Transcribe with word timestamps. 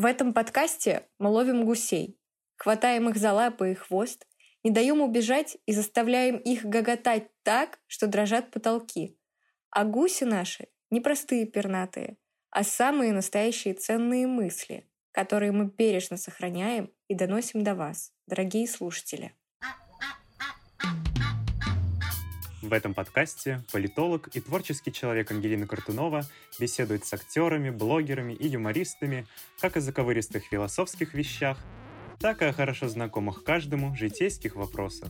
В 0.00 0.04
этом 0.04 0.32
подкасте 0.32 1.08
мы 1.18 1.28
ловим 1.28 1.64
гусей, 1.64 2.20
хватаем 2.54 3.08
их 3.08 3.16
за 3.16 3.32
лапы 3.32 3.72
и 3.72 3.74
хвост, 3.74 4.28
не 4.62 4.70
даем 4.70 5.00
убежать 5.00 5.58
и 5.66 5.72
заставляем 5.72 6.36
их 6.36 6.64
гоготать 6.64 7.26
так, 7.42 7.80
что 7.88 8.06
дрожат 8.06 8.52
потолки. 8.52 9.18
А 9.70 9.84
гуси 9.84 10.22
наши 10.22 10.68
не 10.90 11.00
простые 11.00 11.46
пернатые, 11.46 12.16
а 12.50 12.62
самые 12.62 13.12
настоящие 13.12 13.74
ценные 13.74 14.28
мысли, 14.28 14.88
которые 15.10 15.50
мы 15.50 15.64
бережно 15.64 16.16
сохраняем 16.16 16.92
и 17.08 17.14
доносим 17.14 17.64
до 17.64 17.74
вас, 17.74 18.12
дорогие 18.28 18.68
слушатели. 18.68 19.34
В 22.68 22.72
этом 22.74 22.92
подкасте 22.92 23.62
политолог 23.72 24.28
и 24.34 24.40
творческий 24.40 24.92
человек 24.92 25.30
Ангелина 25.30 25.66
Картунова 25.66 26.26
беседует 26.60 27.06
с 27.06 27.14
актерами, 27.14 27.70
блогерами 27.70 28.34
и 28.34 28.46
юмористами 28.46 29.26
как 29.58 29.78
о 29.78 29.80
заковыристых 29.80 30.44
философских 30.44 31.14
вещах, 31.14 31.56
так 32.20 32.42
и 32.42 32.44
о 32.44 32.52
хорошо 32.52 32.88
знакомых 32.88 33.42
каждому 33.42 33.96
житейских 33.96 34.54
вопросах. 34.54 35.08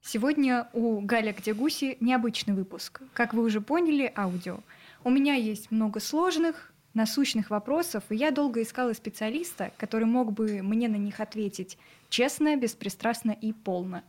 Сегодня 0.00 0.70
у 0.72 1.02
Галя 1.02 1.34
Где 1.34 1.52
Гуси 1.52 1.98
необычный 2.00 2.54
выпуск. 2.54 3.02
Как 3.12 3.34
вы 3.34 3.42
уже 3.42 3.60
поняли, 3.60 4.10
аудио. 4.16 4.60
У 5.04 5.10
меня 5.10 5.34
есть 5.34 5.70
много 5.70 6.00
сложных, 6.00 6.72
насущных 6.96 7.50
вопросов, 7.50 8.02
и 8.08 8.16
я 8.16 8.30
долго 8.30 8.62
искала 8.62 8.92
специалиста, 8.94 9.70
который 9.76 10.06
мог 10.06 10.32
бы 10.32 10.62
мне 10.62 10.88
на 10.88 10.96
них 10.96 11.20
ответить 11.20 11.78
честно, 12.08 12.56
беспристрастно 12.56 13.30
и 13.30 13.52
полно. 13.52 14.02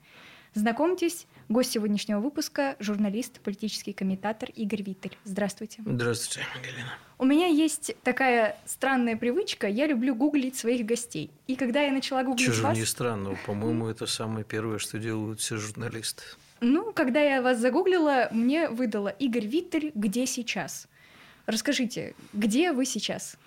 Знакомьтесь, 0.53 1.27
гость 1.49 1.71
сегодняшнего 1.71 2.19
выпуска– 2.19 2.77
журналист, 2.79 3.41
политический 3.41 3.93
комментатор 3.93 4.49
Игорь 4.55 4.81
Виттель. 4.81 5.17
Здравствуйте. 5.23 5.83
Здравствуйте, 5.85 6.47
Галина. 6.63 6.93
У 7.19 7.25
меня 7.25 7.47
есть 7.47 7.95
такая 8.03 8.57
странная 8.65 9.17
привычка, 9.17 9.67
я 9.67 9.85
люблю 9.85 10.15
гуглить 10.15 10.55
своих 10.55 10.85
гостей. 10.85 11.29
И 11.45 11.55
когда 11.55 11.81
я 11.81 11.91
начала 11.91 12.23
гуглить 12.23 12.47
Чего 12.47 12.69
вас... 12.69 12.77
не 12.77 12.85
странного, 12.85 13.37
по-моему, 13.45 13.87
это 13.87 14.07
самое 14.07 14.45
первое, 14.45 14.79
что 14.79 14.97
делают 14.97 15.41
все 15.41 15.57
журналисты. 15.57 16.23
Ну, 16.61 16.91
когда 16.93 17.21
я 17.21 17.41
вас 17.41 17.59
загуглила, 17.59 18.29
мне 18.31 18.69
выдало 18.69 19.09
Игорь 19.09 19.45
Виттель 19.45 19.91
«Где 19.93 20.25
сейчас?». 20.25 20.87
Расскажите, 21.47 22.13
где 22.33 22.73
вы 22.73 22.85
сейчас? 22.85 23.37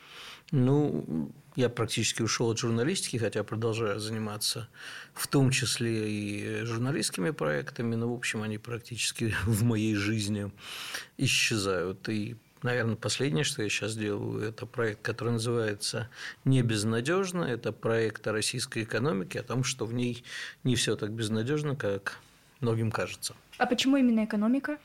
Ну, 0.53 1.31
я 1.55 1.69
практически 1.69 2.23
ушел 2.23 2.51
от 2.51 2.59
журналистики, 2.59 3.19
хотя 3.19 3.45
продолжаю 3.45 4.01
заниматься 4.01 4.69
в 5.13 5.29
том 5.29 5.51
числе 5.51 6.11
и 6.11 6.65
журналистскими 6.65 7.31
проектами, 7.31 7.95
но, 7.95 8.11
в 8.11 8.17
общем, 8.17 8.43
они 8.43 8.57
практически 8.57 9.35
в 9.45 9.63
моей 9.65 9.95
жизни 9.95 10.51
исчезают. 11.19 12.09
И 12.09 12.37
Наверное, 12.63 12.97
последнее, 12.97 13.43
что 13.43 13.63
я 13.63 13.71
сейчас 13.71 13.97
делаю, 13.97 14.43
это 14.43 14.67
проект, 14.67 15.01
который 15.01 15.33
называется 15.33 16.11
«Не 16.45 16.61
безнадежно». 16.61 17.45
Это 17.45 17.73
проект 17.73 18.27
о 18.27 18.33
российской 18.33 18.83
экономике, 18.83 19.41
о 19.41 19.43
том, 19.43 19.65
что 19.65 19.87
в 19.87 19.95
ней 19.95 20.25
не 20.63 20.77
все 20.77 20.95
так 20.95 21.11
безнадежно, 21.11 21.75
как 21.75 22.19
многим 22.61 22.91
кажется. 22.91 23.35
А 23.57 23.65
почему 23.65 23.97
именно 23.97 24.27
экономика? 24.27 24.77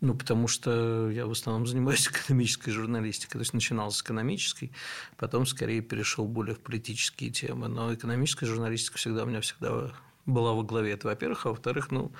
Ну, 0.00 0.14
потому 0.14 0.46
что 0.46 1.10
я 1.10 1.26
в 1.26 1.30
основном 1.30 1.66
занимаюсь 1.66 2.06
экономической 2.08 2.70
журналистикой. 2.70 3.38
То 3.38 3.42
есть 3.42 3.54
начинал 3.54 3.90
с 3.90 4.02
экономической, 4.02 4.72
потом 5.16 5.46
скорее 5.46 5.80
перешел 5.80 6.26
более 6.26 6.54
в 6.54 6.60
политические 6.60 7.30
темы. 7.30 7.68
Но 7.68 7.94
экономическая 7.94 8.46
журналистика 8.46 8.98
всегда 8.98 9.24
у 9.24 9.26
меня 9.26 9.40
всегда 9.40 9.92
была 10.26 10.52
во 10.52 10.62
главе. 10.62 10.92
Это, 10.92 11.08
во-первых. 11.08 11.46
А 11.46 11.50
во-вторых, 11.50 11.90
ну, 11.90 12.12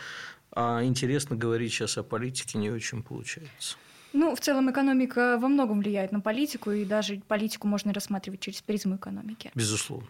а 0.52 0.82
интересно 0.82 1.36
говорить 1.36 1.72
сейчас 1.72 1.98
о 1.98 2.02
политике 2.02 2.58
не 2.58 2.70
очень 2.70 3.02
получается. 3.02 3.77
Ну, 4.12 4.34
в 4.34 4.41
целом 4.41 4.70
экономика 4.70 5.38
во 5.38 5.48
многом 5.48 5.80
влияет 5.80 6.12
на 6.12 6.20
политику, 6.20 6.70
и 6.70 6.86
даже 6.86 7.20
политику 7.28 7.69
можно 7.69 7.92
рассматривать 7.92 8.41
через 8.41 8.62
призму 8.62 8.97
экономики. 8.97 9.50
Безусловно. 9.54 10.08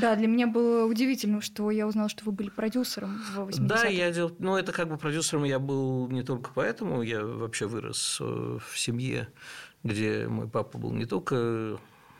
Да, 0.00 0.16
для 0.16 0.26
меня 0.26 0.46
было 0.46 0.84
удивительно, 0.86 1.40
что 1.40 1.70
я 1.70 1.86
узнала, 1.86 2.08
что 2.08 2.24
вы 2.24 2.32
были 2.32 2.50
продюсером 2.50 3.18
в 3.18 3.38
80-х. 3.38 3.66
Да, 3.66 3.84
я 3.86 4.10
делал, 4.10 4.34
ну 4.38 4.56
это 4.56 4.72
как 4.72 4.88
бы 4.88 4.96
продюсером 4.96 5.44
я 5.44 5.58
был 5.58 6.08
не 6.08 6.22
только 6.22 6.50
поэтому, 6.54 7.02
я 7.02 7.24
вообще 7.24 7.66
вырос 7.66 8.18
э, 8.20 8.58
в 8.64 8.78
семье, 8.78 9.28
где 9.82 10.28
мой 10.28 10.48
папа 10.48 10.78
был 10.78 10.92
не 10.92 11.06
только 11.06 11.78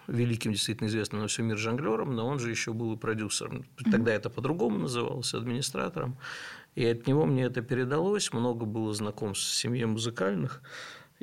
великим, 0.08 0.52
действительно 0.52 0.88
известным 0.88 1.20
на 1.20 1.28
всем 1.28 1.46
мир 1.46 1.58
жонглером, 1.58 2.16
но 2.16 2.26
он 2.26 2.38
же 2.38 2.50
еще 2.50 2.72
был 2.72 2.94
и 2.94 2.96
продюсером. 2.96 3.64
Тогда 3.90 4.12
это 4.12 4.30
по-другому 4.30 4.78
называлось, 4.78 5.34
администратором. 5.34 6.16
И 6.74 6.84
от 6.84 7.06
него 7.06 7.26
мне 7.26 7.44
это 7.44 7.60
передалось, 7.60 8.32
много 8.32 8.64
было 8.64 8.94
знакомств 8.94 9.46
с 9.46 9.56
семьей 9.56 9.84
музыкальных. 9.84 10.62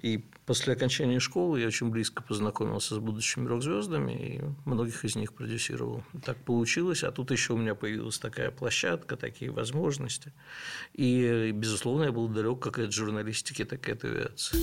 И 0.01 0.17
после 0.45 0.73
окончания 0.73 1.19
школы 1.19 1.61
я 1.61 1.67
очень 1.67 1.89
близко 1.89 2.21
познакомился 2.21 2.95
с 2.95 2.99
будущими 2.99 3.47
рок-звездами 3.47 4.11
и 4.11 4.41
многих 4.65 5.05
из 5.05 5.15
них 5.15 5.33
продюсировал. 5.33 6.03
Так 6.23 6.37
получилось, 6.37 7.03
а 7.03 7.11
тут 7.11 7.31
еще 7.31 7.53
у 7.53 7.57
меня 7.57 7.75
появилась 7.75 8.19
такая 8.19 8.51
площадка, 8.51 9.15
такие 9.15 9.51
возможности. 9.51 10.33
И, 10.93 11.51
безусловно, 11.53 12.05
я 12.05 12.11
был 12.11 12.27
далек 12.27 12.59
как 12.59 12.79
от 12.79 12.91
журналистики, 12.91 13.63
так 13.63 13.87
и 13.87 13.93
от 13.93 14.03
авиации. 14.03 14.57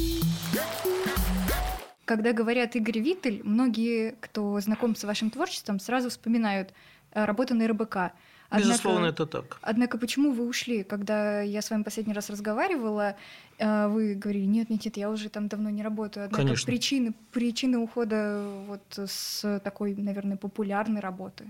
Когда 2.04 2.32
говорят 2.32 2.76
Игорь 2.76 2.98
Виттель, 2.98 3.40
многие, 3.42 4.16
кто 4.20 4.60
знаком 4.60 4.94
с 4.94 5.04
вашим 5.04 5.30
творчеством, 5.30 5.80
сразу 5.80 6.10
вспоминают 6.10 6.74
э, 7.12 7.24
работу 7.24 7.54
на 7.54 7.66
РБК. 7.68 8.12
Однако, 8.52 8.68
Безусловно, 8.68 9.06
это 9.06 9.26
так. 9.26 9.58
Однако, 9.62 9.96
почему 9.98 10.32
вы 10.32 10.46
ушли? 10.46 10.84
Когда 10.84 11.40
я 11.40 11.62
с 11.62 11.70
вами 11.70 11.84
последний 11.84 12.12
раз 12.12 12.28
разговаривала, 12.28 13.14
э, 13.58 13.88
вы 13.88 14.14
говорили, 14.14 14.44
нет, 14.44 14.68
нет, 14.70 14.84
нет, 14.84 14.96
я 14.98 15.08
уже 15.08 15.30
там 15.30 15.48
давно 15.48 15.70
не 15.70 15.82
работаю. 15.82 16.26
Однако 16.26 16.42
Конечно. 16.42 16.66
причины, 16.66 17.14
причины 17.32 17.78
ухода 17.78 18.44
вот 18.68 18.98
с 19.08 19.60
такой, 19.64 19.94
наверное, 19.94 20.36
популярной 20.36 21.00
работы. 21.00 21.44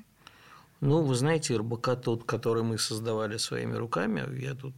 Ну, 0.80 1.02
вы 1.02 1.14
знаете, 1.16 1.56
РБК 1.56 2.00
тот, 2.00 2.24
который 2.24 2.62
мы 2.62 2.78
создавали 2.78 3.36
своими 3.38 3.74
руками. 3.74 4.22
Я 4.40 4.54
тут 4.54 4.74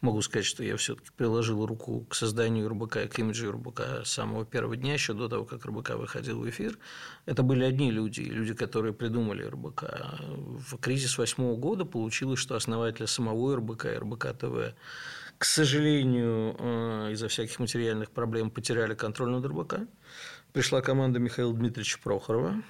могу 0.00 0.22
сказать, 0.22 0.46
что 0.46 0.62
я 0.62 0.76
все-таки 0.76 1.10
приложил 1.16 1.64
руку 1.66 2.06
к 2.08 2.14
созданию 2.14 2.68
РБК 2.68 3.08
к 3.10 3.18
имиджу 3.18 3.52
РБК 3.52 4.04
с 4.04 4.12
самого 4.12 4.44
первого 4.44 4.76
дня, 4.76 4.94
еще 4.94 5.14
до 5.14 5.28
того, 5.28 5.44
как 5.44 5.64
РБК 5.64 5.90
выходил 5.90 6.40
в 6.40 6.48
эфир. 6.48 6.78
Это 7.24 7.42
были 7.42 7.64
одни 7.64 7.90
люди, 7.90 8.20
люди, 8.20 8.54
которые 8.54 8.92
придумали 8.92 9.44
РБК. 9.44 9.84
В 10.28 10.78
кризис 10.78 11.18
восьмого 11.18 11.56
года 11.56 11.84
получилось, 11.84 12.40
что 12.40 12.56
основатели 12.56 13.06
самого 13.06 13.56
РБК 13.56 13.86
и 13.86 13.98
РБК 13.98 14.38
ТВ 14.38 14.74
к 15.38 15.44
сожалению, 15.44 16.56
э, 16.58 17.12
из-за 17.12 17.28
всяких 17.28 17.58
материальных 17.58 18.10
проблем 18.10 18.50
потеряли 18.50 18.94
контроль 18.94 19.30
над 19.30 19.44
РБК. 19.44 19.80
Пришла 20.52 20.80
команда 20.80 21.18
Михаила 21.18 21.52
Дмитриевича 21.52 21.98
Прохорова, 22.02 22.62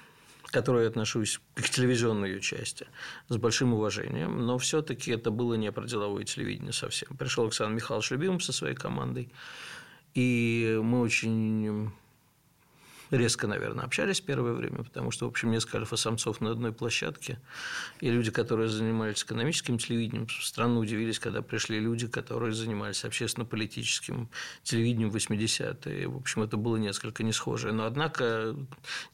к 0.47 0.51
которой 0.51 0.83
я 0.83 0.89
отношусь 0.89 1.41
к 1.55 1.69
телевизионной 1.69 2.31
ее 2.31 2.41
части 2.41 2.87
с 3.27 3.35
большим 3.35 3.73
уважением, 3.73 4.45
но 4.45 4.57
все-таки 4.57 5.11
это 5.11 5.29
было 5.29 5.55
не 5.55 5.71
про 5.71 5.85
деловое 5.85 6.23
телевидение 6.23 6.71
совсем. 6.71 7.15
Пришел 7.17 7.43
Александр 7.43 7.75
Михайлович 7.75 8.11
Любимов 8.11 8.43
со 8.43 8.53
своей 8.53 8.75
командой, 8.75 9.31
и 10.13 10.79
мы 10.81 11.01
очень 11.01 11.91
резко, 13.11 13.47
наверное, 13.47 13.85
общались 13.85 14.21
первое 14.21 14.53
время, 14.53 14.83
потому 14.83 15.11
что, 15.11 15.25
в 15.25 15.29
общем, 15.29 15.51
несколько 15.51 15.77
альфа-самцов 15.79 16.41
на 16.41 16.51
одной 16.51 16.73
площадке, 16.73 17.39
и 17.99 18.09
люди, 18.09 18.31
которые 18.31 18.69
занимались 18.69 19.23
экономическим 19.23 19.77
телевидением, 19.77 20.27
странно 20.29 20.79
удивились, 20.79 21.19
когда 21.19 21.41
пришли 21.41 21.79
люди, 21.79 22.07
которые 22.07 22.53
занимались 22.53 23.03
общественно-политическим 23.05 24.29
телевидением 24.63 25.09
в 25.09 25.15
80-е. 25.15 26.07
В 26.07 26.17
общем, 26.17 26.43
это 26.43 26.57
было 26.57 26.77
несколько 26.77 27.23
не 27.23 27.33
схоже. 27.33 27.71
Но, 27.71 27.85
однако, 27.85 28.55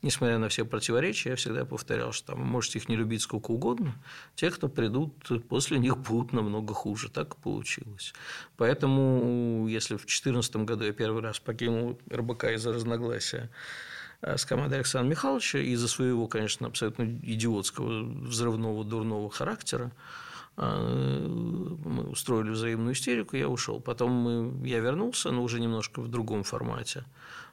несмотря 0.02 0.38
на 0.38 0.50
все 0.50 0.66
противоречия, 0.66 1.32
я 1.32 1.36
всегда 1.36 1.66
повторял, 1.66 2.12
что 2.12 2.34
там, 2.34 2.42
можете 2.42 2.80
их 2.80 2.90
не 2.90 2.96
любить 2.96 3.22
сколько 3.22 3.52
угодно, 3.52 3.96
те, 4.36 4.50
кто 4.52 4.68
придут 4.68 5.14
после 5.48 5.80
них, 5.80 5.98
будут 5.98 6.34
намного 6.34 6.74
хуже. 6.74 7.10
Так 7.10 7.36
и 7.36 7.38
получилось. 7.42 8.14
Поэтому, 8.58 9.68
если 9.68 9.96
в 9.96 10.06
2014 10.06 10.56
году 10.58 10.86
я 10.86 10.94
первый 10.94 11.22
раз 11.22 11.40
покинул 11.40 12.00
РБК 12.12 12.46
из-за 12.46 12.74
разногласия 12.74 13.50
с 14.24 14.46
командой 14.46 14.76
Александра 14.76 15.10
Михайловича 15.10 15.60
из-за 15.60 15.88
своего, 15.88 16.28
конечно, 16.28 16.68
абсолютно 16.68 17.04
идиотского, 17.04 18.04
взрывного, 18.28 18.84
дурного 18.86 19.30
характера. 19.30 19.92
Э, 20.56 21.28
мы 21.86 22.04
устроили 22.04 22.52
взаимную 22.52 22.94
истерику, 22.94 23.36
я 23.36 23.50
ушел. 23.50 23.80
Потом 23.80 24.12
мы, 24.12 24.68
я 24.68 24.80
вернулся, 24.80 25.32
но 25.32 25.44
уже 25.44 25.60
немножко 25.60 26.02
в 26.02 26.08
другом 26.08 26.44
формате. 26.44 27.04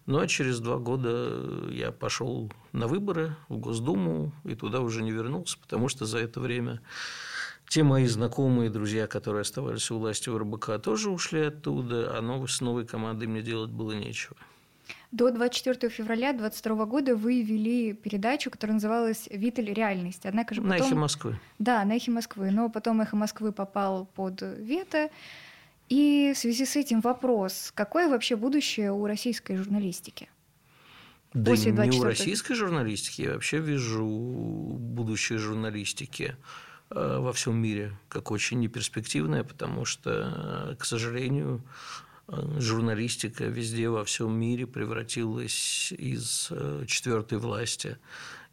Ну 0.07 0.19
а 0.19 0.27
через 0.27 0.61
два 0.61 0.79
года 0.79 1.69
я 1.71 1.93
пошел 1.93 2.51
на 2.73 2.87
выборы 2.87 3.37
в 3.49 3.59
Госдуму 3.59 4.33
и 4.45 4.55
туда 4.55 4.81
уже 4.81 5.03
не 5.03 5.13
вернулся, 5.13 5.59
потому 5.61 5.89
что 5.89 6.07
за 6.07 6.19
это 6.19 6.41
время 6.41 6.81
те 7.69 7.85
мои 7.85 8.07
знакомые, 8.07 8.71
друзья, 8.71 9.07
которые 9.07 9.43
оставались 9.43 9.91
у 9.91 9.99
власти 9.99 10.29
в 10.29 10.37
РБК, 10.37 10.83
тоже 10.83 11.11
ушли 11.11 11.43
оттуда, 11.43 12.19
а 12.19 12.47
с 12.49 12.61
новой 12.61 12.85
командой 12.85 13.29
мне 13.29 13.43
делать 13.43 13.71
было 13.71 13.93
нечего. 13.93 14.37
До 15.13 15.31
24 15.33 15.91
февраля 15.91 16.33
2022 16.33 16.87
года 16.87 17.17
вы 17.17 17.43
вели 17.43 17.95
передачу, 17.95 18.51
которая 18.51 18.75
называлась 18.75 19.27
«Витель. 19.31 19.73
Реальность». 19.73 20.25
Однако 20.25 20.55
же 20.55 20.63
потом... 20.63 20.79
На 20.79 20.85
«Эхе 20.85 20.95
Москвы». 20.95 21.41
Да, 21.59 21.85
на 21.85 21.97
«Эхе 21.97 22.13
Москвы». 22.13 22.51
Но 22.53 22.69
потом 22.69 23.01
«Эхо 23.01 23.17
Москвы» 23.17 23.51
попал 23.51 24.07
под 24.07 24.43
вето. 24.43 25.11
И 25.89 26.33
в 26.33 26.39
связи 26.39 26.65
с 26.65 26.77
этим 26.77 27.01
вопрос, 27.01 27.73
какое 27.75 28.09
вообще 28.09 28.37
будущее 28.37 28.93
у 28.93 29.05
российской 29.07 29.57
журналистики? 29.57 30.29
Да 31.35 31.51
После 31.51 31.73
не 31.73 31.99
у 31.99 32.05
российской 32.05 32.55
журналистики, 32.55 33.23
я 33.23 33.33
вообще 33.35 33.59
вижу 33.59 34.05
будущее 34.05 35.39
журналистики 35.39 36.37
э, 36.91 37.19
во 37.19 37.33
всем 37.33 37.57
мире 37.57 37.97
как 38.09 38.31
очень 38.31 38.61
неперспективное, 38.61 39.43
потому 39.43 39.85
что, 39.85 40.77
к 40.79 40.85
сожалению, 40.85 41.63
журналистика 42.59 43.45
везде 43.45 43.89
во 43.89 44.05
всем 44.05 44.39
мире 44.39 44.67
превратилась 44.67 45.93
из 45.93 46.49
э, 46.51 46.85
четвертой 46.87 47.39
власти, 47.39 47.99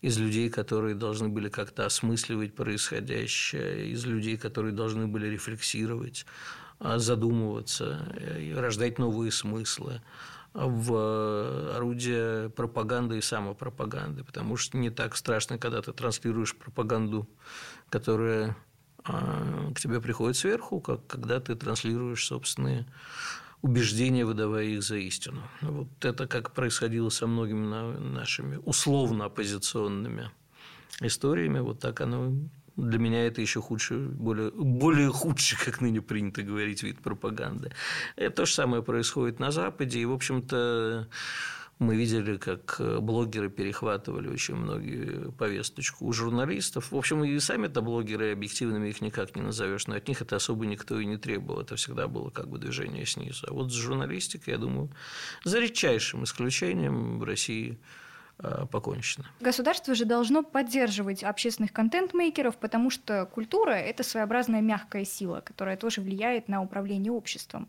из 0.01 0.17
людей, 0.17 0.49
которые 0.49 0.95
должны 0.95 1.29
были 1.29 1.49
как-то 1.49 1.85
осмысливать 1.85 2.55
происходящее, 2.55 3.89
из 3.89 4.05
людей, 4.05 4.37
которые 4.37 4.73
должны 4.73 5.07
были 5.07 5.27
рефлексировать, 5.27 6.25
а, 6.79 6.99
задумываться, 6.99 8.13
э, 8.15 8.53
рождать 8.59 8.99
новые 8.99 9.31
смыслы 9.31 10.01
в 10.53 11.75
орудие 11.75 12.49
пропаганды 12.49 13.19
и 13.19 13.21
самопропаганды, 13.21 14.23
потому 14.23 14.57
что 14.57 14.77
не 14.77 14.89
так 14.89 15.15
страшно, 15.15 15.59
когда 15.59 15.81
ты 15.81 15.93
транслируешь 15.93 16.55
пропаганду, 16.55 17.27
которая 17.89 18.55
а, 19.03 19.71
к 19.75 19.79
тебе 19.79 20.01
приходит 20.01 20.35
сверху, 20.35 20.81
как 20.81 21.05
когда 21.07 21.39
ты 21.39 21.55
транслируешь 21.55 22.25
собственные 22.25 22.87
убеждения, 23.67 24.25
выдавая 24.25 24.65
их 24.65 24.83
за 24.83 24.97
истину. 24.97 25.41
Вот 25.61 26.05
это 26.05 26.27
как 26.27 26.53
происходило 26.53 27.09
со 27.09 27.27
многими 27.27 27.65
нашими 27.99 28.59
условно 28.65 29.25
оппозиционными 29.25 30.31
историями, 31.01 31.59
вот 31.59 31.79
так 31.79 32.01
оно 32.01 32.33
для 32.77 32.99
меня 32.99 33.25
это 33.25 33.41
еще 33.41 33.59
худший, 33.59 33.97
более, 33.97 34.51
более 34.51 35.11
худший, 35.11 35.57
как 35.65 35.81
ныне 35.81 36.01
принято 36.01 36.43
говорить, 36.43 36.83
вид 36.83 36.99
пропаганды. 37.01 37.71
Это 38.15 38.35
то 38.35 38.45
же 38.45 38.53
самое 38.53 38.83
происходит 38.83 39.39
на 39.39 39.51
Западе. 39.51 39.99
И, 39.99 40.05
в 40.05 40.13
общем-то, 40.13 41.07
мы 41.79 41.95
видели, 41.95 42.37
как 42.37 42.77
э, 42.79 42.99
блогеры 42.99 43.49
перехватывали 43.49 44.27
очень 44.27 44.55
многие 44.55 45.31
повесточку 45.31 46.05
у 46.07 46.13
журналистов. 46.13 46.91
В 46.91 46.97
общем, 46.97 47.23
и 47.23 47.39
сами-то 47.39 47.81
блогеры 47.81 48.31
объективными 48.31 48.89
их 48.89 49.01
никак 49.01 49.35
не 49.35 49.43
назовешь, 49.43 49.85
но 49.87 49.95
от 49.95 50.07
них 50.07 50.21
это 50.21 50.37
особо 50.37 50.65
никто 50.65 50.99
и 50.99 51.05
не 51.05 51.17
требовал. 51.17 51.61
Это 51.61 51.75
всегда 51.75 52.07
было 52.07 52.31
как 52.31 52.49
бы 52.49 52.57
движение 52.57 53.05
снизу. 53.05 53.45
А 53.47 53.53
вот 53.53 53.71
с 53.71 53.75
журналистикой, 53.75 54.53
я 54.53 54.57
думаю, 54.57 54.89
за 55.43 55.59
редчайшим 55.59 56.23
исключением 56.23 57.19
в 57.19 57.23
России 57.23 57.77
покончено. 58.71 59.25
Государство 59.39 59.95
же 59.95 60.05
должно 60.05 60.43
поддерживать 60.43 61.23
общественных 61.23 61.73
контент-мейкеров, 61.73 62.57
потому 62.57 62.89
что 62.89 63.25
культура– 63.25 63.71
это 63.71 64.03
своеобразная 64.03 64.61
мягкая 64.61 65.05
сила, 65.05 65.41
которая 65.41 65.77
тоже 65.77 66.01
влияет 66.01 66.47
на 66.47 66.61
управление 66.61 67.11
обществом. 67.11 67.67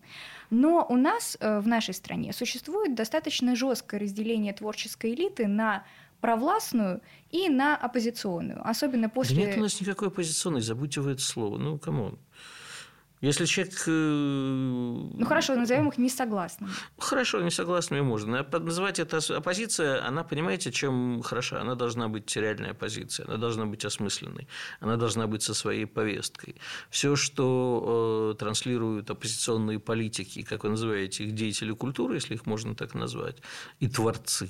Но 0.50 0.87
у 0.88 0.97
нас 0.97 1.37
э, 1.41 1.61
в 1.61 1.67
нашей 1.67 1.94
стране 1.94 2.32
существует 2.32 2.94
достаточно 2.94 3.56
жесткое 3.56 4.00
разделение 4.00 4.53
творческой 4.53 5.15
элиты 5.15 5.47
на 5.47 5.85
провластную 6.20 7.00
и 7.31 7.49
на 7.49 7.76
оппозиционную, 7.76 8.61
особенно 8.69 9.09
после... 9.09 9.37
Да 9.37 9.43
нет 9.43 9.59
у 9.59 9.61
нас 9.61 9.81
никакой 9.81 10.09
оппозиционной, 10.09 10.61
забудьте 10.61 11.00
вы 11.00 11.12
это 11.12 11.23
слово, 11.23 11.59
ну, 11.59 11.79
come 11.79 12.01
on. 12.01 12.19
Если 13.20 13.47
человек... 13.47 13.75
Э, 13.87 13.91
ну 13.91 15.26
хорошо, 15.26 15.55
назовем 15.56 15.88
их 15.88 15.99
несогласными. 15.99 16.70
Хорошо, 16.99 17.41
несогласными 17.41 18.00
можно. 18.03 18.47
Называть 18.53 18.99
это 18.99 19.19
оппозиция, 19.37 20.06
она, 20.06 20.23
понимаете, 20.23 20.70
чем 20.70 21.23
хороша? 21.23 21.61
Она 21.61 21.75
должна 21.75 22.09
быть 22.09 22.37
реальная 22.37 22.70
оппозиция, 22.70 23.26
она 23.26 23.37
должна 23.37 23.67
быть 23.67 23.85
осмысленной, 23.85 24.47
она 24.81 24.97
должна 24.97 25.26
быть 25.26 25.43
со 25.43 25.55
своей 25.55 25.87
повесткой. 25.87 26.56
Все, 26.91 27.17
что 27.17 28.32
э, 28.35 28.38
транслируют 28.38 29.11
оппозиционные 29.11 29.79
политики, 29.79 30.43
как 30.43 30.65
вы 30.65 30.70
называете 30.70 31.25
их, 31.25 31.35
деятели 31.35 31.73
культуры, 31.73 32.15
если 32.15 32.35
их 32.35 32.47
можно 32.47 32.75
так 32.75 32.94
назвать, 32.94 33.37
и 33.81 33.88
творцы, 33.88 34.49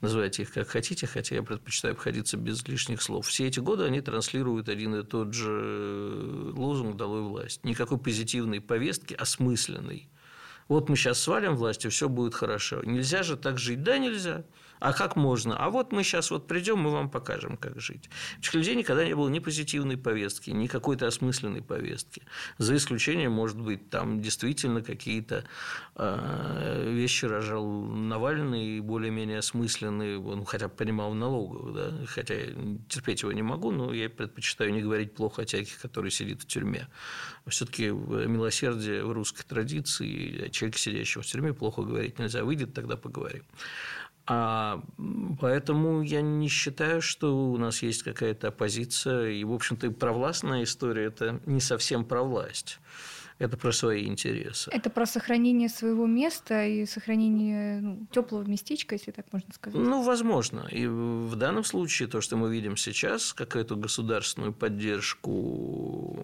называйте 0.00 0.42
их 0.42 0.52
как 0.52 0.68
хотите, 0.68 1.06
хотя 1.06 1.36
я 1.36 1.42
предпочитаю 1.42 1.92
обходиться 1.92 2.36
без 2.36 2.66
лишних 2.66 3.02
слов. 3.02 3.26
Все 3.26 3.46
эти 3.46 3.60
годы 3.60 3.84
они 3.84 4.00
транслируют 4.00 4.68
один 4.68 4.94
и 4.94 5.02
тот 5.02 5.34
же 5.34 5.50
э, 5.50 6.52
лозунг 6.54 6.96
«Долой 6.96 7.22
власть». 7.22 7.64
Никакой 7.64 7.98
позитивной 7.98 8.60
повестки, 8.60 9.14
осмысленной. 9.14 10.08
Вот 10.68 10.88
мы 10.88 10.96
сейчас 10.96 11.18
свалим 11.20 11.56
власть, 11.56 11.84
и 11.86 11.88
все 11.88 12.08
будет 12.08 12.34
хорошо. 12.34 12.82
Нельзя 12.84 13.22
же 13.22 13.36
так 13.36 13.58
жить. 13.58 13.82
Да, 13.82 13.98
нельзя. 13.98 14.44
А 14.80 14.92
как 14.92 15.16
можно? 15.16 15.56
А 15.56 15.70
вот 15.70 15.92
мы 15.92 16.02
сейчас 16.02 16.30
вот 16.30 16.46
придем, 16.46 16.78
мы 16.78 16.90
вам 16.90 17.10
покажем, 17.10 17.56
как 17.56 17.80
жить. 17.80 18.08
Этих 18.38 18.54
людей 18.54 18.74
никогда 18.74 19.04
не 19.04 19.14
было 19.14 19.28
ни 19.28 19.38
позитивной 19.38 19.96
повестки, 19.96 20.50
ни 20.50 20.66
какой-то 20.66 21.06
осмысленной 21.06 21.62
повестки. 21.62 22.22
За 22.58 22.76
исключением, 22.76 23.32
может 23.32 23.60
быть, 23.60 23.90
там 23.90 24.20
действительно 24.20 24.82
какие-то 24.82 25.44
э, 25.96 26.92
вещи 26.92 27.24
рожал 27.24 27.66
Навальный, 27.66 28.80
более-менее 28.80 29.38
осмысленные, 29.38 30.18
он 30.18 30.44
хотя 30.44 30.68
бы 30.68 30.74
понимал 30.74 31.10
в 31.10 31.14
налоговых, 31.14 31.74
да? 31.74 32.06
хотя 32.06 32.34
я 32.34 32.46
терпеть 32.88 33.22
его 33.22 33.32
не 33.32 33.42
могу, 33.42 33.70
но 33.70 33.92
я 33.92 34.08
предпочитаю 34.08 34.72
не 34.72 34.82
говорить 34.82 35.14
плохо 35.14 35.42
о 35.42 35.44
тех, 35.44 35.68
который 35.80 36.10
сидит 36.10 36.42
в 36.42 36.46
тюрьме. 36.46 36.88
Все-таки 37.46 37.88
милосердие 37.88 39.04
в 39.04 39.12
русской 39.12 39.44
традиции, 39.44 40.48
человек, 40.50 40.78
сидящего 40.78 41.22
в 41.22 41.26
тюрьме, 41.26 41.52
плохо 41.52 41.82
говорить 41.82 42.18
нельзя. 42.18 42.44
Выйдет, 42.44 42.74
тогда 42.74 42.96
поговорим. 42.96 43.44
А 44.30 44.82
поэтому 45.40 46.02
я 46.02 46.20
не 46.20 46.48
считаю, 46.48 47.00
что 47.00 47.50
у 47.50 47.56
нас 47.56 47.82
есть 47.82 48.02
какая-то 48.02 48.48
оппозиция. 48.48 49.30
И, 49.30 49.42
в 49.42 49.52
общем-то, 49.54 49.90
провластная 49.90 50.64
история– 50.64 51.04
это 51.06 51.40
не 51.46 51.60
совсем 51.60 52.04
про 52.04 52.22
власть. 52.22 52.78
Это 53.38 53.56
про 53.56 53.72
свои 53.72 54.06
интересы. 54.06 54.68
Это 54.70 54.90
про 54.90 55.06
сохранение 55.06 55.68
своего 55.70 56.06
места 56.06 56.66
и 56.66 56.84
сохранение 56.84 57.80
ну, 57.80 58.06
теплого 58.10 58.42
местечка, 58.42 58.96
если 58.96 59.12
так 59.12 59.32
можно 59.32 59.54
сказать. 59.54 59.80
Ну, 59.80 60.02
возможно. 60.02 60.68
И 60.70 60.86
в 60.86 61.34
данном 61.36 61.64
случае 61.64 62.08
то, 62.08 62.20
что 62.20 62.36
мы 62.36 62.52
видим 62.52 62.76
сейчас, 62.76 63.32
какую-то 63.32 63.76
государственную 63.76 64.52
поддержку 64.52 66.22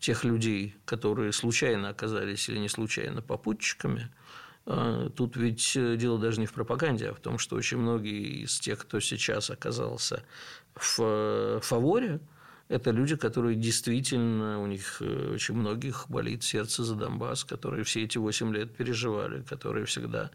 тех 0.00 0.24
людей, 0.24 0.74
которые 0.86 1.32
случайно 1.32 1.90
оказались 1.90 2.48
или 2.48 2.58
не 2.58 2.68
случайно 2.68 3.22
попутчиками– 3.22 4.08
тут 4.66 5.36
ведь 5.36 5.76
э, 5.76 5.96
дело 5.96 6.18
даже 6.18 6.40
не 6.40 6.46
в 6.46 6.52
пропаганде, 6.52 7.10
а 7.10 7.14
в 7.14 7.20
том, 7.20 7.38
что 7.38 7.56
очень 7.56 7.78
многие 7.78 8.42
из 8.44 8.58
тех, 8.58 8.80
кто 8.80 8.98
сейчас 9.00 9.50
оказался 9.50 10.24
в 10.74 10.98
э, 10.98 11.60
фаворе, 11.62 12.20
это 12.68 12.90
люди, 12.90 13.14
которые 13.14 13.54
действительно, 13.54 14.60
у 14.60 14.66
них 14.66 14.96
э, 15.00 15.34
очень 15.34 15.54
многих 15.54 16.06
болит 16.08 16.42
сердце 16.42 16.82
за 16.82 16.96
Донбасс, 16.96 17.44
которые 17.44 17.84
все 17.84 18.02
эти 18.02 18.18
8 18.18 18.52
лет 18.52 18.76
переживали, 18.76 19.42
которые 19.42 19.86
всегда 19.86 20.32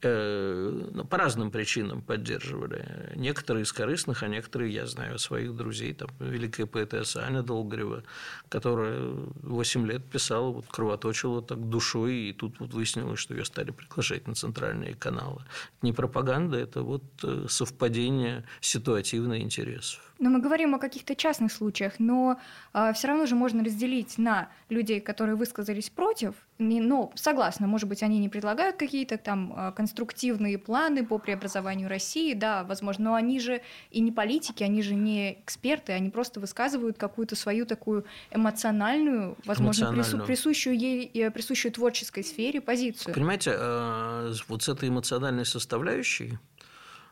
по 0.00 1.16
разным 1.16 1.50
причинам 1.50 2.02
поддерживали. 2.02 3.12
Некоторые 3.16 3.64
из 3.64 3.72
корыстных, 3.72 4.22
а 4.22 4.28
некоторые, 4.28 4.72
я 4.72 4.86
знаю, 4.86 5.18
своих 5.18 5.56
друзей, 5.56 5.94
там, 5.94 6.10
великая 6.20 6.66
поэтесса 6.66 7.24
Аня 7.24 7.42
Долгорева, 7.42 8.02
которая 8.48 9.00
8 9.42 9.86
лет 9.86 10.04
писала, 10.04 10.50
вот, 10.50 10.66
кровоточила 10.66 11.42
так 11.42 11.68
душой, 11.68 12.14
и 12.14 12.32
тут 12.32 12.60
вот 12.60 12.74
выяснилось, 12.74 13.18
что 13.18 13.34
ее 13.34 13.44
стали 13.44 13.70
приглашать 13.70 14.28
на 14.28 14.34
центральные 14.34 14.94
каналы. 14.94 15.42
Не 15.82 15.92
пропаганда, 15.92 16.58
это 16.58 16.82
вот 16.82 17.04
э, 17.22 17.46
совпадение 17.48 18.44
ситуативных 18.60 19.40
интересов. 19.40 20.06
Но 20.18 20.30
мы 20.30 20.40
говорим 20.40 20.74
о 20.74 20.78
каких-то 20.78 21.14
частных 21.14 21.52
случаях, 21.52 21.94
но 21.98 22.32
э, 22.32 22.36
а, 22.72 22.92
все 22.92 23.08
равно 23.08 23.26
же 23.26 23.34
можно 23.34 23.62
разделить 23.62 24.16
на 24.16 24.48
людей, 24.70 25.00
которые 25.00 25.36
высказались 25.36 25.90
против, 25.90 26.34
но 26.58 27.12
согласна, 27.14 27.66
может 27.66 27.88
быть, 27.88 28.02
они 28.02 28.18
не 28.18 28.30
предлагают 28.30 28.76
какие-то 28.76 29.18
там 29.18 29.52
э, 29.54 29.72
конструктивные 29.96 30.58
планы 30.58 31.06
по 31.06 31.18
преобразованию 31.18 31.88
России, 31.88 32.34
да, 32.34 32.64
возможно, 32.64 33.06
но 33.06 33.14
они 33.14 33.40
же 33.40 33.62
и 33.90 34.00
не 34.00 34.12
политики, 34.12 34.62
они 34.62 34.82
же 34.82 34.94
не 34.94 35.40
эксперты, 35.40 35.92
они 35.92 36.10
просто 36.10 36.38
высказывают 36.38 36.98
какую-то 36.98 37.34
свою 37.34 37.64
такую 37.64 38.04
эмоциональную, 38.30 39.36
возможно, 39.46 39.92
Прису, 39.92 40.18
присущую 40.18 40.78
ей, 40.78 41.10
э, 41.14 41.30
присущую 41.30 41.72
творческой 41.72 42.24
сфере 42.24 42.60
позицию. 42.60 43.14
Понимаете, 43.14 43.52
э, 43.54 44.34
вот 44.48 44.62
с 44.62 44.68
этой 44.68 44.90
эмоциональной 44.90 45.46
составляющей 45.46 46.38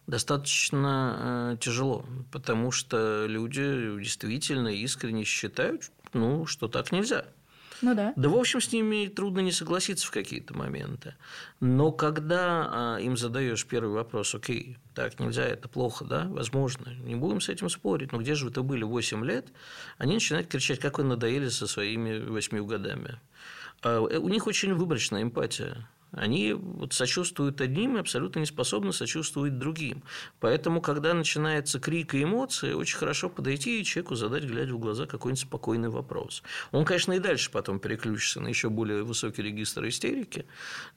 достаточно 0.07 1.55
э, 1.55 1.57
тяжело, 1.61 2.05
потому 2.33 2.71
что 2.71 3.25
люди 3.27 3.99
действительно 4.03 4.69
искренне 4.69 5.25
считают, 5.25 5.91
ну, 6.13 6.45
что 6.45 6.69
так 6.69 6.93
нельзя. 6.93 7.25
Ну 7.83 7.95
да. 7.95 8.13
Да, 8.17 8.29
в 8.29 8.37
общем, 8.37 8.61
с 8.61 8.73
ними 8.73 9.07
трудно 9.07 9.41
не 9.41 9.53
согласиться 9.53 10.07
в 10.07 10.11
какие-то 10.11 10.55
моменты. 10.55 11.15
Но 11.61 11.93
когда 11.93 12.69
а, 12.71 12.99
им 12.99 13.17
задаешь 13.17 13.67
первый 13.67 13.93
вопрос, 13.93 14.35
окей, 14.35 14.79
так 14.95 15.19
нельзя, 15.19 15.45
это 15.45 15.69
плохо, 15.69 16.05
да, 16.05 16.27
возможно, 16.29 16.91
не 17.05 17.15
будем 17.15 17.41
с 17.41 17.49
этим 17.49 17.69
спорить, 17.69 18.13
но 18.13 18.19
где 18.19 18.35
же 18.35 18.47
вы-то 18.47 18.63
были 18.63 18.85
8 18.85 19.25
лет, 19.25 19.49
они 19.99 20.15
начинают 20.15 20.49
кричать, 20.49 20.81
как 20.81 20.99
вы 20.99 21.05
надоели 21.05 21.49
со 21.49 21.67
своими 21.67 22.19
8 22.19 22.67
годами. 22.67 23.19
А, 23.83 24.07
э, 24.07 24.19
у 24.19 24.29
них 24.29 24.47
очень 24.47 24.75
выборочная 24.75 25.23
эмпатия 25.23 25.89
Они 26.17 26.53
вот 26.53 26.93
сочувствуют 26.93 27.61
одним 27.61 27.97
и 27.97 28.01
абсолютно 28.01 28.41
не 28.41 28.47
способны 28.47 28.93
сочувствовать 28.93 29.59
другим. 29.59 30.03
Поэтому, 30.41 30.81
когда 30.81 31.15
начинается 31.15 31.81
крик 31.81 32.15
и 32.15 32.23
эмоции, 32.23 32.73
очень 32.73 32.97
хорошо 32.97 33.29
подойти 33.29 33.81
и 33.81 33.85
человеку 33.85 34.15
задать, 34.15 34.45
глядя 34.45 34.75
в 34.75 34.79
глаза, 34.79 35.07
какой-нибудь 35.07 35.41
спокойный 35.41 35.89
вопрос. 35.89 36.43
Он, 36.73 36.85
конечно, 36.85 37.13
и 37.13 37.19
дальше 37.19 37.51
потом 37.51 37.79
переключится 37.79 38.41
на 38.41 38.49
еще 38.49 38.71
более 38.71 39.03
высокий 39.03 39.43
регистр 39.43 39.87
истерики, 39.87 40.47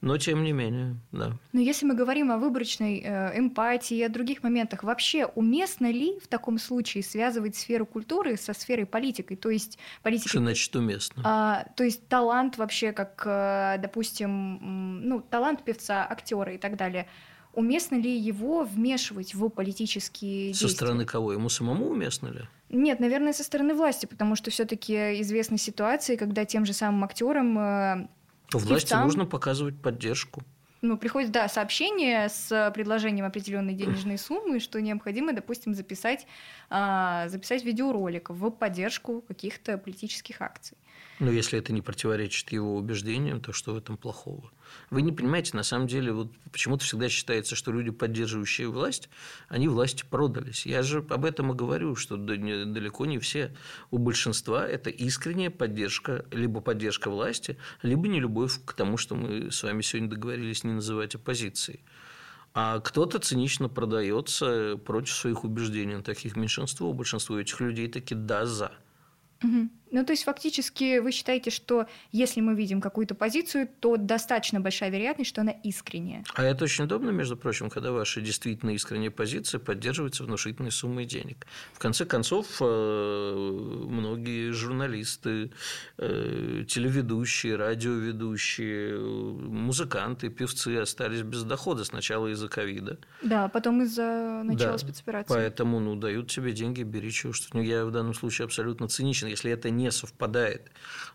но 0.00 0.18
тем 0.18 0.42
не 0.42 0.52
менее, 0.52 0.96
да. 1.12 1.36
Но 1.52 1.60
если 1.60 1.86
мы 1.86 1.94
говорим 1.94 2.30
о 2.30 2.38
выборочной 2.38 3.02
э, 3.04 3.38
эмпатии 3.38 3.96
и 3.96 4.02
о 4.02 4.08
других 4.08 4.42
моментах, 4.42 4.84
вообще 4.84 5.26
уместно 5.26 5.90
ли 5.90 6.18
в 6.20 6.28
таком 6.28 6.58
случае 6.58 7.02
связывать 7.02 7.56
сферу 7.56 7.86
культуры 7.86 8.36
со 8.36 8.52
сферой 8.52 8.86
политики? 8.86 9.36
То 9.36 9.50
есть 9.50 9.78
политика... 10.02 10.28
Что 10.28 10.38
значит 10.38 10.76
уместно? 10.76 11.22
А, 11.24 11.66
то 11.76 11.84
есть 11.84 12.06
талант 12.08 12.58
вообще, 12.58 12.92
как, 12.92 13.22
э, 13.26 13.78
допустим, 13.80 15.07
ну, 15.08 15.20
талант 15.20 15.64
певца, 15.64 16.06
актера 16.08 16.54
и 16.54 16.58
так 16.58 16.76
далее. 16.76 17.08
Уместно 17.54 17.96
ли 17.96 18.16
его 18.16 18.62
вмешивать 18.62 19.34
в 19.34 19.48
политические 19.48 20.54
Со 20.54 20.60
действия? 20.60 20.76
стороны 20.76 21.04
кого? 21.06 21.32
Ему 21.32 21.48
самому 21.48 21.88
уместно 21.88 22.28
ли? 22.28 22.42
Нет, 22.68 23.00
наверное, 23.00 23.32
со 23.32 23.42
стороны 23.42 23.74
власти, 23.74 24.06
потому 24.06 24.36
что 24.36 24.50
все-таки 24.50 25.20
известны 25.22 25.58
ситуации, 25.58 26.16
когда 26.16 26.44
тем 26.44 26.66
же 26.66 26.72
самым 26.72 27.02
актерам 27.04 27.58
э, 27.58 28.08
Власти 28.52 28.86
Певцам. 28.86 29.04
нужно 29.04 29.26
показывать 29.26 29.80
поддержку. 29.80 30.42
ну, 30.80 30.96
приходит, 30.96 31.32
да, 31.32 31.48
сообщение 31.48 32.28
с 32.28 32.70
предложением 32.74 33.24
определенной 33.26 33.74
денежной 33.74 34.18
суммы, 34.18 34.60
что 34.60 34.80
необходимо, 34.80 35.32
допустим, 35.32 35.74
записать, 35.74 36.26
а, 36.70 37.28
записать 37.28 37.64
видеоролик 37.64 38.30
в 38.30 38.50
поддержку 38.50 39.22
каких-то 39.26 39.76
политических 39.76 40.40
акций. 40.40 40.78
Но 41.18 41.30
если 41.30 41.58
это 41.58 41.72
не 41.72 41.82
противоречит 41.82 42.52
его 42.52 42.76
убеждениям, 42.76 43.40
то 43.40 43.52
что 43.52 43.74
в 43.74 43.78
этом 43.78 43.96
плохого? 43.96 44.50
Вы 44.90 45.02
не 45.02 45.12
понимаете, 45.12 45.56
на 45.56 45.62
самом 45.62 45.86
деле, 45.86 46.12
вот 46.12 46.32
почему-то 46.52 46.84
всегда 46.84 47.08
считается, 47.08 47.56
что 47.56 47.72
люди, 47.72 47.90
поддерживающие 47.90 48.68
власть, 48.68 49.08
они 49.48 49.68
власти 49.68 50.04
продались. 50.08 50.66
Я 50.66 50.82
же 50.82 51.04
об 51.08 51.24
этом 51.24 51.52
и 51.52 51.54
говорю, 51.54 51.96
что 51.96 52.16
далеко 52.16 53.06
не 53.06 53.18
все. 53.18 53.54
У 53.90 53.98
большинства 53.98 54.66
это 54.66 54.90
искренняя 54.90 55.50
поддержка, 55.50 56.24
либо 56.30 56.60
поддержка 56.60 57.10
власти, 57.10 57.58
либо 57.82 58.08
не 58.08 58.20
любовь 58.20 58.60
к 58.64 58.72
тому, 58.72 58.96
что 58.96 59.14
мы 59.14 59.50
с 59.50 59.62
вами 59.62 59.82
сегодня 59.82 60.10
договорились 60.10 60.64
не 60.64 60.72
называть 60.72 61.14
оппозицией. 61.14 61.80
А 62.54 62.80
кто-то 62.80 63.18
цинично 63.18 63.68
продается 63.68 64.78
против 64.84 65.14
своих 65.14 65.44
убеждений. 65.44 66.02
Таких 66.02 66.34
меньшинство, 66.34 66.92
большинство 66.92 67.38
этих 67.38 67.60
людей 67.60 67.88
таки 67.88 68.14
да 68.14 68.46
за. 68.46 68.72
Мгм. 69.42 69.70
Ну, 69.90 70.04
то 70.04 70.12
есть 70.12 70.24
фактически 70.24 70.98
вы 70.98 71.12
считаете, 71.12 71.50
что 71.50 71.86
если 72.12 72.40
мы 72.40 72.54
видим 72.54 72.80
какую-то 72.80 73.14
позицию, 73.14 73.68
то 73.80 73.96
достаточно 73.96 74.60
большая 74.60 74.90
вероятность, 74.90 75.30
что 75.30 75.40
она 75.40 75.52
искренняя. 75.62 76.24
А 76.34 76.44
это 76.44 76.64
очень 76.64 76.84
удобно, 76.84 77.10
между 77.10 77.36
прочим, 77.36 77.70
когда 77.70 77.92
ваша 77.92 78.20
действительно 78.20 78.70
искренняя 78.70 79.10
позиция 79.10 79.58
поддерживается 79.58 80.24
внушительной 80.24 80.70
суммой 80.70 81.04
денег. 81.04 81.46
В 81.72 81.78
конце 81.78 82.04
концов, 82.04 82.46
э, 82.60 83.34
многие 83.88 84.50
журналисты, 84.50 85.50
э, 85.96 86.64
телеведущие, 86.68 87.56
радиоведущие, 87.56 88.98
музыканты, 88.98 90.28
певцы 90.28 90.76
остались 90.76 91.22
без 91.22 91.44
дохода 91.44 91.84
сначала 91.84 92.28
из-за 92.28 92.48
ковида. 92.48 92.98
Да, 93.22 93.44
а 93.44 93.48
потом 93.48 93.82
из-за 93.82 94.42
начала 94.44 94.72
Да, 94.72 94.78
спецоперации. 94.78 95.34
Поэтому 95.34 95.80
ну, 95.80 95.96
дают 95.96 96.30
тебе 96.30 96.52
деньги, 96.52 96.82
бери 96.82 97.10
чего 97.10 97.32
что. 97.32 97.48
Ну, 97.56 97.62
я 97.62 97.84
в 97.84 97.90
данном 97.90 98.14
случае 98.14 98.44
абсолютно 98.46 98.88
циничен. 98.88 99.28
Если 99.28 99.50
это 99.50 99.70
не 99.78 99.90
совпадает, 99.90 100.70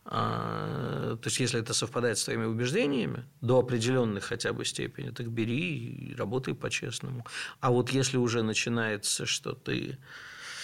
а, 0.06 1.18
то 1.22 1.28
есть 1.28 1.40
если 1.40 1.60
это 1.60 1.74
совпадает 1.74 2.18
с 2.18 2.24
твоими 2.24 2.46
убеждениями 2.46 3.26
до 3.42 3.60
определенной 3.60 4.22
хотя 4.22 4.54
бы 4.54 4.66
степени, 4.66 5.12
так 5.12 5.28
бери 5.28 6.10
и 6.10 6.16
работай 6.16 6.56
по-честному. 6.56 7.26
А 7.60 7.70
вот 7.70 7.92
если 7.92 8.18
уже 8.18 8.42
начинается, 8.42 9.26
что 9.26 9.54
ты 9.54 9.98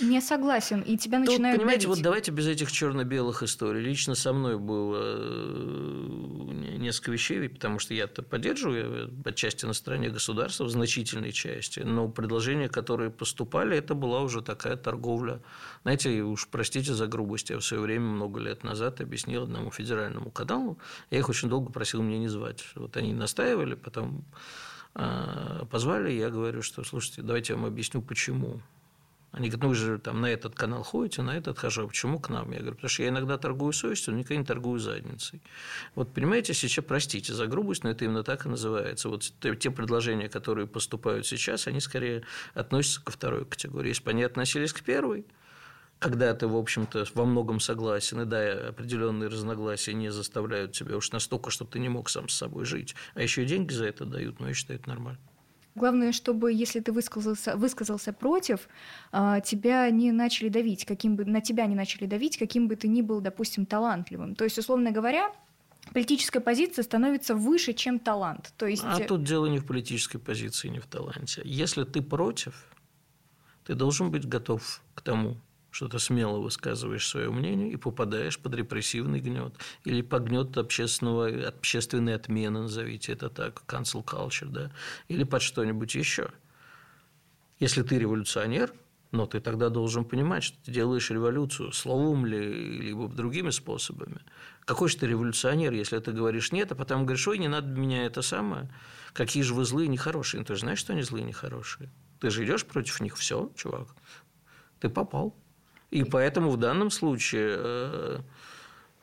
Не 0.01 0.21
согласен, 0.21 0.81
и 0.81 0.97
тебя 0.97 1.19
Тут, 1.19 1.29
начинают 1.29 1.57
понимаете, 1.57 1.87
давить. 1.87 1.97
вот 1.97 2.03
давайте 2.03 2.31
без 2.31 2.47
этих 2.47 2.71
черно-белых 2.71 3.43
историй. 3.43 3.81
Лично 3.81 4.15
со 4.15 4.33
мной 4.33 4.57
было 4.57 4.97
э, 5.01 6.77
несколько 6.77 7.11
вещей, 7.11 7.47
потому 7.49 7.79
что 7.79 7.93
я-то 7.93 8.23
поддерживаю 8.23 8.79
я 8.79 9.29
отчасти 9.29 9.65
на 9.65 9.73
стороне 9.73 10.09
государства, 10.09 10.63
в 10.63 10.69
значительной 10.69 11.31
части, 11.31 11.81
но 11.81 12.07
предложения, 12.07 12.69
которые 12.69 13.11
поступали, 13.11 13.77
это 13.77 13.93
была 13.93 14.21
уже 14.21 14.41
такая 14.41 14.77
торговля. 14.77 15.41
Знаете, 15.83 16.21
уж 16.21 16.47
простите 16.47 16.93
за 16.93 17.07
грубость, 17.07 17.49
я 17.49 17.57
в 17.57 17.65
свое 17.65 17.83
время, 17.83 18.05
много 18.05 18.39
лет 18.39 18.63
назад, 18.63 19.01
объяснил 19.01 19.43
одному 19.43 19.71
федеральному 19.71 20.31
каналу, 20.31 20.77
я 21.11 21.19
их 21.19 21.29
очень 21.29 21.49
долго 21.49 21.71
просил 21.71 22.01
меня 22.01 22.19
не 22.19 22.27
звать. 22.27 22.65
Вот 22.75 22.95
они 22.97 23.13
настаивали, 23.13 23.75
потом 23.75 24.23
э, 24.95 25.65
позвали, 25.69 26.11
я 26.11 26.29
говорю, 26.29 26.61
что, 26.61 26.83
слушайте, 26.83 27.21
давайте 27.21 27.53
я 27.53 27.57
вам 27.57 27.65
объясню, 27.65 28.01
почему. 28.01 28.61
Они 29.31 29.49
говорят, 29.49 29.63
ну 29.63 29.69
вы 29.69 29.75
же 29.75 29.99
там 29.99 30.21
на 30.21 30.25
этот 30.25 30.55
канал 30.55 30.81
ходите, 30.83 31.21
на 31.21 31.37
этот 31.37 31.59
хожу, 31.59 31.83
а 31.83 31.87
почему 31.87 32.19
к 32.19 32.29
нам? 32.29 32.51
Я 32.51 32.59
говорю, 32.59 32.75
потому 32.75 32.89
что 32.89 33.03
я 33.03 33.09
иногда 33.09 33.37
торгую 33.37 33.73
совестью, 33.73 34.13
но 34.13 34.19
никогда 34.19 34.37
не 34.37 34.45
торгую 34.45 34.79
задницей. 34.79 35.41
Вот 35.93 36.13
понимаете, 36.13 36.53
сейчас, 36.55 36.83
простите 36.83 37.33
за 37.33 37.45
грубость, 37.45 37.83
но 37.83 37.91
это 37.91 38.05
именно 38.05 38.23
так 38.23 38.45
и 38.45 38.49
называется. 38.49 39.07
Вот 39.09 39.31
те 39.39 39.55
те 39.55 39.69
предложения, 39.69 40.29
которые 40.29 40.65
поступают 40.65 41.27
сейчас, 41.27 41.67
они 41.67 41.79
скорее 41.79 42.23
относятся 42.55 43.03
ко 43.03 43.11
второй 43.11 43.45
категории. 43.45 43.89
Если 43.89 44.03
бы 44.03 44.09
они 44.09 44.23
относились 44.23 44.73
к 44.73 44.81
первой, 44.81 45.25
когда 45.99 46.33
ты, 46.33 46.47
в 46.47 46.55
общем-то, 46.55 47.05
во 47.13 47.25
многом 47.25 47.59
согласен, 47.59 48.21
и 48.21 48.25
да, 48.25 48.69
определенные 48.69 49.29
разногласия 49.29 49.93
не 49.93 50.11
заставляют 50.11 50.71
тебя 50.71 50.97
уж 50.97 51.11
настолько, 51.11 51.51
чтобы 51.51 51.71
ты 51.71 51.79
не 51.79 51.89
мог 51.89 52.09
сам 52.09 52.29
с 52.29 52.35
собой 52.35 52.65
жить, 52.65 52.95
а 53.13 53.21
еще 53.21 53.43
и 53.43 53.45
деньги 53.45 53.73
за 53.73 53.85
это 53.85 54.05
дают, 54.05 54.39
но 54.39 54.47
я 54.47 54.53
считаю, 54.53 54.79
это 54.79 54.89
нормально. 54.89 55.19
Главное, 55.79 56.11
чтобы, 56.11 56.51
если 56.51 56.81
ты 56.81 56.91
высказался, 56.91 57.55
высказался 57.55 58.11
против, 58.11 58.67
а, 59.11 59.39
тебя 59.39 59.89
не 59.89 60.11
начали 60.11 60.49
давить, 60.49 60.85
каким 60.85 61.15
бы, 61.15 61.25
на 61.25 61.41
тебя 61.41 61.65
не 61.67 61.75
начали 61.75 62.05
давить, 62.05 62.37
каким 62.37 62.67
бы 62.67 62.75
ты 62.75 62.89
ни 62.89 63.01
был, 63.01 63.21
допустим, 63.21 63.65
талантливым. 63.65 64.35
То 64.35 64.43
есть, 64.43 64.57
условно 64.57 64.91
говоря, 64.91 65.31
политическая 65.93 66.41
позиция 66.41 66.83
становится 66.83 67.33
выше, 67.33 67.73
чем 67.73 67.99
талант. 67.99 68.53
То 68.57 68.67
есть, 68.67 68.83
А 68.85 68.99
тут 68.99 69.23
дело 69.23 69.45
не 69.47 69.59
в 69.59 69.65
политической 69.65 70.17
позиции, 70.17 70.67
не 70.67 70.79
в 70.79 70.85
таланте. 70.85 71.41
Если 71.45 71.85
ты 71.85 72.01
против, 72.01 72.53
ты 73.65 73.73
должен 73.73 74.11
быть 74.11 74.27
готов 74.27 74.81
к 74.95 75.01
тому, 75.01 75.37
что 75.71 75.87
ты 75.87 75.99
смело 75.99 76.39
высказываешь 76.39 77.07
свое 77.07 77.31
мнение 77.31 77.71
и 77.71 77.77
попадаешь 77.77 78.39
под 78.39 78.55
репрессивный 78.55 79.19
гнет 79.19 79.53
или 79.83 80.01
под 80.01 80.23
гнет 80.25 80.57
общественного, 80.57 81.47
общественной 81.47 82.15
отмены, 82.15 82.61
назовите 82.61 83.13
это 83.13 83.29
так, 83.29 83.63
cancel 83.67 84.03
culture, 84.03 84.49
да, 84.49 84.71
или 85.07 85.23
под 85.23 85.41
что-нибудь 85.41 85.93
еще. 85.95 86.31
Если 87.59 87.83
ты 87.83 87.99
революционер, 87.99 88.73
но 89.11 89.25
ты 89.25 89.39
тогда 89.39 89.69
должен 89.69 90.05
понимать, 90.05 90.43
что 90.43 90.57
ты 90.63 90.71
делаешь 90.71 91.09
революцию 91.09 91.71
словом 91.71 92.25
ли, 92.25 92.79
либо 92.79 93.07
другими 93.07 93.49
способами. 93.49 94.21
Какой 94.65 94.87
же 94.87 94.97
ты 94.97 95.07
революционер, 95.07 95.73
если 95.73 95.97
ты 95.99 96.11
говоришь 96.11 96.51
нет, 96.51 96.71
а 96.71 96.75
потом 96.75 97.05
говоришь, 97.05 97.27
ой, 97.27 97.39
не 97.39 97.47
надо 97.47 97.67
меня 97.67 98.05
это 98.05 98.21
самое, 98.21 98.69
какие 99.13 99.41
же 99.41 99.55
вы 99.55 99.65
злые 99.65 99.87
и 99.87 99.89
нехорошие. 99.89 100.39
Ну, 100.39 100.45
ты 100.45 100.53
же 100.53 100.61
знаешь, 100.61 100.79
что 100.79 100.93
они 100.93 101.01
злые 101.01 101.23
и 101.23 101.27
нехорошие. 101.27 101.89
Ты 102.19 102.29
же 102.29 102.45
идешь 102.45 102.65
против 102.65 102.99
них, 103.01 103.17
все, 103.17 103.51
чувак, 103.55 103.87
ты 104.79 104.89
попал. 104.89 105.35
И 105.91 106.03
поэтому 106.03 106.51
в 106.51 106.57
данном 106.57 106.91
случае 106.91 107.55
э, 107.57 108.19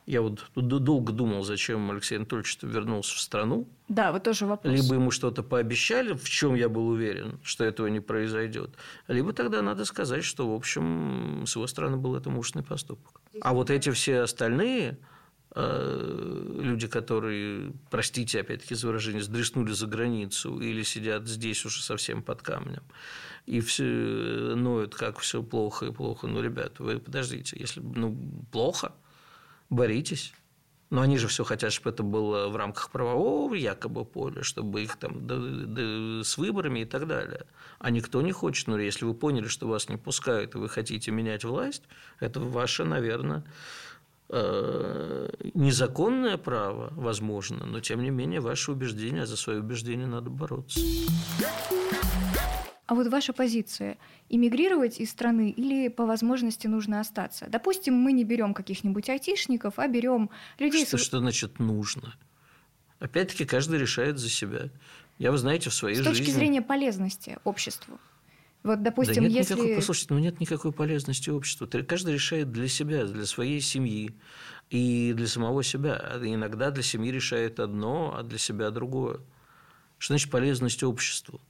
я 0.07 0.23
вот 0.23 0.45
долго 0.55 1.13
думал, 1.13 1.43
зачем 1.43 1.91
Алексей 1.91 2.17
Анатольевич 2.17 2.59
вернулся 2.63 3.17
в 3.17 3.21
страну. 3.21 3.67
да, 3.89 4.13
вот 4.13 4.23
тоже 4.23 4.47
вопрос. 4.47 4.73
Либо 4.73 4.95
ему 4.95 5.11
что-то 5.11 5.43
пообещали, 5.43 6.15
в 6.15 6.29
чем 6.29 6.55
я 6.55 6.69
был 6.69 6.87
уверен, 6.89 7.41
что 7.43 7.65
этого 7.65 7.89
не 7.89 7.99
произойдет. 7.99 8.71
Либо 9.09 9.33
тогда 9.33 9.63
надо 9.63 9.85
сказать, 9.85 10.23
что, 10.23 10.53
в 10.53 10.55
общем, 10.55 11.45
с 11.47 11.57
его 11.57 11.67
стороны 11.67 11.97
был 11.97 12.15
это 12.15 12.31
мужественный 12.31 12.65
поступок. 12.65 13.21
А 13.41 13.53
вот 13.53 13.71
эти 13.71 13.91
все 13.91 14.21
остальные 14.21 14.97
люди, 15.57 16.87
которые, 16.87 17.73
простите, 17.91 18.41
опять-таки, 18.41 18.75
за 18.75 18.89
выражение, 18.89 19.23
сдреснули 19.23 19.73
за 19.73 19.87
границу 19.87 20.61
или 20.61 20.83
сидят 20.83 21.27
здесь 21.27 21.65
уже 21.65 21.83
совсем 21.83 22.23
под 22.23 22.43
камнем, 22.43 22.83
и 23.47 23.61
все 23.61 23.85
ноют, 23.85 24.95
как 24.95 25.19
все 25.19 25.43
плохо 25.43 25.87
и 25.87 25.93
плохо. 25.93 26.27
Ну, 26.27 26.43
ребят, 26.43 26.79
вы 26.79 26.99
подождите, 26.99 27.57
если 27.59 27.81
ну, 27.81 28.45
плохо, 28.53 28.93
боритесь. 29.71 30.35
Но 30.89 31.01
они 31.01 31.19
же 31.19 31.27
все 31.27 31.43
хотят, 31.43 31.73
чтобы 31.73 31.91
это 31.91 32.05
было 32.05 32.49
в 32.49 32.55
рамках 32.55 32.91
правового 32.93 33.55
якобы 33.55 34.05
поля, 34.05 34.45
чтобы 34.45 34.85
их 34.85 34.97
там 34.97 35.27
да- 35.27 35.37
да- 35.37 36.23
с 36.23 36.39
выборами 36.39 36.81
и 36.81 36.85
так 36.85 37.09
далее. 37.09 37.45
А 37.81 37.91
никто 37.91 38.23
не 38.23 38.31
хочет. 38.31 38.69
Но 38.69 38.79
если 38.79 39.05
вы 39.05 39.15
поняли, 39.15 39.49
что 39.49 39.67
вас 39.67 39.89
не 39.89 39.97
пускают, 39.97 40.55
и 40.55 40.59
вы 40.59 40.69
хотите 40.69 41.11
менять 41.11 41.43
власть, 41.43 41.83
это 42.21 42.39
ваше, 42.39 42.85
наверное, 42.85 43.39
э, 43.39 43.51
незаконное 45.55 46.37
право, 46.37 46.93
возможно, 46.97 47.65
но 47.67 47.81
тем 47.81 48.03
не 48.03 48.11
менее 48.11 48.41
ваше 48.41 48.73
убеждение, 48.73 49.23
а 49.23 49.27
за 49.27 49.37
свое 49.37 49.61
убеждение 49.61 50.07
надо 50.07 50.31
бороться. 50.31 50.81
А 52.89 52.95
вот 52.95 53.09
ваша 53.09 53.33
позиция– 53.33 53.99
иммигрировать 54.29 55.01
из 55.01 55.11
страны 55.11 55.51
или 55.51 55.89
по 55.89 56.07
возможности 56.07 56.69
нужно 56.69 57.01
остаться? 57.01 57.47
Допустим, 57.49 57.95
мы 57.95 58.13
не 58.13 58.23
берем 58.23 58.55
каких-нибудь 58.55 59.09
айтишников, 59.09 59.81
а 59.81 59.89
берем 59.89 60.31
людей... 60.61 60.87
Что, 60.87 60.97
с- 60.97 61.03
что 61.03 61.19
значит 61.19 61.59
нужно? 61.59 62.15
Опять-таки, 63.01 63.45
каждый 63.45 63.81
решает 63.81 64.19
за 64.19 64.31
себя. 64.31 64.71
Я, 65.19 65.33
вы 65.33 65.39
знаете, 65.39 65.69
в 65.69 65.75
своей 65.75 65.97
С 65.97 65.99
жизни... 65.99 66.13
точки 66.13 66.31
зрения 66.31 66.63
полезности 66.63 67.39
обществу. 67.43 67.99
Вот, 68.67 68.83
допустим, 68.83 69.23
да 69.23 69.29
нет 69.29 69.33
если... 69.33 69.55
Никакой, 69.55 69.77
послушайте, 69.77 70.15
ну 70.15 70.19
нет 70.19 70.41
никакой 70.41 70.73
полезности 70.73 71.31
обществу. 71.31 71.69
Каждый 71.87 72.15
решает 72.15 72.51
для 72.51 72.67
себя, 72.67 73.05
для 73.05 73.25
своей 73.25 73.61
семьи 73.61 74.19
и 74.71 75.13
для 75.15 75.29
самого 75.29 75.63
себя. 75.63 76.19
Иногда 76.21 76.73
для 76.73 76.83
семьи 76.83 77.13
решает 77.13 77.61
одно, 77.61 78.17
а 78.19 78.25
для 78.25 78.39
себя 78.39 78.73
другое. 78.73 79.21
Что 79.99 80.15
значит 80.15 80.33
полезность 80.33 80.83
обществу? 80.83 81.41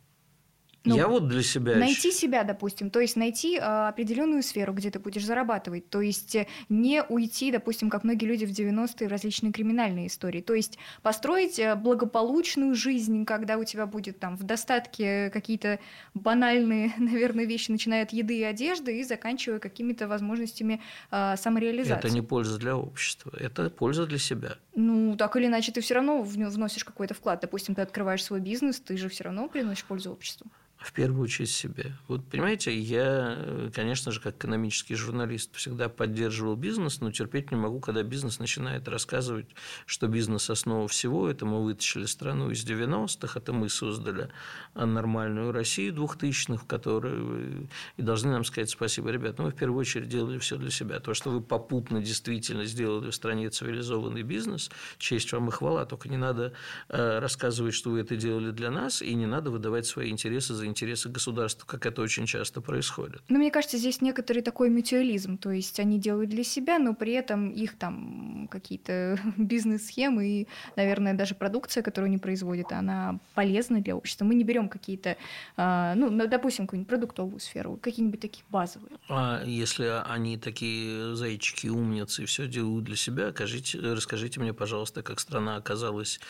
Ну, 0.86 0.96
я 0.96 1.08
вот 1.08 1.28
для 1.28 1.42
себя... 1.42 1.76
Найти 1.76 2.12
себя, 2.12 2.44
допустим, 2.44 2.90
то 2.90 3.00
есть 3.00 3.16
найти 3.16 3.56
э, 3.56 3.60
определенную 3.60 4.42
сферу, 4.42 4.72
где 4.72 4.90
ты 4.90 4.98
будешь 4.98 5.24
зарабатывать, 5.24 5.90
то 5.90 6.00
есть 6.00 6.34
э, 6.36 6.46
не 6.68 7.02
уйти, 7.02 7.50
допустим, 7.50 7.90
как 7.90 8.04
многие 8.04 8.26
люди 8.26 8.44
в 8.44 8.50
90-е 8.50 9.08
в 9.08 9.10
различные 9.10 9.52
криминальные 9.52 10.06
истории, 10.06 10.40
то 10.40 10.54
есть 10.54 10.78
построить 11.02 11.58
э, 11.58 11.74
благополучную 11.74 12.74
жизнь, 12.74 13.24
когда 13.24 13.58
у 13.58 13.64
тебя 13.64 13.86
будет 13.86 14.18
там 14.20 14.36
в 14.36 14.44
достатке 14.44 15.30
какие-то 15.30 15.78
банальные, 16.14 16.92
наверное, 16.98 17.44
вещи, 17.44 17.70
начиная 17.70 18.04
от 18.04 18.12
еды 18.12 18.38
и 18.38 18.42
одежды 18.42 19.00
и 19.00 19.04
заканчивая 19.04 19.58
какими-то 19.58 20.06
возможностями 20.08 20.80
э, 21.10 21.34
самореализации. 21.36 21.98
Это 21.98 22.10
не 22.10 22.22
польза 22.22 22.58
для 22.58 22.76
общества, 22.76 23.32
это 23.38 23.70
польза 23.70 24.06
для 24.06 24.18
себя. 24.18 24.56
Ну, 24.74 25.16
так 25.16 25.36
или 25.36 25.46
иначе, 25.46 25.72
ты 25.72 25.80
все 25.80 25.94
равно 25.94 26.22
вносишь 26.22 26.84
какой-то 26.84 27.14
вклад. 27.14 27.40
Допустим, 27.40 27.74
ты 27.74 27.82
открываешь 27.82 28.22
свой 28.22 28.40
бизнес, 28.40 28.78
ты 28.78 28.96
же 28.96 29.08
все 29.08 29.24
равно 29.24 29.48
приносишь 29.48 29.84
пользу 29.84 30.12
обществу 30.12 30.46
в 30.86 30.92
первую 30.92 31.24
очередь 31.24 31.50
себе. 31.50 31.96
Вот 32.06 32.24
понимаете, 32.28 32.76
я, 32.78 33.70
конечно 33.74 34.12
же, 34.12 34.20
как 34.20 34.36
экономический 34.36 34.94
журналист 34.94 35.52
всегда 35.56 35.88
поддерживал 35.88 36.54
бизнес, 36.54 37.00
но 37.00 37.10
терпеть 37.10 37.50
не 37.50 37.56
могу, 37.56 37.80
когда 37.80 38.04
бизнес 38.04 38.38
начинает 38.38 38.86
рассказывать, 38.86 39.48
что 39.84 40.06
бизнес– 40.06 40.48
основа 40.50 40.86
всего. 40.86 41.28
Это 41.28 41.44
мы 41.44 41.64
вытащили 41.64 42.04
страну 42.04 42.50
из 42.50 42.64
90-х, 42.64 43.36
это 43.36 43.52
мы 43.52 43.68
создали 43.68 44.30
нормальную 44.74 45.50
Россию 45.50 45.92
2000-х, 45.92 46.62
в 46.62 46.66
которой 46.68 47.68
и 47.96 48.02
должны 48.02 48.30
нам 48.30 48.44
сказать 48.44 48.70
спасибо. 48.70 49.10
Ребят, 49.10 49.38
ну 49.38 49.46
вы 49.46 49.50
в 49.50 49.56
первую 49.56 49.80
очередь 49.80 50.08
делали 50.08 50.38
все 50.38 50.56
для 50.56 50.70
себя. 50.70 51.00
То, 51.00 51.14
что 51.14 51.30
вы 51.30 51.40
попутно 51.40 52.00
действительно 52.00 52.64
сделали 52.64 53.10
в 53.10 53.14
стране 53.14 53.50
цивилизованный 53.50 54.22
бизнес, 54.22 54.70
честь 54.98 55.32
вам 55.32 55.48
и 55.48 55.50
хвала, 55.50 55.84
только 55.84 56.08
не 56.08 56.16
надо 56.16 56.52
э, 56.88 57.18
рассказывать, 57.18 57.74
что 57.74 57.90
вы 57.90 58.00
это 58.00 58.14
делали 58.14 58.52
для 58.52 58.70
нас, 58.70 59.02
и 59.02 59.12
не 59.14 59.26
надо 59.26 59.50
выдавать 59.50 59.86
свои 59.86 60.10
интересы 60.10 60.54
за 60.54 60.64
интересы 60.64 60.75
государства, 60.84 61.66
как 61.66 61.86
это 61.86 62.02
очень 62.02 62.26
часто 62.26 62.60
происходит. 62.60 63.22
Ну, 63.28 63.38
мне 63.38 63.50
кажется, 63.50 63.78
здесь 63.78 64.00
некоторый 64.00 64.40
такой 64.42 64.70
мутуализм, 64.70 65.38
то 65.38 65.50
есть 65.50 65.80
они 65.80 65.98
делают 65.98 66.30
для 66.30 66.44
себя, 66.44 66.78
но 66.78 66.94
при 66.94 67.12
этом 67.12 67.50
их 67.50 67.78
там 67.78 68.48
какие-то 68.50 69.18
бизнес-схемы 69.36 70.26
и, 70.26 70.48
наверное, 70.76 71.14
даже 71.14 71.34
продукция, 71.34 71.82
которую 71.82 72.08
они 72.08 72.18
производят, 72.18 72.72
она 72.72 73.18
полезна 73.34 73.80
для 73.80 73.96
общества. 73.96 74.24
Мы 74.24 74.34
не 74.34 74.44
берем 74.44 74.68
какие-то, 74.68 75.16
а, 75.56 75.94
ну, 75.94 76.10
допустим, 76.26 76.66
какую-нибудь 76.66 76.88
продуктовую 76.88 77.40
сферу, 77.40 77.78
какие-нибудь 77.80 78.20
такие 78.20 78.44
базовые. 78.50 78.98
А 79.08 79.42
если 79.44 80.02
они 80.06 80.36
такие 80.38 81.14
зайчики, 81.14 81.68
умницы 81.68 82.22
и 82.22 82.26
все 82.26 82.46
делают 82.46 82.84
для 82.84 82.96
себя, 82.96 83.30
скажите, 83.30 83.78
расскажите 83.78 84.40
мне, 84.40 84.52
пожалуйста, 84.52 85.02
как 85.02 85.20
страна 85.20 85.56
оказалась 85.56 86.20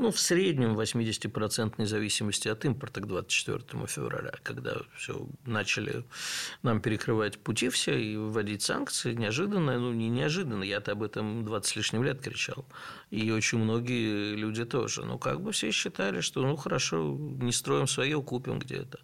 ну, 0.00 0.10
в 0.10 0.18
среднем 0.18 0.78
80% 0.78 1.84
зависимости 1.84 2.48
от 2.48 2.64
импорта 2.64 3.00
к 3.00 3.06
24 3.06 3.86
февраля, 3.86 4.32
когда 4.42 4.76
все 4.96 5.26
начали 5.44 6.04
нам 6.62 6.80
перекрывать 6.80 7.38
пути 7.38 7.68
все 7.68 8.00
и 8.00 8.16
вводить 8.16 8.62
санкции, 8.62 9.12
неожиданно, 9.14 9.78
ну, 9.78 9.92
не 9.92 10.08
неожиданно, 10.08 10.64
я-то 10.64 10.92
об 10.92 11.02
этом 11.02 11.44
20 11.44 11.70
с 11.70 11.76
лишним 11.76 12.02
лет 12.02 12.22
кричал, 12.22 12.64
и 13.10 13.30
очень 13.30 13.58
многие 13.58 14.34
люди 14.34 14.64
тоже. 14.64 15.04
Ну, 15.04 15.18
как 15.18 15.42
бы 15.42 15.52
все 15.52 15.70
считали, 15.70 16.20
что, 16.20 16.40
ну, 16.42 16.56
хорошо, 16.56 17.16
не 17.18 17.52
строим 17.52 17.86
свое, 17.86 18.22
купим 18.22 18.58
где-то. 18.58 19.00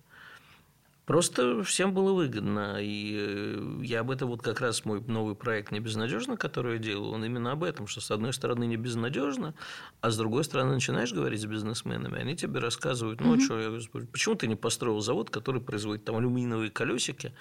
Просто 1.06 1.62
всем 1.62 1.94
было 1.94 2.12
выгодно. 2.12 2.78
И 2.80 3.16
э, 3.16 3.78
я 3.84 4.00
об 4.00 4.10
этом 4.10 4.28
вот 4.28 4.42
как 4.42 4.60
раз 4.60 4.84
мой 4.84 5.00
новый 5.06 5.36
проект 5.36 5.70
«Не 5.70 5.78
безнадежно», 5.78 6.36
который 6.36 6.75
я 6.75 6.78
делаю, 6.78 7.12
он 7.12 7.25
именно 7.25 7.52
об 7.52 7.62
этом, 7.62 7.86
что 7.86 8.00
с 8.00 8.10
одной 8.10 8.32
стороны 8.32 8.64
не 8.66 8.76
безнадежно, 8.76 9.54
а 10.00 10.10
с 10.10 10.16
другой 10.16 10.42
стороны 10.42 10.75
начинаешь 10.75 11.12
говорить 11.12 11.40
с 11.40 11.46
бизнесменами, 11.46 12.18
они 12.18 12.34
тебе 12.34 12.58
рассказывают, 12.58 13.20
ну, 13.20 13.34
угу. 13.34 13.40
что, 13.40 13.60
я 13.60 13.68
говорю, 13.68 14.08
почему 14.10 14.34
ты 14.34 14.49
не 14.49 14.56
построил 14.56 15.00
завод, 15.00 15.30
который 15.30 15.60
производит 15.60 16.04
там 16.04 16.16
алюминиевые 16.16 16.71
колесики 16.71 17.32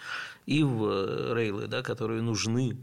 и 0.45 0.61
в 0.61 0.85
э, 0.85 1.33
рейлы, 1.33 1.65
да, 1.65 1.81
которые 1.81 2.21
нужны 2.21 2.77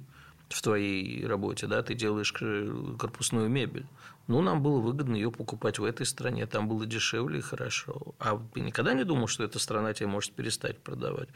в 0.53 0.62
твоей 0.62 1.27
работе, 1.27 1.67
да, 1.67 1.83
ты 1.83 1.95
делаешь 1.95 2.33
корпусную 2.33 3.49
мебель. 3.49 3.87
Ну, 4.29 4.41
нам 4.41 4.62
было 4.62 4.81
выгодно 4.81 5.17
ее 5.17 5.31
покупать 5.31 5.79
в 5.79 5.85
этой 5.85 6.07
стране, 6.07 6.47
там 6.47 6.69
было 6.69 6.87
дешевле 6.87 7.38
и 7.38 7.43
хорошо. 7.43 8.15
А 8.19 8.41
ты 8.55 8.61
никогда 8.61 8.95
не 8.95 9.05
думал, 9.05 9.27
что 9.27 9.45
эта 9.45 9.59
страна 9.59 9.93
тебе 9.93 10.07
может 10.07 10.33
перестать 10.33 10.79
продавать? 10.79 11.29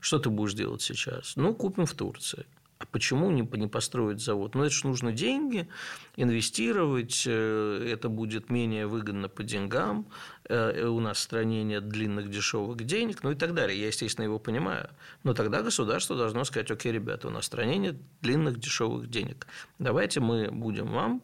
Что 0.00 0.18
ты 0.18 0.30
будешь 0.30 0.54
делать 0.54 0.82
сейчас? 0.82 1.36
Ну, 1.36 1.54
купим 1.54 1.86
в 1.86 1.94
Турции. 1.94 2.46
А 2.82 2.86
почему 2.90 3.30
не, 3.30 3.42
не 3.42 3.68
построить 3.68 4.20
завод? 4.20 4.54
Ну, 4.56 4.64
это 4.64 4.74
же 4.74 4.88
нужно 4.88 5.12
деньги, 5.12 5.68
инвестировать, 6.16 7.22
э, 7.26 7.88
это 7.92 8.08
будет 8.08 8.50
менее 8.50 8.88
выгодно 8.88 9.28
по 9.28 9.44
деньгам, 9.44 10.06
э, 10.48 10.86
у 10.86 10.98
нас 10.98 11.18
в 11.18 11.20
стране 11.20 11.62
нет 11.62 11.88
длинных 11.88 12.28
дешевых 12.28 12.78
денег, 12.84 13.22
ну 13.22 13.30
и 13.30 13.34
так 13.36 13.54
далее. 13.54 13.80
Я, 13.80 13.86
естественно, 13.86 14.24
его 14.24 14.40
понимаю. 14.40 14.90
Но 15.22 15.32
тогда 15.32 15.62
государство 15.62 16.16
должно 16.16 16.42
сказать, 16.44 16.70
окей, 16.72 16.90
ребята, 16.90 17.28
у 17.28 17.30
нас 17.30 17.44
в 17.44 17.46
стране 17.46 17.78
нет 17.78 17.96
длинных 18.20 18.58
дешевых 18.58 19.08
денег. 19.08 19.46
Давайте 19.78 20.18
мы 20.18 20.50
будем 20.50 20.86
вам 20.86 21.22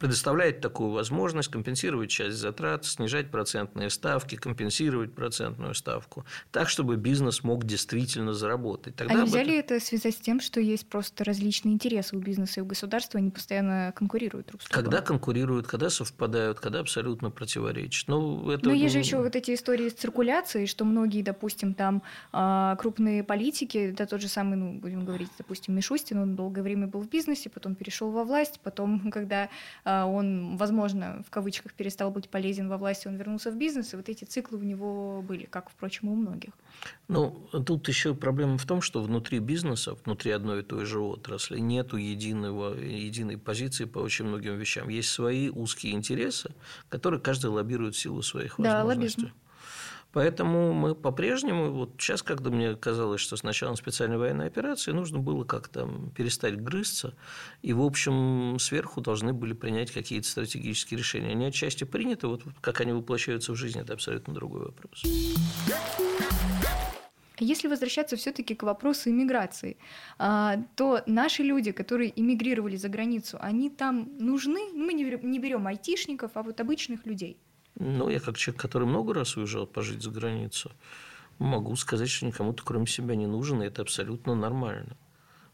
предоставляет 0.00 0.60
такую 0.60 0.90
возможность 0.90 1.48
компенсировать 1.50 2.10
часть 2.10 2.36
затрат, 2.36 2.84
снижать 2.84 3.30
процентные 3.30 3.90
ставки, 3.90 4.34
компенсировать 4.34 5.14
процентную 5.14 5.74
ставку, 5.74 6.24
так, 6.50 6.68
чтобы 6.68 6.96
бизнес 6.96 7.44
мог 7.44 7.64
действительно 7.64 8.32
заработать. 8.32 8.96
Тогда 8.96 9.14
а 9.14 9.22
нельзя 9.22 9.40
этом... 9.40 9.52
ли 9.52 9.58
это 9.58 9.78
связать 9.78 10.14
с 10.14 10.18
тем, 10.18 10.40
что 10.40 10.60
есть 10.60 10.88
просто 10.88 11.22
различные 11.22 11.74
интересы 11.74 12.16
у 12.16 12.18
бизнеса 12.18 12.58
и 12.58 12.62
у 12.64 12.66
государства, 12.66 13.18
они 13.18 13.30
постоянно 13.30 13.92
конкурируют 13.94 14.48
друг 14.48 14.62
с 14.62 14.68
другом? 14.68 14.84
Когда 14.84 15.00
конкурируют, 15.00 15.68
когда 15.68 15.90
совпадают, 15.90 16.58
когда 16.58 16.80
абсолютно 16.80 17.30
противоречат. 17.30 18.08
Ну, 18.08 18.50
это... 18.50 18.66
Но 18.66 18.72
есть 18.72 18.94
же 18.94 18.98
еще 18.98 19.18
вот 19.18 19.36
эти 19.36 19.54
истории 19.54 19.88
с 19.88 19.94
циркуляцией, 19.94 20.66
что 20.66 20.84
многие, 20.84 21.22
допустим, 21.22 21.74
там 21.74 22.02
а, 22.32 22.74
крупные 22.76 23.22
политики, 23.22 23.94
да 23.96 24.06
тот 24.06 24.20
же 24.20 24.28
самый, 24.28 24.56
ну, 24.56 24.72
будем 24.72 25.04
говорить, 25.04 25.30
допустим, 25.38 25.76
Мишустин, 25.76 26.18
он 26.18 26.34
долгое 26.34 26.62
время 26.62 26.88
был 26.88 27.00
в 27.00 27.08
бизнесе, 27.08 27.48
потом 27.48 27.76
перешел 27.76 28.10
во 28.10 28.24
власть, 28.24 28.58
потом, 28.64 29.10
когда 29.12 29.35
когда 29.36 29.48
а, 29.84 30.06
он, 30.06 30.56
возможно, 30.56 31.22
в 31.26 31.30
кавычках 31.30 31.72
перестал 31.74 32.10
быть 32.10 32.28
полезен 32.28 32.68
во 32.68 32.76
власти, 32.76 33.08
он 33.08 33.16
вернулся 33.16 33.50
в 33.50 33.56
бизнес, 33.56 33.92
и 33.92 33.96
вот 33.96 34.08
эти 34.08 34.24
циклы 34.24 34.58
у 34.58 34.62
него 34.62 35.22
были, 35.22 35.44
как, 35.44 35.70
впрочем, 35.70 36.08
и 36.08 36.12
у 36.12 36.14
многих. 36.14 36.50
Ну, 37.08 37.48
тут 37.66 37.88
еще 37.88 38.14
проблема 38.14 38.58
в 38.58 38.66
том, 38.66 38.80
что 38.80 39.02
внутри 39.02 39.38
бизнеса, 39.38 39.94
внутри 40.04 40.32
одной 40.32 40.60
и 40.60 40.62
той 40.62 40.84
же 40.84 41.00
отрасли, 41.00 41.58
нету 41.58 41.96
единого, 41.96 42.74
единой 42.74 43.38
позиции 43.38 43.84
по 43.84 43.98
очень 43.98 44.26
многим 44.26 44.56
вещам. 44.56 44.88
Есть 44.88 45.10
свои 45.10 45.48
узкие 45.48 45.94
интересы, 45.94 46.50
которые 46.88 47.20
каждый 47.20 47.50
лоббирует 47.50 47.94
в 47.94 47.98
силу 47.98 48.22
своих 48.22 48.54
да, 48.58 48.84
возможностей. 48.84 49.22
Лоббизм. 49.22 49.45
Поэтому 50.12 50.72
мы 50.72 50.94
по-прежнему, 50.94 51.72
вот 51.72 51.94
сейчас, 51.98 52.22
когда 52.22 52.50
мне 52.50 52.74
казалось, 52.74 53.20
что 53.20 53.36
с 53.36 53.42
началом 53.42 53.76
специальной 53.76 54.16
военной 54.16 54.46
операции 54.46 54.92
нужно 54.92 55.18
было 55.18 55.44
как-то 55.44 55.90
перестать 56.14 56.60
грызться, 56.60 57.14
и, 57.62 57.72
в 57.72 57.82
общем, 57.82 58.58
сверху 58.58 59.00
должны 59.00 59.32
были 59.32 59.52
принять 59.52 59.90
какие-то 59.90 60.26
стратегические 60.26 60.98
решения. 60.98 61.32
Они 61.32 61.44
отчасти 61.44 61.84
приняты, 61.84 62.28
вот 62.28 62.42
как 62.60 62.80
они 62.80 62.92
воплощаются 62.92 63.52
в 63.52 63.56
жизнь, 63.56 63.78
это 63.78 63.92
абсолютно 63.92 64.32
другой 64.32 64.66
вопрос. 64.66 65.02
Если 67.38 67.68
возвращаться 67.68 68.16
все-таки 68.16 68.54
к 68.54 68.62
вопросу 68.62 69.10
иммиграции, 69.10 69.76
а, 70.18 70.56
то 70.74 71.02
наши 71.06 71.42
люди, 71.42 71.70
которые 71.70 72.18
иммигрировали 72.18 72.76
за 72.76 72.88
границу, 72.88 73.36
они 73.40 73.68
там 73.68 74.08
нужны? 74.18 74.72
Мы 74.72 74.94
не 74.94 75.38
берем 75.38 75.66
айтишников, 75.66 76.32
а 76.34 76.42
вот 76.42 76.60
обычных 76.60 77.04
людей. 77.04 77.38
Ну, 77.78 78.08
я 78.08 78.20
как 78.20 78.38
человек, 78.38 78.60
который 78.60 78.86
много 78.86 79.12
раз 79.12 79.36
уезжал 79.36 79.66
пожить 79.66 80.02
за 80.02 80.10
границу, 80.10 80.72
могу 81.38 81.76
сказать, 81.76 82.08
что 82.08 82.26
никому-то 82.26 82.62
кроме 82.64 82.86
себя 82.86 83.14
не 83.14 83.26
нужен, 83.26 83.62
и 83.62 83.66
это 83.66 83.82
абсолютно 83.82 84.34
нормально. 84.34 84.96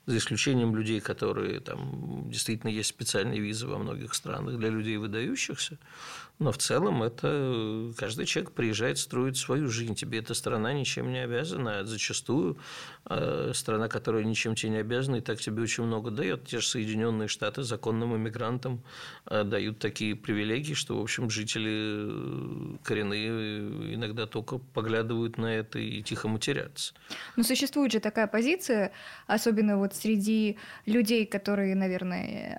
За 0.06 0.16
исключением 0.16 0.74
людей, 0.74 1.00
которые 1.00 1.60
там 1.60 2.28
действительно 2.30 2.70
есть 2.70 2.88
специальные 2.88 3.40
визы 3.40 3.66
во 3.66 3.78
многих 3.78 4.14
странах 4.14 4.58
для 4.58 4.68
людей 4.68 4.96
выдающихся, 4.96 5.78
но 6.38 6.50
в 6.50 6.58
целом 6.58 7.02
это 7.02 7.92
каждый 7.96 8.26
человек 8.26 8.52
приезжает 8.52 8.98
строить 8.98 9.36
свою 9.36 9.68
жизнь. 9.68 9.94
Тебе 9.94 10.18
эта 10.18 10.34
страна 10.34 10.72
ничем 10.72 11.12
не 11.12 11.20
обязана, 11.20 11.80
а 11.80 11.84
зачастую 11.84 12.58
э, 13.06 13.52
страна, 13.54 13.88
которая 13.88 14.24
ничем 14.24 14.54
тебе 14.54 14.70
не 14.70 14.78
обязана, 14.78 15.16
и 15.16 15.20
так 15.20 15.40
тебе 15.40 15.62
очень 15.62 15.84
много 15.84 16.10
дает. 16.10 16.46
Те 16.46 16.58
же 16.58 16.66
Соединенные 16.66 17.28
Штаты 17.28 17.62
законным 17.62 18.16
иммигрантам 18.16 18.82
э, 19.26 19.44
дают 19.44 19.78
такие 19.78 20.16
привилегии, 20.16 20.74
что, 20.74 20.98
в 20.98 21.02
общем, 21.02 21.30
жители 21.30 21.70
э, 21.70 22.76
коренные 22.82 23.94
иногда 23.94 24.26
только 24.26 24.58
поглядывают 24.58 25.38
на 25.38 25.46
это 25.46 25.78
и 25.78 26.02
тихо 26.02 26.28
матерятся. 26.28 26.94
Но 27.36 27.44
существует 27.44 27.92
же 27.92 28.00
такая 28.00 28.26
позиция, 28.26 28.92
особенно 29.26 29.76
вот 29.78 29.94
среди 29.94 30.58
людей, 30.86 31.26
которые, 31.26 31.74
наверное, 31.74 32.58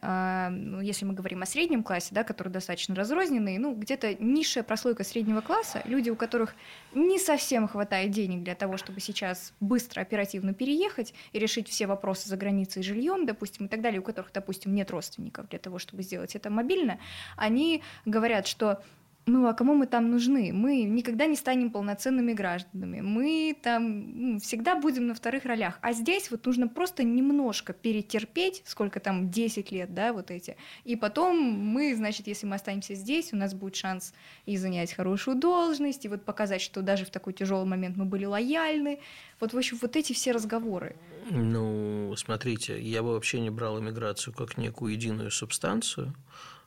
ну, 0.52 0.80
если 0.80 1.06
мы 1.06 1.14
говорим 1.14 1.42
о 1.42 1.46
среднем 1.46 1.84
классе, 1.84 2.10
да, 2.12 2.24
который 2.24 2.50
достаточно 2.50 2.96
разрозненный, 2.96 3.58
ну, 3.64 3.74
где-то 3.74 4.16
низшая 4.16 4.62
прослойка 4.62 5.06
среднего 5.06 5.40
класса, 5.40 5.82
люди, 5.86 6.10
у 6.10 6.18
которых 6.18 6.54
не 6.94 7.18
совсем 7.18 7.70
хватает 7.70 8.12
денег 8.12 8.44
для 8.44 8.56
того, 8.56 8.76
чтобы 8.76 9.00
сейчас 9.00 9.54
быстро, 9.62 10.02
оперативно 10.02 10.54
переехать 10.54 11.14
и 11.32 11.40
решить 11.40 11.70
все 11.70 11.88
вопросы 11.88 12.28
за 12.28 12.36
границей 12.36 12.84
жильем, 12.84 13.26
допустим, 13.26 13.68
и 13.68 13.70
так 13.70 13.80
далее, 13.80 14.02
у 14.02 14.04
которых, 14.04 14.34
допустим, 14.34 14.76
нет 14.76 14.92
родственников 14.92 15.48
для 15.48 15.60
того, 15.60 15.80
чтобы 15.80 16.04
сделать 16.04 16.36
это 16.36 16.50
мобильно, 16.50 17.00
они 17.38 17.82
говорят, 18.06 18.48
что 18.48 18.84
ну 19.26 19.48
а 19.48 19.54
кому 19.54 19.74
мы 19.74 19.88
там 19.88 20.12
нужны? 20.12 20.52
Мы 20.52 20.84
никогда 20.84 21.28
не 21.28 21.36
станем 21.36 21.72
полноценными 21.72 22.34
гражданами. 22.34 23.00
Мы 23.00 23.56
там 23.62 24.34
ну, 24.34 24.40
всегда 24.40 24.76
будем 24.76 25.08
на 25.08 25.16
вторых 25.16 25.46
ролях. 25.46 25.80
А 25.82 25.94
здесь 25.94 26.30
вот 26.30 26.46
нужно 26.46 26.68
просто 26.68 27.04
немножко 27.04 27.72
перетерпеть, 27.72 28.64
сколько 28.66 29.00
там, 29.00 29.30
10 29.30 29.72
лет, 29.72 29.94
да, 29.94 30.12
вот 30.12 30.30
эти. 30.30 30.58
И 30.84 30.96
потом 30.96 31.38
мы, 31.38 31.96
значит, 31.96 32.28
если 32.28 32.46
мы 32.46 32.56
останемся 32.56 32.96
здесь, 32.96 33.32
у 33.32 33.38
нас 33.38 33.54
будет 33.54 33.76
шанс 33.78 34.14
и 34.46 34.58
занять 34.58 34.94
хорошую 34.94 35.38
должность, 35.38 36.04
и 36.04 36.10
вот 36.10 36.24
показать, 36.26 36.62
что 36.62 36.82
даже 36.82 37.06
в 37.06 37.10
такой 37.10 37.32
тяжелый 37.34 37.66
момент 37.66 37.96
мы 37.96 38.06
были 38.06 38.26
лояльны. 38.26 39.00
Вот, 39.40 39.54
в 39.54 39.58
общем, 39.58 39.78
вот 39.82 39.96
эти 39.96 40.12
все 40.12 40.34
разговоры. 40.34 40.96
Ну, 41.30 42.14
смотрите, 42.18 42.82
я 42.82 43.02
бы 43.02 43.14
вообще 43.14 43.40
не 43.40 43.50
брал 43.50 43.80
иммиграцию 43.80 44.34
как 44.34 44.58
некую 44.58 44.94
единую 44.94 45.32
субстанцию. 45.32 46.14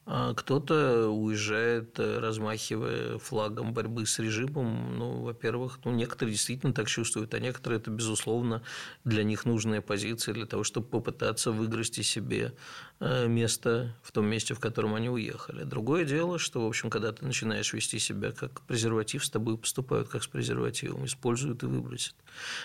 А 0.09 0.35
кто-то 0.35 1.09
уезжает, 1.09 1.99
э, 1.99 2.21
размахивая 2.21 3.19
флагом 3.19 3.75
борьбы 3.75 4.07
с 4.07 4.21
режимом. 4.21 4.97
Ну, 4.97 5.23
во-первых, 5.23 5.81
ну, 5.85 5.91
некоторые 5.91 6.35
действительно 6.35 6.73
так 6.73 6.87
чувствуют, 6.87 7.35
а 7.35 7.41
некоторые 7.41 7.81
это, 7.81 7.91
безусловно, 7.91 8.63
для 9.05 9.25
них 9.25 9.45
нужная 9.45 9.81
позиция 9.81 10.33
для 10.33 10.47
того, 10.47 10.63
чтобы 10.63 10.87
попытаться 10.87 11.51
выгрести 11.51 12.05
себе 12.05 12.55
э, 13.01 13.27
место 13.27 13.97
в 14.01 14.13
том 14.13 14.27
месте, 14.27 14.55
в 14.55 14.61
котором 14.61 14.95
они 14.95 15.11
уехали. 15.11 15.65
Другое 15.65 16.05
дело, 16.05 16.39
что, 16.39 16.65
в 16.65 16.69
общем, 16.69 16.89
когда 16.89 17.11
ты 17.11 17.25
начинаешь 17.25 17.73
вести 17.73 17.99
себя 17.99 18.31
как 18.31 18.61
презерватив, 18.61 19.25
с 19.25 19.31
тобой 19.31 19.59
поступают 19.59 20.09
как 20.09 20.23
с 20.23 20.29
презервативом, 20.29 21.05
используют 21.05 21.65
и 21.65 21.67
выбросят. 21.67 22.15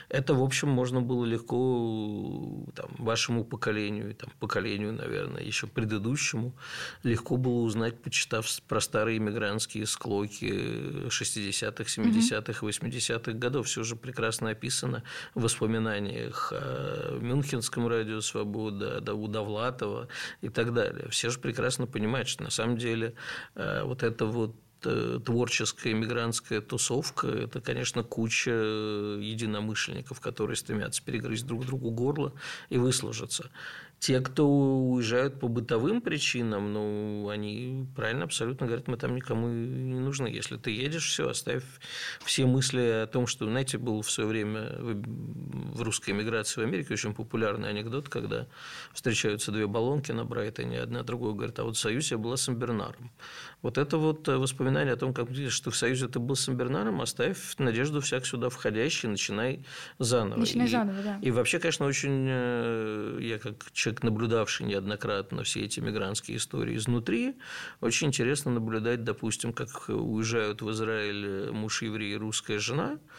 Это, 0.10 0.36
в 0.36 0.44
общем, 0.44 0.70
можно 0.70 1.02
было 1.02 1.26
легко 1.26 2.68
там, 2.76 2.92
вашему 3.00 3.44
поколению, 3.44 4.14
там, 4.14 4.30
поколению, 4.40 4.94
наверное, 4.94 5.42
еще 5.42 5.66
предыдущему, 5.66 6.54
легко 7.02 7.31
было 7.38 7.62
узнать, 7.62 8.02
почитав 8.02 8.48
про 8.68 8.80
старые 8.80 9.18
иммигрантские 9.18 9.86
склоки 9.86 11.08
60-х, 11.08 11.84
70-х, 11.84 12.66
80-х 12.66 13.32
годов. 13.34 13.68
Все 13.68 13.84
же 13.84 13.96
прекрасно 13.96 14.50
описано 14.52 15.04
в 15.36 15.42
воспоминаниях 15.44 16.52
о 16.56 17.20
Мюнхенском 17.20 17.88
радио 17.88 18.22
«Свобода», 18.22 18.98
о 18.98 19.28
Довлатова 19.28 20.08
и 20.42 20.50
так 20.50 20.74
далее. 20.74 21.08
Все 21.10 21.30
же 21.30 21.40
прекрасно 21.40 21.88
понимают, 21.88 22.28
что 22.28 22.44
на 22.44 22.52
самом 22.52 22.78
деле 22.78 23.14
э, 23.56 23.84
вот 23.84 24.04
это 24.04 24.26
вот 24.26 24.56
Э, 24.84 25.20
творческая 25.24 25.92
иммигрантская 25.92 26.60
тусовка– 26.60 27.28
это, 27.44 27.62
конечно, 27.62 28.04
куча 28.04 28.50
единомышленников, 28.50 30.20
которые 30.20 30.56
стремятся 30.56 31.04
перегрызть 31.04 31.46
друг 31.46 31.66
другу 31.66 31.92
горло 31.92 32.34
и 32.70 32.78
выслужиться. 32.78 33.52
Те, 34.02 34.20
кто 34.20 34.50
уезжают 34.50 35.40
по 35.40 35.48
бытовым 35.48 36.02
причинам, 36.02 36.74
ну, 36.74 37.30
они 37.30 37.86
правильно 37.96 38.24
абсолютно 38.24 38.66
говорят, 38.66 38.88
мы 38.88 38.98
там 38.98 39.16
никому 39.16 39.48
не 39.48 40.00
нужны. 40.00 40.26
Если 40.26 40.58
ты 40.58 40.72
едешь, 40.72 41.08
все, 41.08 41.30
оставь 41.30 41.64
все 42.26 42.48
мысли 42.48 43.04
о 43.04 43.06
том, 43.06 43.28
что, 43.28 43.46
знаете, 43.46 43.78
был 43.78 44.02
в 44.02 44.10
свое 44.10 44.28
время 44.28 44.72
в 44.80 45.84
русской 45.84 46.10
эмиграции 46.10 46.62
в 46.62 46.64
Америке 46.64 46.96
очень 46.96 47.14
популярный 47.14 47.70
анекдот, 47.70 48.10
когда 48.10 48.48
встречаются 48.92 49.52
две 49.52 49.68
баллонки 49.68 50.12
на 50.12 50.26
Брайтоне, 50.26 50.82
одна 50.82 51.04
другой 51.04 51.36
говорит, 51.36 51.60
а 51.60 51.64
вот 51.64 51.78
в 51.78 51.80
Союзе 51.80 52.16
я 52.16 52.18
была 52.18 52.38
с 52.38 52.50
Бернаром. 52.50 53.12
Вот 53.62 53.78
это 53.78 53.98
вот 53.98 54.28
воспоминание 54.28 54.94
о 54.94 54.98
том, 54.98 55.14
как 55.14 55.30
что 55.50 55.72
в 55.72 55.76
Союзе 55.76 56.08
ты 56.08 56.20
был 56.20 56.36
с 56.36 56.48
Бернаром, 56.50 57.02
оставь 57.02 57.38
надежду 57.60 58.02
всяк 58.02 58.26
сюда 58.26 58.50
входящий, 58.50 59.08
начинай 59.08 59.64
заново. 60.00 60.40
Начинай 60.40 60.68
и, 60.68 60.70
заново, 60.70 61.04
да. 61.04 61.20
И 61.22 61.32
вообще, 61.32 61.60
конечно, 61.60 61.86
очень, 61.86 62.26
э, 62.28 63.20
я 63.22 63.38
как 63.38 63.72
человек 63.72 63.92
человек, 63.92 64.04
наблюдавший 64.04 64.66
неоднократно 64.66 65.44
все 65.44 65.66
эти 65.66 65.80
мигрантские 65.80 66.38
истории 66.38 66.76
изнутри, 66.76 67.36
очень 67.82 68.08
интересно 68.08 68.52
наблюдать, 68.52 69.04
допустим, 69.04 69.54
как 69.54 69.90
уезжают 69.90 70.62
в 70.62 70.72
Израиль 70.72 71.52
муж 71.52 71.82
еврей 71.82 72.14
и 72.14 72.18
русская 72.18 72.60
жена– 72.60 72.98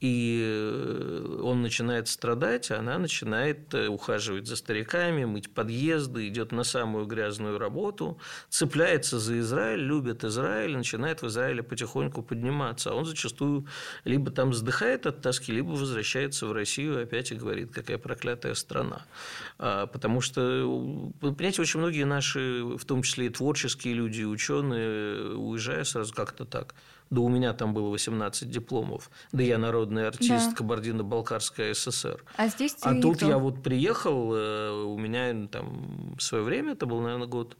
и 0.00 0.40
э, 0.42 1.40
он 1.42 1.60
начинает 1.60 2.08
страдать, 2.08 2.70
а 2.70 2.78
она 2.78 2.96
начинает 2.96 3.74
э, 3.74 3.88
ухаживать 3.88 4.46
за 4.46 4.56
стариками, 4.56 5.26
мыть 5.26 5.50
подъезды, 5.52 6.26
идет 6.28 6.52
на 6.52 6.64
самую 6.64 7.04
грязную 7.04 7.58
работу, 7.58 8.18
цепляется 8.48 9.18
за 9.18 9.38
Израиль, 9.40 9.80
любит 9.80 10.24
Израиль, 10.24 10.74
начинает 10.74 11.20
в 11.20 11.26
Израиле 11.26 11.62
потихоньку 11.62 12.22
подниматься. 12.22 12.90
А 12.90 12.94
он 12.94 13.04
зачастую 13.04 13.66
либо 14.04 14.30
там 14.30 14.50
вздыхает 14.50 15.04
от 15.04 15.20
тоски, 15.20 15.52
либо 15.52 15.68
возвращается 15.72 16.46
в 16.46 16.52
Россию 16.52 17.02
опять 17.02 17.30
и 17.30 17.34
говорит, 17.34 17.70
какая 17.70 17.98
проклятая 17.98 18.54
страна. 18.54 19.04
А, 19.58 19.86
потому 19.86 20.22
что, 20.22 20.42
понимаете, 21.20 21.60
очень 21.60 21.78
многие 21.78 22.04
наши, 22.04 22.62
в 22.64 22.84
том 22.86 23.02
числе 23.02 23.26
и 23.26 23.28
творческие 23.28 23.92
люди, 23.92 24.22
ученые, 24.22 25.36
уезжая 25.36 25.84
сразу 25.84 26.14
как-то 26.14 26.46
так– 26.46 26.74
да 27.10 27.20
у 27.20 27.28
меня 27.28 27.52
там 27.52 27.74
было 27.74 27.88
18 27.88 28.48
дипломов. 28.48 29.10
Да 29.32 29.42
я 29.42 29.58
народный 29.58 30.06
артист 30.06 30.50
да. 30.50 30.54
Кабардино-Балкарская 30.56 31.74
ССР. 31.74 32.24
А 32.36 32.48
здесь 32.48 32.76
А 32.82 32.94
тут 33.00 33.22
я 33.22 33.38
вот 33.38 33.62
приехал, 33.62 34.32
э, 34.34 34.70
у 34.84 34.96
меня 34.96 35.48
там 35.48 36.14
в 36.16 36.22
свое 36.22 36.44
время, 36.44 36.72
это 36.72 36.86
был, 36.86 37.00
наверное, 37.00 37.26
год 37.26 37.56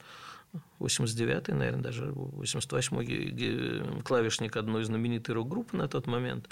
89-й, 0.79 1.53
наверное, 1.53 1.83
даже 1.83 2.05
88-й 2.07 4.01
клавишник 4.03 4.55
одной 4.55 4.83
знаменитой 4.83 5.35
рок-группы 5.35 5.75
на 5.77 5.87
тот 5.87 6.07
момент, 6.07 6.47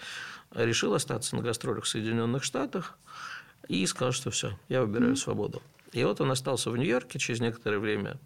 решил 0.53 0.93
остаться 0.93 1.35
на 1.35 1.41
гастролях 1.41 1.85
в 1.85 1.87
Соединенных 1.87 2.43
Штатах 2.43 2.97
и 3.67 3.85
сказал, 3.85 4.11
что 4.11 4.29
все, 4.29 4.57
я 4.67 4.81
выбираю 4.81 5.13
mm-hmm. 5.13 5.17
свободу. 5.17 5.61
И 5.91 6.03
вот 6.03 6.21
он 6.21 6.31
остался 6.31 6.69
в 6.69 6.77
Нью-Йорке, 6.77 7.17
через 7.17 7.39
некоторое 7.39 7.79
время 7.79 8.19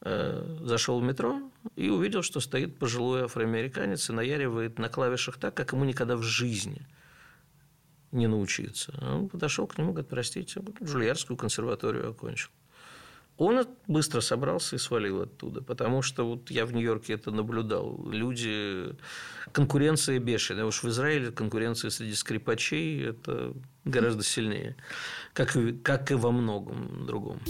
э, 0.00 0.58
зашел 0.62 0.98
в 1.00 1.02
метро 1.02 1.50
и 1.76 1.90
увидел, 1.90 2.22
что 2.22 2.40
стоит 2.40 2.78
пожилой 2.78 3.24
афроамериканец 3.24 4.08
и 4.08 4.12
наяривает 4.12 4.78
на 4.78 4.88
клавишах 4.88 5.38
так, 5.38 5.54
как 5.54 5.72
ему 5.72 5.84
никогда 5.84 6.16
в 6.16 6.22
жизни 6.22 6.86
не 8.12 8.26
научиться. 8.26 8.94
Он 9.02 9.28
подошел 9.28 9.66
к 9.66 9.76
нему, 9.78 9.92
говорит, 9.92 10.10
простите, 10.10 10.62
Джульярскую 10.82 11.36
консерваторию 11.36 12.10
окончил. 12.10 12.50
Он 13.38 13.66
быстро 13.86 14.20
собрался 14.20 14.76
и 14.76 14.78
свалил 14.78 15.22
оттуда, 15.22 15.62
потому 15.62 16.02
что 16.02 16.28
вот 16.28 16.50
я 16.50 16.66
в 16.66 16.72
Нью-Йорке 16.72 17.14
это 17.14 17.30
наблюдал. 17.30 18.08
Люди... 18.08 18.94
Конкуренция 19.52 20.18
бешеная. 20.18 20.64
Уж 20.64 20.82
в 20.82 20.88
Израиле 20.88 21.32
конкуренция 21.32 21.90
среди 21.90 22.14
скрипачей– 22.14 23.04
это 23.08 23.54
гораздо 23.84 24.22
сильнее, 24.22 24.76
как, 25.32 25.56
и, 25.56 25.72
как 25.72 26.10
и 26.10 26.14
во 26.14 26.30
многом 26.30 27.06
другом. 27.06 27.40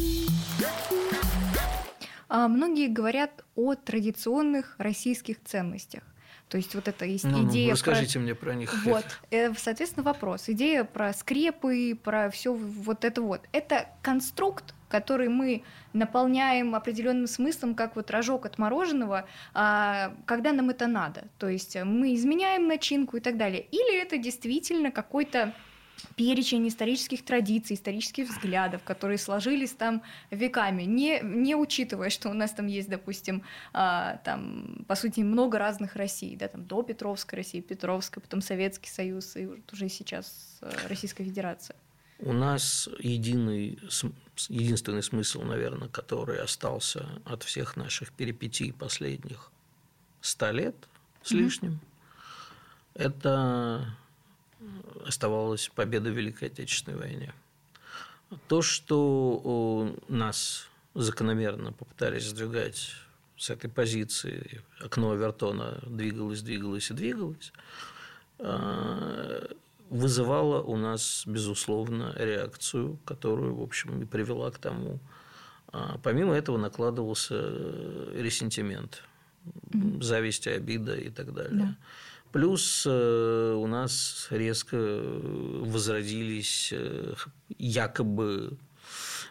А 2.28 2.48
многие 2.48 2.88
говорят 2.88 3.44
о 3.54 3.74
традиционных 3.74 4.74
российских 4.78 5.42
ценностях. 5.44 6.02
То 6.48 6.58
есть 6.58 6.74
вот 6.74 6.86
это 6.86 7.04
есть 7.04 7.24
ну, 7.24 7.48
идея. 7.48 7.68
Ну, 7.68 7.72
расскажите 7.72 8.14
про... 8.14 8.20
мне 8.20 8.34
про 8.34 8.54
них. 8.54 8.84
Вот, 8.84 9.04
э, 9.30 9.54
соответственно, 9.54 10.04
вопрос. 10.04 10.48
Идея 10.48 10.84
про 10.84 11.12
скрепы, 11.14 11.98
про 12.02 12.30
все 12.30 12.52
вот 12.52 13.04
это 13.04 13.22
вот. 13.22 13.42
Это 13.52 13.88
конструкт, 14.02 14.74
который 14.92 15.30
мы 15.30 15.62
наполняем 15.94 16.74
определенным 16.74 17.26
смыслом, 17.26 17.74
как 17.74 17.96
вот 17.96 18.10
рожок 18.10 18.44
от 18.44 18.58
мороженого, 18.58 19.24
а, 19.54 20.12
когда 20.26 20.52
нам 20.52 20.68
это 20.68 20.86
надо. 20.86 21.24
То 21.38 21.48
есть 21.48 21.76
мы 21.82 22.14
изменяем 22.14 22.68
начинку 22.68 23.16
и 23.16 23.20
так 23.20 23.38
далее. 23.38 23.66
Или 23.72 24.02
это 24.02 24.18
действительно 24.18 24.90
какой-то 24.90 25.54
перечень 26.16 26.68
исторических 26.68 27.24
традиций, 27.24 27.74
исторических 27.76 28.28
взглядов, 28.28 28.82
которые 28.84 29.16
сложились 29.16 29.70
там 29.70 30.02
веками, 30.30 30.82
не, 30.82 31.20
не 31.22 31.54
учитывая, 31.54 32.10
что 32.10 32.28
у 32.28 32.34
нас 32.34 32.50
там 32.50 32.66
есть, 32.66 32.90
допустим, 32.90 33.42
а, 33.72 34.18
там, 34.24 34.84
по 34.88 34.94
сути, 34.94 35.20
много 35.20 35.58
разных 35.58 35.96
Россий, 35.96 36.36
да, 36.36 36.48
там, 36.48 36.64
до 36.64 36.82
Петровской 36.82 37.38
России, 37.38 37.60
Петровская, 37.60 38.20
потом 38.20 38.42
Советский 38.42 38.90
Союз 38.90 39.36
и 39.36 39.48
уже 39.72 39.88
сейчас 39.88 40.58
э, 40.60 40.70
Российская 40.88 41.24
Федерация. 41.24 41.76
У 42.24 42.32
нас 42.32 42.88
единый, 43.00 43.80
единственный 44.48 45.02
смысл, 45.02 45.42
наверное, 45.42 45.88
который 45.88 46.38
остался 46.38 47.08
от 47.24 47.42
всех 47.42 47.76
наших 47.76 48.12
перипетий 48.12 48.72
последних 48.72 49.50
ста 50.20 50.52
лет 50.52 50.76
с 51.24 51.32
лишним, 51.32 51.72
mm-hmm. 51.72 53.02
это 53.02 53.96
оставалась 55.04 55.68
победа 55.74 56.10
в 56.10 56.16
Великой 56.16 56.46
Отечественной 56.46 56.96
войне. 56.96 57.34
То, 58.46 58.62
что 58.62 59.96
нас 60.06 60.68
закономерно 60.94 61.72
попытались 61.72 62.28
сдвигать 62.28 62.92
с 63.36 63.50
этой 63.50 63.68
позиции, 63.68 64.62
окно 64.80 65.10
Авертона 65.10 65.80
двигалось, 65.84 66.42
двигалось 66.42 66.88
и 66.92 66.94
двигалось, 66.94 67.52
а, 69.92 69.94
вызывало 69.94 70.62
у 70.62 70.76
нас, 70.76 71.24
безусловно, 71.26 72.14
реакцию, 72.16 72.98
которую, 73.04 73.56
в 73.56 73.62
общем, 73.62 74.02
и 74.02 74.06
привела 74.06 74.50
к 74.50 74.58
тому. 74.58 75.00
А 75.68 75.98
помимо 76.02 76.34
этого 76.34 76.58
накладывался 76.58 77.34
э, 77.38 78.18
ресентимент, 78.18 79.02
mm-hmm. 79.44 80.02
зависть, 80.02 80.46
обида 80.46 80.96
и 80.96 81.10
так 81.10 81.32
далее. 81.32 81.52
Да. 81.52 81.76
Плюс 82.32 82.84
э, 82.86 83.54
у 83.54 83.66
нас 83.66 84.28
резко 84.30 84.76
возродились 84.76 86.72
якобы 87.58 88.58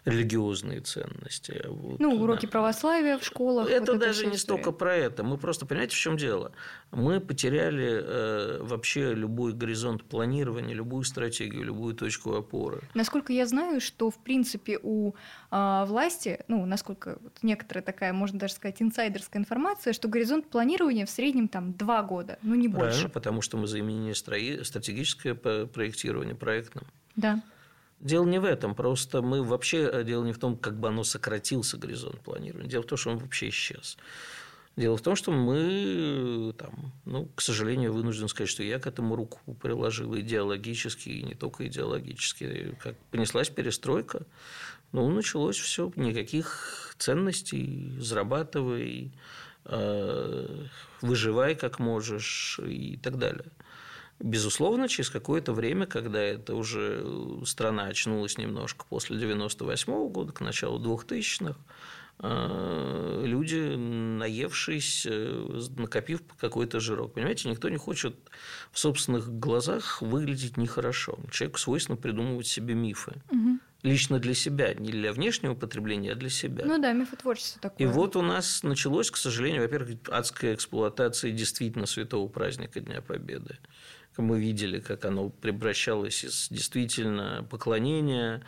религиозные 0.06 0.82
ценности. 0.82 1.64
Вот, 1.68 2.00
ну, 2.00 2.16
уроки 2.22 2.46
да. 2.46 2.52
православия 2.52 3.18
в 3.18 3.24
школах. 3.24 3.70
Это 3.70 3.92
вот 3.92 4.02
даже 4.02 4.26
не 4.26 4.38
столько 4.38 4.72
про 4.72 4.96
это. 4.96 5.24
Мы 5.24 5.38
просто, 5.38 5.66
понимаете, 5.66 5.96
в 5.96 6.00
чем 6.00 6.18
дело? 6.18 6.52
Мы 6.92 7.20
потеряли 7.20 8.02
э, 8.04 8.60
вообще 8.64 9.14
любой 9.14 9.54
горизонт 9.54 10.04
планирования, 10.04 10.74
любую 10.74 11.04
стратегию, 11.04 11.64
любую 11.64 11.94
точку 11.96 12.34
опоры. 12.34 12.82
Насколько 12.96 13.32
я 13.32 13.46
знаю, 13.46 13.80
что, 13.80 14.10
в 14.10 14.18
принципе, 14.18 14.80
у 14.82 15.14
э, 15.52 15.86
власти, 15.86 16.40
ну, 16.48 16.66
насколько 16.66 17.20
вот 17.22 17.38
некоторая 17.44 17.84
такая, 17.84 18.12
можно 18.12 18.40
даже 18.40 18.54
сказать, 18.54 18.82
инсайдерская 18.82 19.40
информация, 19.40 19.94
что 19.94 20.08
горизонт 20.08 20.50
планирования 20.50 21.06
в 21.06 21.10
среднем 21.10 21.48
там 21.48 21.74
два 21.74 22.02
года, 22.02 22.40
ну, 22.42 22.56
не 22.56 22.68
больше. 22.68 22.88
Правильно, 22.88 23.10
потому 23.10 23.42
что 23.42 23.58
мы 23.58 23.68
заменили 23.68 24.14
стратегическое 24.64 25.36
проектирование 25.36 26.36
проектным. 26.36 26.86
Да. 27.16 27.42
Дело 28.02 28.26
не 28.26 28.40
в 28.40 28.46
этом, 28.46 28.74
просто 28.74 29.22
мы 29.22 29.44
вообще, 29.44 29.88
э, 29.88 30.04
дело 30.04 30.26
не 30.26 30.34
в 30.34 30.40
том, 30.40 30.58
как 30.58 30.80
бы 30.80 30.88
оно 30.88 31.04
сократился, 31.04 31.78
горизонт 31.78 32.20
планирования, 32.22 32.68
дело 32.68 32.82
в 32.82 32.88
том, 32.88 32.98
что 32.98 33.12
он 33.12 33.20
вообще 33.20 33.50
исчез. 33.50 33.96
Дело 34.76 34.98
в 34.98 35.02
том, 35.02 35.16
что 35.16 35.32
мы, 35.32 36.50
э, 36.50 36.54
там, 36.58 36.94
ну, 37.06 37.28
к 37.36 37.42
сожалению, 37.42 37.94
вынужден 37.94 38.28
сказать, 38.28 38.50
что 38.50 38.64
я 38.64 38.80
к 38.80 38.88
этому 38.88 39.16
руку 39.16 39.40
приложил 39.62 40.18
идеологически, 40.18 41.10
и 41.10 41.24
не 41.24 41.36
только 41.36 41.68
идеологически. 41.68 42.76
Как 42.82 42.96
понеслась 43.12 43.50
перестройка, 43.50 44.26
ну, 44.94 45.08
началось 45.10 45.58
все, 45.58 45.92
никаких 45.96 46.96
ценностей, 46.98 47.94
зарабатывай, 48.00 49.12
э, 49.66 50.66
выживай 51.02 51.54
как 51.54 51.78
можешь 51.78 52.60
и 52.66 52.98
так 52.98 53.20
далее. 53.20 53.52
Безусловно, 54.24 54.88
через 54.88 55.10
какое-то 55.10 55.54
время, 55.54 55.88
когда 55.88 56.22
это 56.22 56.56
уже 56.56 57.04
страна 57.46 57.86
очнулась 57.86 58.38
немножко 58.38 58.86
после 58.88 59.18
98 59.18 59.94
-го 59.94 60.10
года, 60.10 60.32
к 60.32 60.42
началу 60.42 60.80
2000-х, 60.80 61.60
э, 62.20 63.24
люди, 63.26 63.76
наевшись, 63.76 65.08
э, 65.10 65.62
накопив 65.78 66.22
какой-то 66.40 66.80
жирок. 66.80 67.14
Понимаете, 67.14 67.50
никто 67.50 67.70
не 67.70 67.78
хочет 67.78 68.16
в 68.72 68.78
собственных 68.78 69.40
глазах 69.40 70.02
выглядеть 70.04 70.58
нехорошо. 70.58 71.18
Человеку 71.32 71.58
свойственно 71.58 71.98
придумывать 71.98 72.46
себе 72.46 72.76
мифы. 72.76 73.14
Угу. 73.32 73.60
Лично 73.82 74.20
для 74.20 74.36
себя, 74.36 74.76
не 74.76 74.92
для 74.92 75.12
внешнего 75.12 75.56
потребления, 75.56 76.12
а 76.12 76.16
для 76.16 76.30
себя. 76.30 76.64
Ну 76.68 76.80
да, 76.80 76.94
мифотворчество 76.94 77.60
такое. 77.60 77.88
И 77.88 77.90
вот 77.90 78.16
у 78.16 78.22
нас 78.22 78.62
началось, 78.62 79.10
к 79.10 79.18
сожалению, 79.18 79.64
во-первых, 79.64 79.98
адская 80.08 80.54
эксплуатация 80.54 81.32
действительно 81.32 81.88
святого 81.88 82.28
праздника 82.28 82.80
Дня 82.80 83.02
Победы 83.02 83.58
мы 84.22 84.40
видели, 84.40 84.80
как 84.80 85.06
оно 85.06 85.30
превращалось 85.30 86.24
из 86.24 86.48
действительно 86.50 87.46
поклонения 87.50 88.42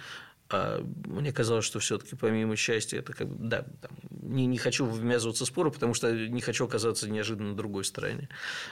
а 0.54 0.86
мне 1.06 1.34
казалось, 1.34 1.66
что 1.66 1.80
все-таки 1.80 2.16
помимо 2.16 2.56
счастья, 2.56 3.00
это 3.00 3.12
как 3.13 3.28
бы, 3.28 3.48
да, 3.48 3.66
там, 3.82 3.92
не, 4.12 4.46
не 4.46 4.60
хочу 4.60 4.86
вмязываться 4.86 5.46
в 5.46 5.48
споры, 5.48 5.72
потому 5.72 5.96
что 5.96 6.12
не 6.12 6.42
хочу 6.42 6.66
оказаться 6.66 7.10
неожиданно 7.10 7.50
на 7.50 7.56
другой 7.56 7.84
стороне. 7.84 8.30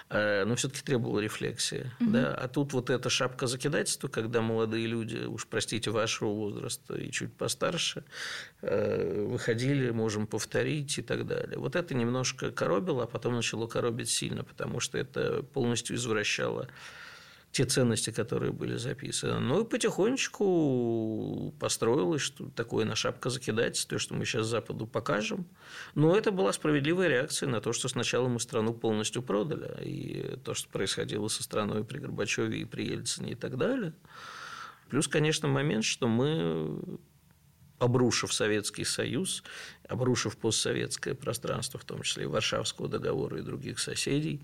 А, 0.10 0.46
но 0.46 0.56
все-таки 0.56 0.84
требовала 0.84 1.20
рефлексии. 1.20 1.92
Угу. 2.00 2.12
Да? 2.12 2.36
А 2.36 2.48
тут 2.48 2.74
вот 2.74 2.92
эта 2.92 3.10
шапка 3.10 3.48
закидательства, 3.48 4.08
когда 4.10 4.42
молодые 4.42 4.86
люди, 4.86 5.26
уж 5.26 5.48
простите, 5.48 5.90
вашего 5.90 6.30
возраста 6.30 6.96
и 6.96 7.10
чуть 7.10 7.34
постарше, 7.34 8.04
э, 8.62 9.26
выходили, 9.26 9.90
можем 9.90 10.28
повторить 10.28 11.00
и 11.00 11.02
так 11.02 11.26
далее. 11.26 11.58
Вот 11.58 11.76
это 11.76 11.96
немножко 11.96 12.52
коробило, 12.52 13.06
а 13.06 13.08
потом 13.08 13.34
начало 13.34 13.66
коробить 13.66 14.10
сильно, 14.10 14.44
потому 14.44 14.80
что 14.80 15.00
это 15.00 15.42
полностью 15.42 15.96
извращало 15.96 16.68
те 17.52 17.66
ценности, 17.66 18.12
которые 18.12 18.54
были 18.54 18.78
записаны. 18.78 19.40
Ну 19.40 19.62
и 19.62 19.66
потихонечку 19.66 21.54
построилось 21.60 22.22
что 22.22 22.50
такое 22.50 22.86
на 22.86 22.96
шапка 22.96 23.30
закидательство, 23.30 24.00
что 24.00 24.14
мы 24.14 24.26
сейчас 24.26 24.48
Западу 24.48 24.88
покажем. 24.88 25.46
Но 25.94 26.16
это 26.16 26.32
была 26.32 26.54
справедливая 26.54 27.10
реакция 27.10 27.50
на 27.50 27.60
то, 27.60 27.74
что 27.74 27.90
сначала 27.90 28.30
мы 28.30 28.40
страну 28.40 28.74
полностью 28.74 29.22
продали, 29.22 29.84
и 29.84 30.38
то, 30.44 30.54
что 30.54 30.70
происходило 30.70 31.28
со 31.28 31.44
страной 31.44 31.84
при 31.84 32.00
Горбачеве 32.00 32.60
и 32.60 32.66
при 32.66 32.88
Ельцине 32.88 33.34
и 33.34 33.36
так 33.36 33.58
далее. 33.58 33.94
Плюс, 34.90 35.08
конечно, 35.08 35.48
момент, 35.48 35.84
что 35.84 36.08
мы 36.08 37.00
обрушив 37.82 38.32
Советский 38.32 38.84
Союз, 38.84 39.44
обрушив 39.88 40.38
постсоветское 40.38 41.16
пространство, 41.16 41.80
в 41.80 41.84
том 41.84 42.04
числе 42.04 42.24
и 42.24 42.28
Варшавского 42.28 42.88
договора 42.88 43.40
и 43.40 43.42
других 43.42 43.80
соседей, 43.80 44.42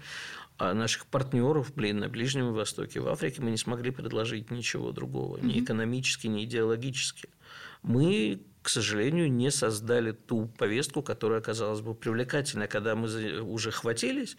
а 0.58 0.74
наших 0.74 1.06
партнеров, 1.06 1.74
блин, 1.76 2.00
на 2.00 2.10
Ближнем 2.10 2.54
Востоке, 2.54 3.00
в 3.00 3.08
Африке 3.08 3.41
мы 3.41 3.52
не 3.52 3.58
смогли 3.58 3.91
предложить 3.91 4.50
ничего 4.52 4.91
другого, 4.91 5.38
ни 5.38 5.60
экономически, 5.60 6.28
ни 6.28 6.43
идеологически. 6.46 7.30
Мы, 7.84 8.41
к 8.63 8.70
сожалению, 8.70 9.32
не 9.32 9.52
создали 9.52 10.12
ту 10.12 10.48
повестку, 10.58 11.04
которая 11.04 11.39
оказалась 11.39 11.82
бы 11.82 11.93
привлекательной. 11.93 12.67
Когда 12.67 12.96
мы 12.96 13.41
уже 13.41 13.72
хватились, 13.72 14.36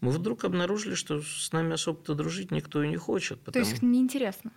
мы 0.00 0.12
вдруг 0.12 0.44
обнаружили, 0.44 0.94
что 0.94 1.20
с 1.22 1.52
нами 1.52 1.74
особо-то 1.74 2.14
дружить 2.14 2.50
никто 2.50 2.82
и 2.82 2.88
не 2.88 2.96
хочет. 2.96 3.40
Потому... 3.40 3.64
То 3.64 3.70
есть 3.70 3.82
неинтересно. 3.82 4.52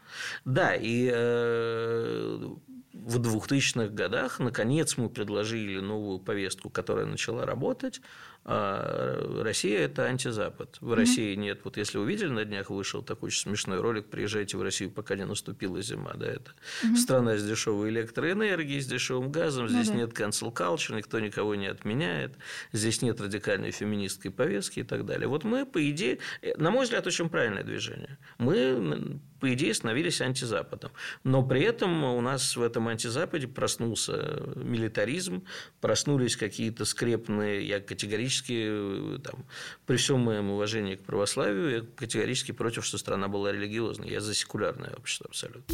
Да, 0.46 0.76
и 0.76 1.10
э, 1.12 2.50
в 2.94 3.20
2000-х 3.20 3.88
годах, 3.88 4.40
наконец, 4.40 4.98
мы 4.98 5.10
предложили 5.10 5.80
новую 5.80 6.20
повестку, 6.20 6.70
которая 6.70 7.06
начала 7.06 7.46
работать. 7.46 8.02
А 8.52 9.44
Россия– 9.44 9.80
это 9.82 10.06
антизапад. 10.06 10.78
В 10.82 10.92
mm-hmm. 10.92 10.96
России 10.96 11.36
нет. 11.36 11.60
Вот 11.64 11.78
если 11.78 12.00
увидели, 12.00 12.30
на 12.30 12.46
днях 12.46 12.72
вышел 12.72 13.04
такой 13.04 13.28
очень 13.28 13.42
смешной 13.42 13.80
ролик 13.80 14.08
«Приезжайте 14.08 14.58
в 14.58 14.64
Россию, 14.64 14.90
пока 14.90 15.16
не 15.16 15.24
наступила 15.24 15.80
зима». 15.84 16.14
Да, 16.16 16.26
это 16.26 16.54
mm-hmm. 16.84 16.96
страна 16.96 17.38
с 17.38 17.48
дешевой 17.48 17.90
электроэнергией, 17.90 18.82
с 18.82 18.88
дешевым 18.88 19.32
газом. 19.32 19.70
Здесь 19.70 19.90
mm-hmm. 19.90 19.98
нет 19.98 20.20
cancel 20.20 20.52
culture, 20.52 20.96
никто 20.96 21.20
никого 21.20 21.54
не 21.54 21.68
отменяет. 21.68 22.38
Здесь 22.74 23.04
нет 23.04 23.22
радикальной 23.22 23.70
феминистской 23.70 24.32
повестки 24.32 24.80
и 24.80 24.84
так 24.84 25.06
далее. 25.06 25.28
Вот 25.28 25.44
мы, 25.44 25.68
по 25.68 25.88
идее, 25.88 26.18
на 26.58 26.72
мой 26.72 26.86
взгляд, 26.86 27.06
очень 27.06 27.30
правильное 27.30 27.64
движение. 27.64 28.18
Мы 28.40 29.20
по 29.40 29.54
идее, 29.54 29.74
становились 29.74 30.22
антизападом. 30.22 30.92
Но 31.24 31.44
при 31.44 31.62
этом 31.62 32.04
у 32.04 32.22
нас 32.22 32.56
в 32.56 32.62
этом 32.62 32.88
антизападе 32.88 33.48
проснулся 33.48 34.44
милитаризм, 34.56 35.44
проснулись 35.82 36.36
какие-то 36.36 36.86
скрепные, 36.86 37.68
я 37.68 37.80
категорически, 37.80 39.20
там, 39.24 39.46
при 39.86 39.98
всем 39.98 40.20
моем 40.20 40.50
уважении 40.52 40.96
к 40.96 41.04
православию, 41.04 41.70
я 41.70 41.82
категорически 41.82 42.52
против, 42.52 42.86
что 42.86 42.98
страна 42.98 43.28
была 43.28 43.52
религиозной. 43.52 44.10
Я 44.10 44.22
за 44.22 44.34
секулярное 44.34 44.94
общество 44.98 45.28
абсолютно. 45.30 45.74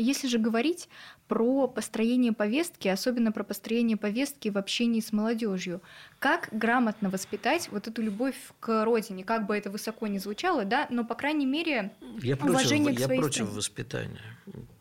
Если 0.00 0.28
же 0.28 0.38
говорить 0.38 0.88
про 1.28 1.68
построение 1.68 2.32
повестки, 2.32 2.88
особенно 2.88 3.32
про 3.32 3.44
построение 3.44 3.98
повестки 3.98 4.48
в 4.48 4.56
общении 4.56 5.00
с 5.00 5.12
молодежью, 5.12 5.82
как 6.20 6.50
грамотно 6.52 7.08
воспитать 7.08 7.70
вот 7.72 7.88
эту 7.88 8.02
любовь 8.02 8.36
к 8.60 8.84
родине, 8.84 9.24
как 9.24 9.46
бы 9.46 9.56
это 9.56 9.70
высоко 9.70 10.06
не 10.06 10.18
звучало, 10.18 10.66
да, 10.66 10.86
но 10.90 11.02
по 11.02 11.14
крайней 11.14 11.46
мере 11.46 11.92
я 12.22 12.36
уважение 12.36 12.92
против, 12.92 13.02
к 13.02 13.04
своей 13.06 13.20
Я 13.20 13.22
против 13.22 13.54
воспитания. 13.54 14.36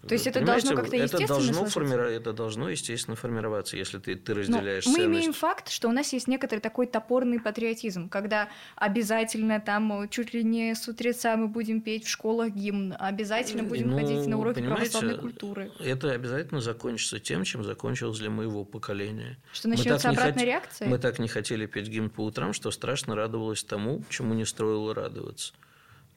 То 0.08 0.14
есть 0.14 0.28
это 0.28 0.44
должно 0.44 0.76
как-то 0.76 0.96
естественно 0.96 1.24
это 1.24 1.34
должно, 1.34 1.66
формиров... 1.66 2.08
это 2.10 2.34
должно 2.34 2.70
естественно 2.70 3.16
формироваться, 3.16 3.78
если 3.78 4.00
ты, 4.00 4.16
ты 4.16 4.34
разделяешь 4.34 4.86
Но 4.86 4.94
Мы 4.94 5.06
имеем 5.06 5.34
факт, 5.34 5.70
что 5.70 5.88
у 5.88 5.92
нас 5.92 6.12
есть 6.14 6.28
некоторый 6.28 6.60
такой 6.60 6.88
топорный 6.88 7.40
патриотизм, 7.40 8.10
когда 8.10 8.50
обязательно 8.76 9.60
там 9.60 10.10
чуть 10.10 10.34
ли 10.34 10.44
не 10.44 10.74
с 10.74 10.88
утреца 10.88 11.38
мы 11.38 11.48
будем 11.48 11.82
петь 11.82 12.06
в 12.06 12.10
школах 12.10 12.50
гимн, 12.50 12.96
обязательно 12.98 13.64
будем 13.64 13.92
ну, 13.92 13.98
ходить 13.98 14.26
на 14.26 14.40
уроки 14.40 14.62
православной 14.62 15.18
культуры. 15.18 15.72
Это 15.80 16.12
обязательно 16.12 16.60
закончится 16.60 17.20
тем, 17.20 17.44
чем 17.44 17.64
закончилось 17.64 18.18
для 18.18 18.30
моего 18.30 18.66
поколения. 18.66 19.38
Что 19.54 19.70
начнется 19.70 20.10
обратная 20.10 20.34
хот... 20.34 20.44
реакция? 20.44 20.88
Мы 20.90 20.98
так 20.98 21.20
не 21.20 21.29
хотели 21.30 21.66
петь 21.66 21.88
гимн 21.88 22.10
по 22.10 22.26
утрам, 22.26 22.52
что 22.52 22.72
страшно 22.72 23.16
радовалась 23.16 23.64
тому, 23.64 24.04
чему 24.10 24.34
не 24.34 24.46
стоило 24.46 24.94
радоваться. 24.94 25.54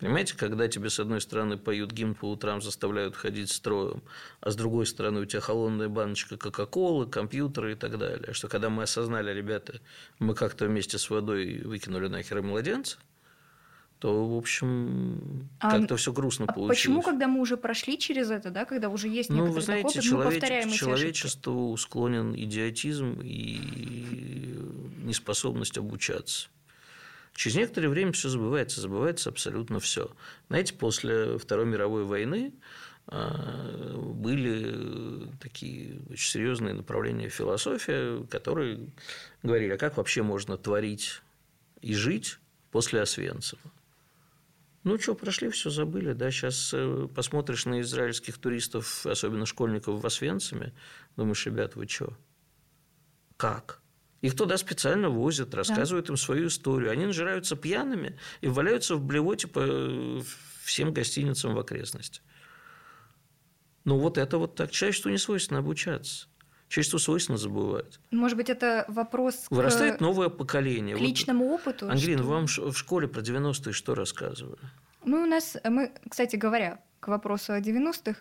Понимаете, 0.02 0.36
когда 0.36 0.66
тебе 0.66 0.90
с 0.90 0.98
одной 0.98 1.20
стороны 1.20 1.56
поют 1.56 1.92
гимн 1.92 2.16
по 2.16 2.28
утрам, 2.28 2.60
заставляют 2.60 3.14
ходить 3.14 3.52
строем, 3.52 4.02
а 4.40 4.50
с 4.50 4.56
другой 4.56 4.84
стороны 4.84 5.20
у 5.20 5.24
тебя 5.26 5.40
холодная 5.40 5.88
баночка 5.88 6.36
Кока-Колы, 6.36 7.06
компьютеры 7.06 7.72
и 7.72 7.74
так 7.76 7.96
далее. 7.98 8.32
Что 8.32 8.48
когда 8.48 8.68
мы 8.68 8.82
осознали, 8.82 9.32
ребята, 9.32 9.80
мы 10.18 10.34
как-то 10.34 10.66
вместе 10.66 10.98
с 10.98 11.08
водой 11.08 11.62
выкинули 11.62 12.08
нахер 12.08 12.38
и 12.38 12.40
младенца, 12.40 12.98
то, 14.02 14.26
в 14.26 14.36
общем, 14.36 15.48
как-то 15.60 15.94
а, 15.94 15.96
все 15.96 16.12
грустно 16.12 16.46
а 16.48 16.52
получилось. 16.52 16.76
Почему, 16.76 17.02
когда 17.02 17.28
мы 17.28 17.40
уже 17.40 17.56
прошли 17.56 17.96
через 17.96 18.32
это, 18.32 18.50
да, 18.50 18.64
когда 18.64 18.88
уже 18.88 19.06
есть 19.06 19.30
ну, 19.30 19.46
вы 19.46 19.60
знаете, 19.60 19.86
опыт, 19.86 20.02
человеч... 20.02 20.12
мы 20.12 20.24
повторяем 20.32 20.68
эти 20.70 20.76
человечеству 20.76 21.74
ошибки? 21.74 21.82
склонен 21.82 22.34
идиотизм 22.34 23.20
и 23.22 23.60
неспособность 25.04 25.78
обучаться. 25.78 26.48
Через 27.36 27.56
некоторое 27.58 27.90
время 27.90 28.10
все 28.10 28.28
забывается, 28.28 28.80
забывается 28.80 29.30
абсолютно 29.30 29.78
все. 29.78 30.10
Знаете, 30.48 30.74
после 30.74 31.38
Второй 31.38 31.66
мировой 31.66 32.02
войны 32.02 32.54
а, 33.06 33.96
были 33.98 35.28
такие 35.38 36.00
очень 36.10 36.28
серьезные 36.28 36.74
направления 36.74 37.28
философии, 37.28 38.26
которые 38.26 38.80
говорили, 39.44 39.74
а 39.74 39.78
как 39.78 39.96
вообще 39.96 40.24
можно 40.24 40.58
творить 40.58 41.22
и 41.82 41.94
жить 41.94 42.40
после 42.72 43.00
Освенцима. 43.00 43.62
Ну 44.84 44.98
что, 44.98 45.14
прошли, 45.14 45.48
все 45.50 45.70
забыли, 45.70 46.12
да, 46.12 46.30
сейчас 46.30 46.72
э, 46.74 47.08
посмотришь 47.14 47.66
на 47.66 47.80
израильских 47.82 48.38
туристов, 48.38 49.06
особенно 49.06 49.46
школьников 49.46 50.00
в 50.00 50.06
Освенциме, 50.06 50.72
думаешь, 51.16 51.46
ребят, 51.46 51.76
вы 51.76 51.86
что? 51.86 52.16
Как? 53.36 53.80
Их 54.22 54.36
туда 54.36 54.56
специально 54.56 55.08
возят, 55.08 55.54
рассказывают 55.54 56.06
да. 56.06 56.12
им 56.12 56.16
свою 56.16 56.46
историю. 56.48 56.90
Они 56.92 57.06
нажираются 57.06 57.56
пьяными 57.56 58.18
и 58.40 58.48
валяются 58.48 58.94
в 58.94 59.04
блевоте 59.04 59.48
по 59.48 60.22
всем 60.64 60.92
гостиницам 60.92 61.54
в 61.54 61.58
окрестности. 61.58 62.22
Ну, 63.84 63.98
вот 63.98 64.18
это 64.18 64.38
вот 64.38 64.54
так. 64.54 64.70
Человечеству 64.70 65.10
не 65.10 65.18
свойственно 65.18 65.58
обучаться. 65.58 66.28
Человечеству 66.72 66.98
свойственно 66.98 67.36
забывать. 67.36 68.00
Может 68.10 68.38
быть, 68.38 68.48
это 68.48 68.86
вопрос 68.88 69.44
Вырастает 69.50 69.98
к... 69.98 70.00
новое 70.00 70.30
поколение. 70.30 70.96
К 70.96 71.00
личному 71.00 71.52
опыту? 71.52 71.86
Ангелина, 71.90 72.22
вам 72.22 72.46
в 72.46 72.74
школе 72.74 73.08
про 73.08 73.20
90-е 73.20 73.74
что 73.74 73.94
рассказывали? 73.94 74.56
Мы 75.04 75.22
у 75.22 75.26
нас, 75.26 75.58
мы, 75.64 75.92
кстати 76.08 76.36
говоря, 76.36 76.82
к 77.00 77.08
вопросу 77.08 77.52
о 77.52 77.60
90-х, 77.60 78.18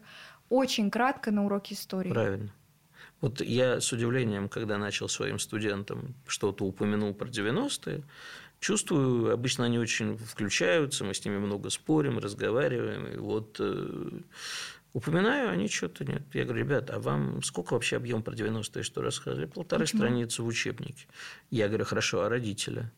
очень 0.49 0.91
кратко 0.91 1.31
на 1.31 1.45
уроке 1.45 1.75
истории. 1.75 2.09
Правильно. 2.09 2.53
Вот 3.21 3.39
я 3.39 3.79
с 3.79 3.89
удивлением, 3.93 4.49
когда 4.49 4.77
начал 4.77 5.07
своим 5.07 5.39
студентам 5.39 6.13
что-то 6.27 6.65
упомянул 6.65 7.13
про 7.13 7.29
90-е, 7.29 8.03
чувствую, 8.59 9.31
обычно 9.31 9.63
они 9.63 9.79
очень 9.79 10.17
включаются, 10.17 11.05
мы 11.05 11.13
с 11.13 11.23
ними 11.23 11.37
много 11.37 11.69
спорим, 11.69 12.19
разговариваем. 12.19 13.07
И 13.07 13.15
вот 13.15 13.55
э, 13.61 14.09
упоминаю, 14.93 15.49
они 15.49 15.67
что-то 15.67 16.05
нет. 16.05 16.23
Я 16.33 16.43
говорю, 16.43 16.63
ребята, 16.63 16.95
а 16.95 16.99
вам 16.99 17.41
сколько 17.43 17.73
вообще 17.73 17.97
объем 17.97 18.23
про 18.23 18.33
90-е, 18.33 18.83
что 18.83 19.01
рассказывали? 19.01 19.45
Полторы 19.45 19.85
Почему? 19.85 20.01
страницы 20.01 20.41
в 20.43 20.47
учебнике. 20.47 21.07
Я 21.49 21.67
говорю, 21.67 21.85
хорошо, 21.85 22.21
а 22.21 22.29
родители? 22.29 22.89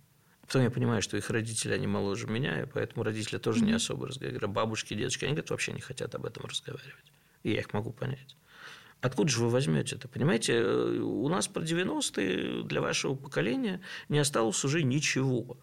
Потом 0.42 0.64
я 0.64 0.70
понимаю, 0.70 1.02
что 1.02 1.18
их 1.18 1.30
родители, 1.30 1.74
они 1.74 1.88
моложе 1.88 2.28
меня, 2.28 2.64
и 2.64 2.66
поэтому 2.66 3.04
родители 3.04 3.38
тоже 3.38 3.62
mm-hmm. 3.62 3.66
не 3.66 3.74
особо 3.74 4.08
разговаривают. 4.08 4.34
Я 4.34 4.40
говорю, 4.40 4.54
бабушки, 4.54 4.94
дедушки, 4.94 5.26
они 5.26 5.34
говорят, 5.34 5.50
вообще 5.52 5.72
не 5.72 5.82
хотят 5.82 6.14
об 6.16 6.26
этом 6.26 6.46
разговаривать. 6.46 7.12
И 7.44 7.52
я 7.52 7.60
их 7.60 7.74
могу 7.74 7.92
понять. 7.92 8.36
Откуда 9.04 9.30
же 9.30 9.42
вы 9.44 9.50
возьмете 9.50 9.96
это? 9.98 10.08
Понимаете, 10.08 10.54
э, 10.54 11.00
у 11.00 11.28
нас 11.28 11.48
про 11.48 11.62
90-е 11.62 12.64
для 12.64 12.82
вашего 12.82 13.16
поколения 13.16 13.82
не 14.08 14.18
осталось 14.20 14.64
уже 14.64 14.84
ничего. 14.84 15.58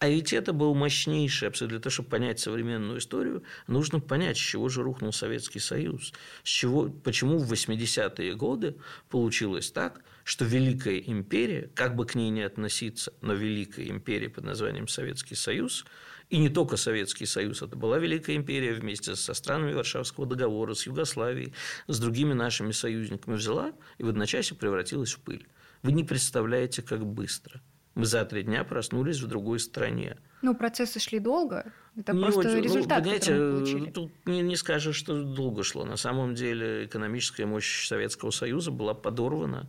А 0.00 0.08
ведь 0.08 0.32
это 0.32 0.52
был 0.52 0.74
мощнейший 0.74 1.48
абсолютно. 1.48 1.76
Для 1.76 1.82
того, 1.82 1.92
чтобы 1.92 2.08
понять 2.08 2.40
современную 2.40 2.98
историю, 2.98 3.44
нужно 3.66 4.00
понять, 4.00 4.38
с 4.38 4.40
чего 4.40 4.68
же 4.68 4.82
рухнул 4.82 5.12
Советский 5.12 5.60
Союз. 5.60 6.12
С 6.42 6.48
чего, 6.48 6.88
почему 6.88 7.38
в 7.38 7.52
80-е 7.52 8.34
годы 8.34 8.76
получилось 9.10 9.70
так, 9.70 10.02
что 10.24 10.46
Великая 10.46 10.98
империя, 10.98 11.70
как 11.74 11.96
бы 11.96 12.06
к 12.06 12.14
ней 12.14 12.30
ни 12.30 12.40
относиться, 12.40 13.12
но 13.20 13.34
Великая 13.34 13.88
империя 13.88 14.30
под 14.30 14.44
названием 14.44 14.88
Советский 14.88 15.36
Союз– 15.36 15.84
и 16.30 16.38
не 16.38 16.48
только 16.48 16.76
Советский 16.76 17.26
Союз, 17.26 17.60
это 17.60 17.76
была 17.76 17.98
Великая 17.98 18.36
империя 18.36 18.72
вместе 18.72 19.16
со 19.16 19.34
странами 19.34 19.72
Варшавского 19.72 20.26
договора, 20.26 20.74
с 20.74 20.86
Югославией, 20.86 21.52
с 21.88 21.98
другими 21.98 22.34
нашими 22.34 22.70
союзниками 22.70 23.34
взяла 23.34 23.72
и 23.98 24.04
в 24.04 24.08
одночасье 24.08 24.56
превратилась 24.56 25.12
в 25.12 25.18
пыль. 25.20 25.48
Вы 25.82 25.90
не 25.90 26.04
представляете, 26.04 26.82
как 26.82 27.04
быстро. 27.04 27.60
Мы 27.94 28.06
за 28.06 28.24
три 28.24 28.42
дня 28.42 28.64
проснулись 28.64 29.20
в 29.20 29.26
другой 29.26 29.58
стране. 29.58 30.16
Ну, 30.42 30.54
процессы 30.54 31.00
шли 31.00 31.18
долго. 31.18 31.72
Это 31.96 32.12
не 32.12 32.22
просто 32.22 32.40
очень, 32.40 32.62
результат, 32.62 32.98
ну, 32.98 33.04
понимаете, 33.04 33.34
мы 33.34 33.52
получили. 33.52 33.90
Тут 33.90 34.12
не, 34.26 34.42
не 34.42 34.56
скажешь, 34.56 34.96
что 34.96 35.22
долго 35.22 35.64
шло. 35.64 35.84
На 35.84 35.96
самом 35.96 36.34
деле 36.34 36.86
экономическая 36.86 37.46
мощь 37.46 37.86
Советского 37.86 38.30
Союза 38.30 38.70
была 38.70 38.94
подорвана 38.94 39.68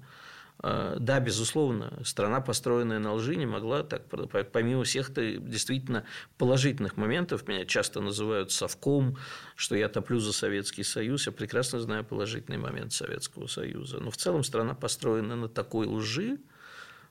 а, 0.63 0.97
да, 0.99 1.19
безусловно, 1.19 1.99
страна, 2.03 2.39
построенная 2.39 2.99
на 2.99 3.13
лжи, 3.13 3.35
не 3.35 3.47
могла 3.47 3.81
так, 3.81 4.03
помимо 4.51 4.83
всех 4.83 5.11
действительно 5.11 6.05
положительных 6.37 6.97
моментов, 6.97 7.47
меня 7.47 7.65
часто 7.65 7.99
называют 7.99 8.51
совком, 8.51 9.17
что 9.55 9.75
я 9.75 9.89
топлю 9.89 10.19
за 10.19 10.33
Советский 10.33 10.83
Союз, 10.83 11.25
я 11.25 11.31
прекрасно 11.31 11.79
знаю 11.79 12.03
положительный 12.03 12.59
момент 12.59 12.93
Советского 12.93 13.47
Союза. 13.47 13.99
Но 13.99 14.11
в 14.11 14.17
целом 14.17 14.43
страна 14.43 14.75
построена 14.75 15.35
на 15.35 15.49
такой 15.49 15.87
лжи, 15.87 16.37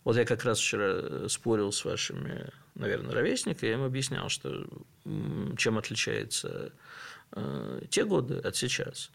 вот 0.05 0.17
я 0.17 0.25
как 0.25 0.45
раз 0.45 0.59
вчера 0.59 1.29
спорил 1.29 1.73
с 1.73 1.85
вашими, 1.85 2.51
наверное, 2.75 3.13
ровесниками, 3.13 3.69
я 3.69 3.75
им 3.75 3.83
объяснял, 3.83 4.29
что 4.29 4.67
чем 5.57 5.79
отличаются 5.79 6.73
э, 7.33 7.83
те 7.91 8.05
годы 8.05 8.39
от 8.39 8.57
сейчас. 8.57 9.11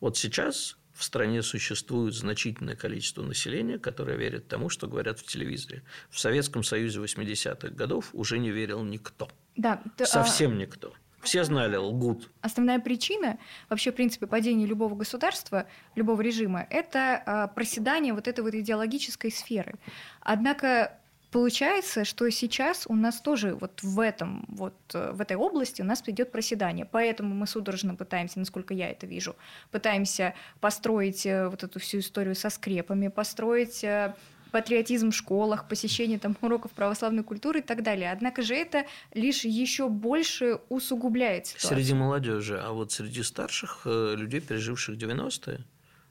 Вот 0.00 0.16
сейчас 0.16 0.76
в 0.98 1.04
стране 1.04 1.42
существует 1.42 2.14
значительное 2.14 2.76
количество 2.76 3.22
населения, 3.22 3.78
которое 3.78 4.16
верит 4.16 4.48
тому, 4.48 4.68
что 4.68 4.88
говорят 4.88 5.20
в 5.20 5.24
телевизоре. 5.24 5.82
В 6.10 6.18
Советском 6.18 6.64
Союзе 6.64 7.00
80-х 7.00 7.68
годов 7.68 8.10
уже 8.12 8.38
не 8.38 8.50
верил 8.50 8.82
никто. 8.82 9.30
Да, 9.56 9.80
ты, 9.96 10.06
Совсем 10.06 10.52
а... 10.52 10.54
никто. 10.54 10.92
Все 11.22 11.44
знали, 11.44 11.76
лгут. 11.76 12.30
Основная 12.40 12.78
причина 12.78 13.38
вообще, 13.68 13.90
в 13.90 13.94
принципе, 13.94 14.26
падения 14.26 14.66
любого 14.66 14.94
государства, 14.94 15.66
любого 15.94 16.20
режима, 16.20 16.66
это 16.70 17.22
а, 17.26 17.46
проседание 17.48 18.14
вот 18.14 18.28
этой 18.28 18.40
вот 18.40 18.54
идеологической 18.54 19.30
сферы. 19.30 19.74
Однако 20.20 20.98
Получается, 21.30 22.06
что 22.06 22.30
сейчас 22.30 22.86
у 22.88 22.94
нас 22.94 23.20
тоже 23.20 23.54
вот 23.54 23.82
в 23.82 24.00
этом 24.00 24.46
вот 24.48 24.74
э, 24.94 25.12
в 25.12 25.20
этой 25.20 25.36
области 25.36 25.82
у 25.82 25.84
нас 25.84 26.02
идет 26.06 26.32
проседание, 26.32 26.86
поэтому 26.86 27.34
мы 27.34 27.46
судорожно 27.46 27.94
пытаемся, 27.94 28.38
насколько 28.38 28.72
я 28.72 28.88
это 28.88 29.06
вижу, 29.06 29.36
пытаемся 29.70 30.34
построить 30.60 31.26
э, 31.26 31.48
вот 31.48 31.64
эту 31.64 31.80
всю 31.80 31.98
историю 31.98 32.34
со 32.34 32.48
скрепами, 32.48 33.08
построить 33.08 33.84
э, 33.84 34.14
патриотизм 34.50 35.10
в 35.10 35.14
школах, 35.14 35.68
посещение 35.68 36.18
там 36.18 36.36
уроков 36.40 36.72
православной 36.72 37.22
культуры 37.22 37.60
и 37.60 37.62
так 37.62 37.82
далее. 37.82 38.12
Однако 38.12 38.42
же 38.42 38.54
это 38.54 38.84
лишь 39.14 39.44
еще 39.44 39.88
больше 39.88 40.60
усугубляет 40.68 41.46
ситуацию. 41.46 41.76
Среди 41.78 41.94
молодежи, 41.94 42.58
а 42.58 42.72
вот 42.72 42.92
среди 42.92 43.22
старших 43.22 43.82
людей, 43.84 44.40
переживших 44.40 44.96
90-е, 44.96 45.64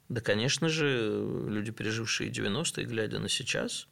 да, 0.10 0.22
конечно 0.22 0.70
же, 0.70 1.46
люди, 1.48 1.72
пережившие 1.72 2.32
90-е, 2.32 2.86
глядя 2.86 3.20
на 3.20 3.28
сейчас, 3.28 3.88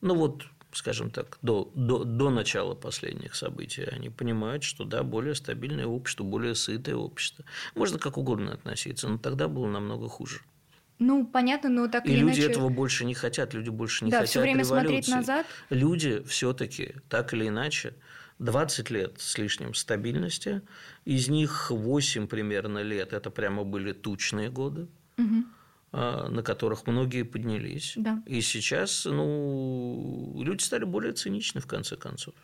ну 0.00 0.14
вот, 0.14 0.46
скажем 0.72 1.10
так, 1.10 1.38
до, 1.42 1.70
до, 1.74 2.04
до 2.04 2.30
начала 2.30 2.74
последних 2.74 3.34
событий, 3.34 3.82
они 3.82 4.08
понимают, 4.08 4.62
что 4.62 4.84
да, 4.84 5.02
более 5.02 5.34
стабильное 5.34 5.86
общество, 5.86 6.24
более 6.24 6.54
сытое 6.54 6.96
общество. 6.96 7.44
Можно 7.74 7.98
как 7.98 8.16
угодно 8.16 8.52
относиться, 8.52 9.08
но 9.08 9.18
тогда 9.18 9.48
было 9.48 9.66
намного 9.66 10.08
хуже. 10.08 10.40
Ну, 10.98 11.26
понятно, 11.26 11.68
но 11.68 11.88
так 11.88 12.06
и 12.06 12.10
или 12.10 12.20
люди 12.20 12.40
иначе... 12.40 12.50
этого 12.50 12.68
больше 12.68 13.04
не 13.04 13.14
хотят, 13.14 13.54
люди 13.54 13.70
больше 13.70 14.04
не 14.04 14.10
да, 14.10 14.18
хотят 14.18 14.30
все 14.30 14.40
время 14.40 14.64
революции. 14.64 14.80
смотреть 14.80 15.08
назад. 15.08 15.46
Люди 15.70 16.22
все-таки 16.24 16.94
так 17.08 17.32
или 17.34 17.48
иначе 17.48 17.94
20 18.38 18.90
лет 18.90 19.14
с 19.18 19.38
лишним 19.38 19.74
стабильности, 19.74 20.62
из 21.04 21.28
них 21.28 21.70
8 21.70 22.26
примерно 22.26 22.80
лет 22.80 23.12
это 23.12 23.30
прямо 23.30 23.64
были 23.64 23.92
тучные 23.92 24.50
годы. 24.50 24.88
Угу. 25.18 25.44
На 25.90 26.42
которых 26.42 26.86
многие 26.86 27.22
поднялись. 27.22 27.94
Да. 27.96 28.22
И 28.26 28.42
сейчас 28.42 29.06
ну, 29.06 30.38
люди 30.44 30.62
стали 30.62 30.84
более 30.84 31.12
циничны, 31.12 31.62
в 31.62 31.66
конце 31.66 31.96
концов. 31.96 32.34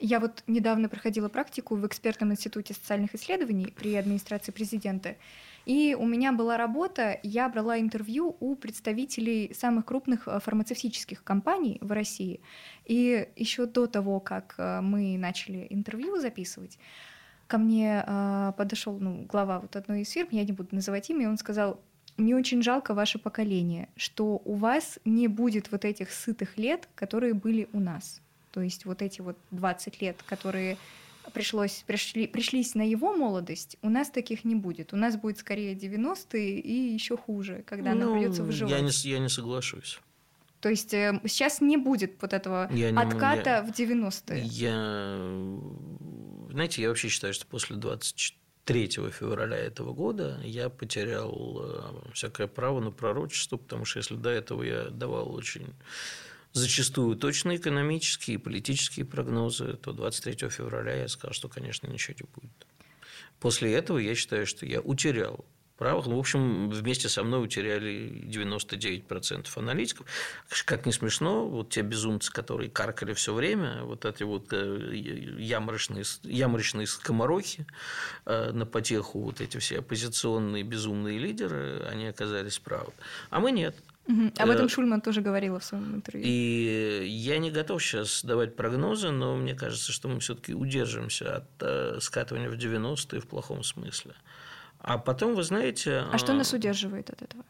Я 0.00 0.18
вот 0.18 0.42
недавно 0.48 0.88
проходила 0.88 1.28
практику 1.28 1.76
в 1.76 1.86
экспертном 1.86 2.32
институте 2.32 2.74
социальных 2.74 3.14
исследований 3.14 3.72
при 3.76 3.94
администрации 3.94 4.50
президента. 4.50 5.16
И 5.68 5.94
у 5.94 6.06
меня 6.06 6.32
была 6.32 6.56
работа, 6.56 7.20
я 7.22 7.46
брала 7.50 7.78
интервью 7.78 8.38
у 8.40 8.56
представителей 8.56 9.52
самых 9.52 9.84
крупных 9.84 10.26
э, 10.26 10.40
фармацевтических 10.40 11.22
компаний 11.22 11.76
в 11.82 11.92
России. 11.92 12.40
И 12.86 13.28
еще 13.36 13.66
до 13.66 13.86
того, 13.86 14.18
как 14.18 14.54
э, 14.56 14.80
мы 14.80 15.18
начали 15.18 15.66
интервью 15.68 16.18
записывать, 16.18 16.78
ко 17.48 17.58
мне 17.58 18.02
э, 18.06 18.52
подошел 18.56 18.98
ну, 18.98 19.26
глава 19.28 19.60
вот 19.60 19.76
одной 19.76 20.00
из 20.00 20.10
фирм, 20.10 20.28
я 20.30 20.44
не 20.44 20.52
буду 20.52 20.74
называть 20.74 21.10
имя, 21.10 21.24
и 21.24 21.26
он 21.26 21.36
сказал, 21.36 21.78
мне 22.16 22.34
очень 22.34 22.62
жалко 22.62 22.94
ваше 22.94 23.18
поколение, 23.18 23.90
что 23.94 24.40
у 24.46 24.54
вас 24.54 24.98
не 25.04 25.28
будет 25.28 25.70
вот 25.70 25.84
этих 25.84 26.12
сытых 26.12 26.56
лет, 26.56 26.88
которые 26.94 27.34
были 27.34 27.68
у 27.74 27.80
нас. 27.80 28.22
То 28.52 28.62
есть 28.62 28.86
вот 28.86 29.02
эти 29.02 29.20
вот 29.20 29.36
20 29.50 30.00
лет, 30.00 30.16
которые 30.24 30.78
пришлось, 31.30 31.84
пришли, 31.86 32.26
пришлись 32.26 32.74
на 32.74 32.82
его 32.82 33.14
молодость, 33.14 33.76
у 33.82 33.88
нас 33.88 34.10
таких 34.10 34.44
не 34.44 34.54
будет. 34.54 34.92
У 34.92 34.96
нас 34.96 35.16
будет 35.16 35.38
скорее 35.38 35.74
90-е 35.74 36.60
и 36.60 36.92
еще 36.92 37.16
хуже, 37.16 37.64
когда 37.66 37.94
ну, 37.94 38.00
нам 38.00 38.12
придется 38.14 38.42
выживать. 38.42 38.72
Я 38.72 38.80
не, 38.80 38.90
я 38.90 39.18
не 39.18 39.28
соглашусь. 39.28 40.00
То 40.60 40.68
есть 40.68 40.92
э, 40.92 41.20
сейчас 41.26 41.60
не 41.60 41.76
будет 41.76 42.20
вот 42.20 42.32
этого 42.32 42.68
я 42.72 42.88
отката 42.98 43.62
не, 43.62 43.86
я, 43.86 43.96
в 43.96 44.02
90-е. 44.02 44.42
Я, 44.44 45.16
знаете, 46.50 46.82
я 46.82 46.88
вообще 46.88 47.08
считаю, 47.08 47.32
что 47.32 47.46
после 47.46 47.76
24 47.76 48.38
3 48.68 48.88
февраля 49.10 49.56
этого 49.56 49.94
года 49.94 50.38
я 50.44 50.68
потерял 50.68 51.58
э, 51.58 52.12
всякое 52.12 52.48
право 52.48 52.80
на 52.80 52.90
пророчество, 52.90 53.56
потому 53.56 53.86
что 53.86 53.98
если 53.98 54.14
до 54.14 54.28
этого 54.28 54.62
я 54.62 54.90
давал 54.90 55.34
очень 55.34 55.68
зачастую 56.58 57.16
точно 57.16 57.56
экономические 57.56 58.34
и 58.34 58.38
политические 58.38 59.06
прогнозы, 59.06 59.74
то 59.74 59.92
23 59.92 60.48
февраля 60.50 60.94
я 60.94 61.08
сказал, 61.08 61.32
что, 61.32 61.48
конечно, 61.48 61.86
ничего 61.86 62.14
не 62.20 62.26
будет. 62.34 62.66
После 63.40 63.72
этого 63.72 63.98
я 63.98 64.14
считаю, 64.14 64.46
что 64.46 64.66
я 64.66 64.80
утерял 64.80 65.44
правых. 65.78 66.06
Ну, 66.06 66.16
в 66.16 66.18
общем, 66.18 66.70
вместе 66.70 67.08
со 67.08 67.22
мной 67.22 67.44
утеряли 67.44 68.10
99% 68.26 69.46
аналитиков. 69.54 70.06
Как 70.64 70.84
не 70.84 70.92
смешно, 70.92 71.48
вот 71.48 71.70
те 71.70 71.82
безумцы, 71.82 72.30
которые 72.32 72.68
каркали 72.68 73.14
все 73.14 73.32
время, 73.32 73.84
вот 73.84 74.04
эти 74.04 74.24
вот 74.24 74.52
э, 74.52 74.90
яморочные, 75.38 76.04
яморочные 76.24 76.86
скоморохи 76.86 77.66
э, 78.26 78.50
на 78.52 78.66
потеху, 78.66 79.20
вот 79.20 79.40
эти 79.40 79.58
все 79.58 79.78
оппозиционные 79.78 80.64
безумные 80.64 81.18
лидеры, 81.18 81.86
они 81.88 82.08
оказались 82.08 82.58
правы. 82.58 82.92
А 83.30 83.40
мы 83.40 83.52
нет. 83.52 83.76
Угу. 84.08 84.32
Об 84.38 84.50
этом 84.50 84.68
Шульман 84.70 85.02
тоже 85.02 85.20
говорила 85.20 85.60
в 85.60 85.64
своем 85.64 85.96
интервью. 85.96 86.24
И 86.26 87.06
я 87.06 87.38
не 87.38 87.50
готов 87.50 87.82
сейчас 87.82 88.24
давать 88.24 88.56
прогнозы, 88.56 89.10
но 89.10 89.36
мне 89.36 89.54
кажется, 89.54 89.92
что 89.92 90.08
мы 90.08 90.20
все-таки 90.20 90.54
удержимся 90.54 91.36
от 91.36 91.48
э, 91.60 91.98
скатывания 92.00 92.48
в 92.48 92.54
90-е 92.54 93.20
в 93.20 93.26
плохом 93.26 93.62
смысле. 93.62 94.14
А 94.78 94.96
потом, 94.96 95.34
вы 95.34 95.42
знаете... 95.42 96.04
А 96.10 96.16
что 96.16 96.32
нас 96.32 96.54
удерживает 96.54 97.10
от 97.10 97.20
этого? 97.20 97.44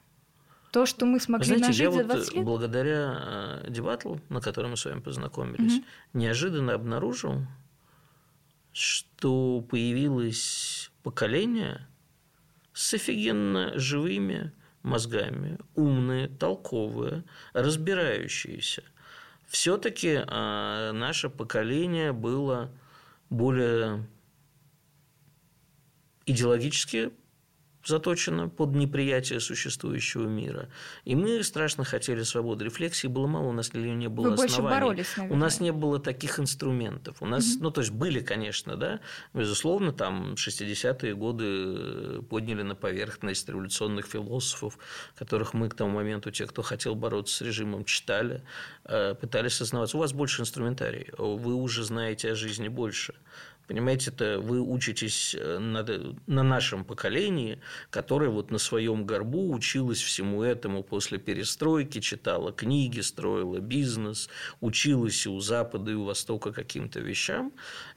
То, 0.73 0.85
что 0.85 1.07
мы 1.07 1.21
смогли 1.21 1.47
знаете, 1.47 1.67
нажить 1.67 1.81
я 1.81 1.91
за 1.93 1.99
вот 1.99 2.07
20 2.07 2.35
лет? 2.35 2.45
благодаря 2.45 3.63
дебатлу, 3.69 4.21
на 4.29 4.41
котором 4.41 4.73
мы 4.73 4.77
с 4.77 4.85
вами 4.85 5.01
познакомились, 5.01 5.79
угу. 5.79 5.85
неожиданно 6.15 6.75
обнаружил, 6.75 7.47
что 8.73 9.61
появилось 9.61 10.91
поколение 11.05 11.87
с 12.73 12.95
офигенно 12.95 13.79
живыми 13.79 14.53
мозгами, 14.83 15.59
умные, 15.75 16.29
толковые, 16.29 17.25
разбирающиеся. 17.53 18.83
Все-таки 19.47 20.23
а, 20.27 20.93
наше 20.93 21.31
поколение 21.31 22.13
было 22.13 22.71
более 23.31 24.07
идеологически 26.27 27.13
заточено 27.89 28.49
под 28.49 28.75
неприятие 28.75 29.41
существующего 29.41 30.27
мира. 30.27 30.69
И 31.05 31.17
мы 31.17 31.43
страшно 31.43 31.85
хотели 31.85 32.23
свободы. 32.23 32.65
Рефлексии 32.67 33.09
было 33.09 33.27
мало, 33.27 33.47
у 33.47 33.53
нас 33.53 33.73
не 33.75 34.09
было 34.09 34.29
Вы 34.29 34.35
оснований. 34.35 34.57
больше 34.57 34.63
боролись, 34.63 35.17
наверное. 35.17 35.37
У 35.37 35.41
нас 35.41 35.61
не 35.61 35.73
было 35.73 35.99
таких 35.99 36.39
инструментов. 36.39 37.17
У 37.21 37.27
нас, 37.27 37.55
угу. 37.55 37.65
ну, 37.65 37.71
то 37.71 37.81
есть, 37.81 37.93
были, 37.93 38.21
конечно, 38.21 38.77
да, 38.77 39.01
безусловно, 39.35 39.93
там 39.93 40.35
60-е 40.35 41.15
годы 41.15 42.23
подняли 42.23 42.63
на 42.63 42.75
поверхность 42.75 43.49
революционных 43.49 44.07
философов, 44.07 44.79
которых 45.17 45.55
мы 45.55 45.69
к 45.69 45.75
тому 45.75 45.93
моменту, 45.93 46.31
те, 46.31 46.47
кто 46.47 46.63
хотел 46.63 46.95
бороться 46.95 47.37
с 47.37 47.41
режимом, 47.41 47.85
читали, 47.85 48.43
э, 48.85 49.15
пытались 49.15 49.55
осознаваться. 49.55 49.97
У 49.97 50.01
вас 50.01 50.13
больше 50.13 50.43
инструментарий, 50.43 51.07
вы 51.17 51.55
уже 51.55 51.85
знаете 51.85 52.33
о 52.33 52.35
жизни 52.35 52.69
больше. 52.69 53.15
Понимаете, 53.69 54.11
это 54.11 54.41
вы 54.41 54.63
учитесь 54.63 55.37
э, 55.39 55.59
на, 55.59 55.85
на 56.27 56.43
нашем 56.43 56.87
поколении, 56.87 57.61
которое 57.91 58.31
вот 58.31 58.51
на 58.51 58.57
своем 58.57 59.05
горбу 59.05 59.53
училось 59.53 60.01
всему 60.01 60.43
этому 60.43 60.83
после 60.83 61.19
перестройки, 61.19 62.01
читала 62.01 62.51
книги, 62.51 63.01
строила 63.01 63.59
бизнес, 63.59 64.31
училась 64.61 65.27
и 65.27 65.29
у 65.29 65.41
Запада, 65.41 65.91
и 65.91 65.95
у 65.95 66.05
Востока 66.05 66.51
каким-то 66.51 67.01
вещам. 67.01 67.53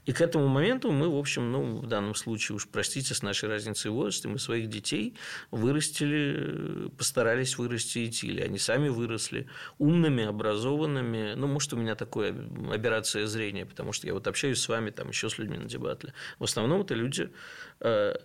И 0.06 0.14
к 0.14 0.22
этому 0.22 0.48
моменту 0.48 0.92
мы, 0.92 1.10
в 1.10 1.18
общем, 1.18 1.52
ну, 1.52 1.78
в 1.78 1.86
данном 1.86 2.16
случае, 2.16 2.56
уж 2.56 2.68
простите, 2.68 3.14
с 3.14 3.22
нашей 3.22 3.50
разницей 3.50 3.92
в 3.92 3.94
возрасте, 3.94 4.28
мы 4.28 4.40
своих 4.40 4.68
детей 4.68 5.16
вырастили, 5.52 6.90
постарались 6.98 7.58
вырастить, 7.58 8.24
или 8.24 8.42
они 8.42 8.58
сами 8.58 8.90
выросли 8.90 9.48
умными, 9.78 10.26
образованными. 10.26 11.34
Ну, 11.36 11.48
может, 11.48 11.74
у 11.74 11.78
меня 11.78 11.96
такое 11.96 12.36
операция 12.72 13.28
зрения, 13.28 13.66
потому 13.66 13.92
что 13.94 14.08
я 14.08 14.14
вот 14.14 14.28
общаюсь 14.28 14.60
с 14.60 14.68
вами, 14.68 14.90
там, 14.90 15.10
еще 15.10 15.30
с 15.30 15.38
людьми 15.38 15.58
на 15.58 15.66
дебатле. 15.66 16.14
В 16.40 16.46
основном 16.46 16.82
это 16.82 16.96
люди, 16.96 17.30
э, 17.80 18.16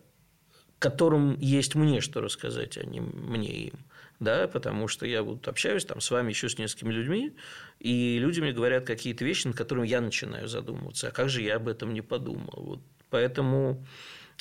которым 0.79 1.39
есть 1.39 1.75
мне 1.75 2.01
что 2.01 2.21
рассказать, 2.21 2.79
а 2.79 2.85
не 2.85 3.01
мне 3.01 3.67
им. 3.67 3.79
Да, 4.19 4.49
потому 4.49 4.89
что 4.89 5.05
я 5.07 5.23
вот 5.23 5.47
общаюсь 5.47 5.85
там 5.85 6.01
с 6.01 6.11
вами 6.11 6.31
еще 6.31 6.49
с 6.49 6.59
несколькими 6.59 6.93
людьми, 6.93 7.37
и 7.81 8.19
люди 8.19 8.41
мне 8.41 8.53
говорят 8.53 8.87
какие-то 8.87 9.25
вещи, 9.25 9.47
над 9.47 9.57
которыми 9.57 9.87
я 9.87 10.01
начинаю 10.01 10.49
задумываться. 10.49 11.09
А 11.09 11.11
как 11.11 11.29
же 11.29 11.43
я 11.43 11.57
об 11.57 11.69
этом 11.69 11.93
не 11.93 12.01
подумал? 12.01 12.53
Вот. 12.57 12.81
Поэтому 13.11 13.85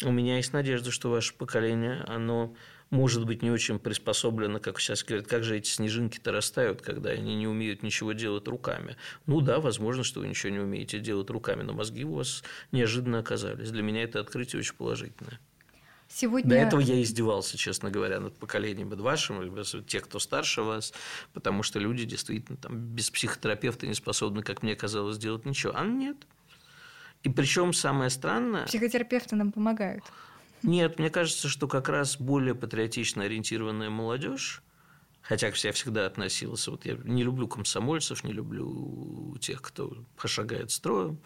у 0.04 0.12
меня 0.12 0.38
есть 0.38 0.54
надежда, 0.54 0.92
что 0.92 1.10
ваше 1.10 1.34
поколение, 1.34 2.04
оно 2.08 2.56
может 2.90 3.26
быть 3.26 3.42
не 3.42 3.52
очень 3.52 3.80
приспособлено, 3.80 4.60
как 4.60 4.80
сейчас 4.80 5.04
говорят, 5.04 5.28
как 5.28 5.44
же 5.44 5.58
эти 5.58 5.70
снежинки-то 5.70 6.32
растают, 6.32 6.82
когда 6.82 7.10
они 7.12 7.36
не 7.36 7.48
умеют 7.48 7.84
ничего 7.84 8.14
делать 8.14 8.48
руками. 8.48 8.96
Ну 9.26 9.42
да, 9.42 9.60
возможно, 9.60 10.04
что 10.04 10.22
вы 10.22 10.28
ничего 10.28 10.52
не 10.52 10.60
умеете 10.60 11.00
делать 11.00 11.30
руками, 11.30 11.64
но 11.64 11.74
мозги 11.74 12.04
у 12.06 12.16
вас 12.16 12.44
неожиданно 12.72 13.20
оказались. 13.20 13.72
Для 13.72 13.84
меня 13.84 14.04
это 14.04 14.20
открытие 14.20 14.60
очень 14.60 14.76
положительное. 14.76 15.40
Сегодня... 16.16 16.50
До 16.50 16.56
этого 16.56 16.80
я 16.80 17.02
издевался, 17.02 17.58
честно 17.58 17.92
говоря, 17.92 18.22
над 18.22 18.38
поколением 18.38 18.88
вашим, 18.88 19.54
тех, 19.86 20.06
кто 20.06 20.20
старше 20.20 20.62
вас, 20.62 20.94
потому 21.34 21.62
что 21.62 21.78
люди 21.78 22.06
действительно 22.06 22.58
там, 22.58 22.78
без 22.78 23.10
психотерапевта 23.10 23.86
не 23.86 23.94
способны, 23.94 24.42
как 24.42 24.64
мне 24.64 24.78
казалось, 24.78 25.18
сделать 25.18 25.44
ничего. 25.44 25.74
А 25.76 25.84
нет. 25.84 26.16
И 27.24 27.30
причем 27.30 27.74
самое 27.74 28.10
странное... 28.10 28.66
Психотерапевты 28.66 29.36
нам 29.36 29.52
помогают. 29.52 30.06
Нет, 30.64 31.00
мне 31.00 31.10
кажется, 31.10 31.50
что 31.50 31.68
как 31.68 31.90
раз 31.90 32.16
более 32.18 32.56
патриотично 32.56 33.26
ориентированная 33.26 33.90
молодежь, 33.90 34.64
хотя 35.22 35.48
я 35.48 35.74
всегда 35.74 36.06
относился, 36.06 36.72
вот 36.72 36.86
я 36.86 36.96
не 37.04 37.24
люблю 37.24 37.50
комсомольцев, 37.50 38.24
не 38.24 38.32
люблю 38.32 39.36
тех, 39.42 39.62
кто 39.62 39.94
пошагает 40.16 40.72
строем, 40.72 41.20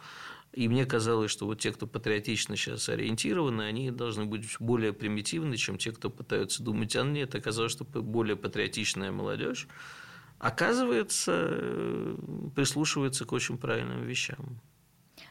и 0.54 0.68
мне 0.68 0.86
казалось, 0.86 1.32
что 1.32 1.46
вот 1.46 1.60
те, 1.60 1.72
кто 1.72 1.86
патриотично 1.86 2.56
сейчас 2.56 2.90
ориентированы, 2.90 3.64
они 3.64 3.92
должны 3.92 4.26
быть 4.26 4.46
более 4.60 4.94
примитивны, 4.94 5.58
чем 5.58 5.78
те, 5.78 5.92
кто 5.92 6.10
пытаются 6.10 6.64
думать 6.64 6.96
о 6.96 7.04
нет. 7.04 7.36
Оказалось, 7.36 7.72
что 7.72 7.84
более 7.84 8.36
патриотичная 8.36 9.12
молодежь 9.12 9.68
оказывается, 10.40 11.34
э, 11.36 12.16
прислушивается 12.56 13.26
к 13.26 13.34
очень 13.34 13.58
правильным 13.58 14.04
вещам. 14.06 14.62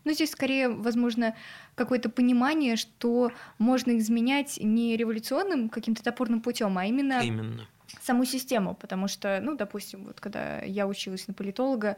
Ну, 0.04 0.12
здесь 0.12 0.30
скорее, 0.30 0.68
возможно, 0.68 1.34
какое-то 1.74 2.10
понимание, 2.10 2.76
что 2.76 3.32
можно 3.58 3.96
изменять 3.98 4.58
не 4.62 4.96
революционным 4.96 5.70
каким-то 5.70 6.04
топорным 6.04 6.42
путем, 6.42 6.76
а 6.78 6.84
именно, 6.84 7.20
именно 7.22 7.66
саму 8.02 8.24
систему, 8.24 8.74
потому 8.74 9.08
что, 9.08 9.40
ну, 9.42 9.56
допустим, 9.56 10.04
вот 10.04 10.20
когда 10.20 10.60
я 10.62 10.86
училась 10.86 11.26
на 11.28 11.34
политолога, 11.34 11.96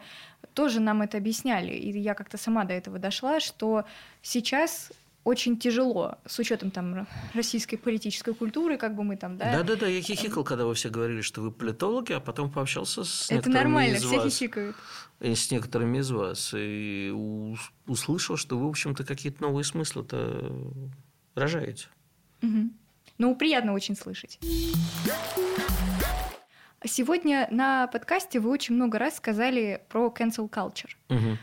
тоже 0.55 0.81
нам 0.81 1.03
это 1.03 1.19
объясняли, 1.19 1.73
и 1.73 1.99
я 1.99 2.15
как-то 2.15 2.37
сама 2.37 2.65
до 2.65 2.75
этого 2.75 2.99
дошла, 2.99 3.41
что 3.41 3.85
сейчас 4.23 4.93
очень 5.23 5.59
тяжело 5.59 6.17
с 6.27 6.39
учетом 6.39 6.71
там 6.71 7.07
российской 7.35 7.77
политической 7.77 8.35
культуры, 8.35 8.79
как 8.79 8.95
бы 8.95 9.05
мы 9.05 9.17
там, 9.17 9.37
да. 9.37 9.59
Да, 9.59 9.63
да, 9.63 9.77
да. 9.77 9.87
Я 9.87 10.01
хихикал, 10.01 10.45
когда 10.45 10.65
вы 10.65 10.75
все 10.75 10.89
говорили, 10.89 11.21
что 11.21 11.43
вы 11.43 11.51
политологи, 11.51 12.13
а 12.13 12.21
потом 12.21 12.51
пообщался 12.51 13.05
с 13.05 13.31
Это 13.31 13.51
нормально, 13.51 13.97
из 13.97 14.05
все 14.05 14.17
вас, 14.17 14.33
хихикают. 14.33 14.77
И 15.21 15.35
с 15.35 15.51
некоторыми 15.51 15.99
из 15.99 16.11
вас 16.11 16.55
и 16.57 17.13
услышал, 17.87 18.37
что 18.37 18.59
вы, 18.59 18.67
в 18.67 18.71
общем-то, 18.71 19.05
какие-то 19.05 19.43
новые 19.43 19.65
смыслы-то 19.65 20.53
рожаете. 21.35 21.89
Угу. 22.43 22.71
Ну, 23.21 23.37
приятно 23.37 23.75
очень 23.75 23.97
слышать. 23.97 24.39
Сегодня 26.83 27.47
на 27.51 27.87
подкасте 27.89 28.41
вы 28.41 28.49
очень 28.49 28.75
много 28.75 28.99
раз 28.99 29.19
сказали 29.19 29.83
про 29.91 30.07
cancel 30.07 30.49
culture. 30.49 30.89
Угу. 31.11 31.37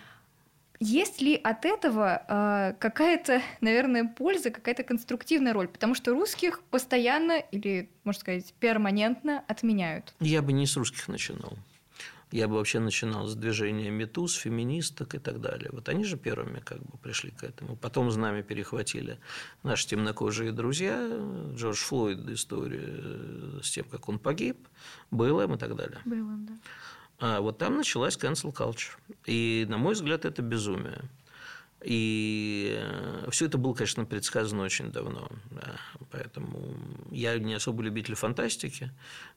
Есть 0.80 1.22
ли 1.22 1.36
от 1.36 1.66
этого 1.66 2.24
э, 2.28 2.74
какая-то, 2.80 3.44
наверное, 3.62 4.06
польза, 4.06 4.50
какая-то 4.50 4.82
конструктивная 4.82 5.54
роль? 5.54 5.68
Потому 5.68 5.94
что 5.94 6.14
русских 6.16 6.64
постоянно 6.72 7.38
или, 7.52 7.92
можно 8.04 8.22
сказать, 8.22 8.52
перманентно 8.60 9.44
отменяют. 9.48 10.16
Я 10.20 10.42
бы 10.42 10.54
не 10.54 10.66
с 10.66 10.76
русских 10.78 11.08
начинал. 11.08 11.54
Я 12.32 12.48
бы 12.50 12.56
вообще 12.56 12.80
начинал 12.80 13.26
с 13.28 13.36
движения 13.36 13.90
Метуз, 13.90 14.34
феминисток 14.34 15.16
и 15.16 15.20
так 15.20 15.40
далее. 15.40 15.70
Вот 15.72 15.88
они 15.88 16.04
же 16.04 16.18
первыми 16.18 16.60
как 16.60 16.80
бы 16.80 16.98
пришли 16.98 17.32
к 17.32 17.44
этому. 17.44 17.78
Потом 17.78 18.12
за 18.12 18.20
нами 18.20 18.42
перехватили 18.42 19.20
наши 19.64 19.88
темнокожие 19.88 20.52
друзья, 20.52 21.10
Джордж 21.56 21.78
Флойд, 21.78 22.28
история 22.30 23.62
с 23.64 23.72
тем, 23.72 23.86
как 23.86 24.10
он 24.10 24.20
погиб, 24.20 24.68
БЛМ 25.12 25.56
и 25.56 25.58
так 25.58 25.76
далее. 25.76 26.00
БЛМ, 26.04 26.46
да. 26.48 26.54
А 27.20 27.42
вот 27.42 27.58
там 27.58 27.78
началась 27.78 28.18
cancel 28.18 28.54
culture. 28.54 28.92
И, 29.26 29.66
на 29.70 29.78
мой 29.78 29.94
взгляд, 29.94 30.26
это 30.26 30.42
безумие. 30.42 31.02
И 31.84 32.76
э, 32.80 33.30
все 33.30 33.46
это 33.46 33.58
было, 33.58 33.74
конечно, 33.74 34.06
предсказано 34.06 34.64
очень 34.64 34.92
давно. 34.92 35.30
Да. 35.52 35.80
Поэтому 36.12 36.76
я 37.12 37.38
не 37.38 37.54
особо 37.54 37.84
любитель 37.84 38.16
фантастики, 38.16 38.92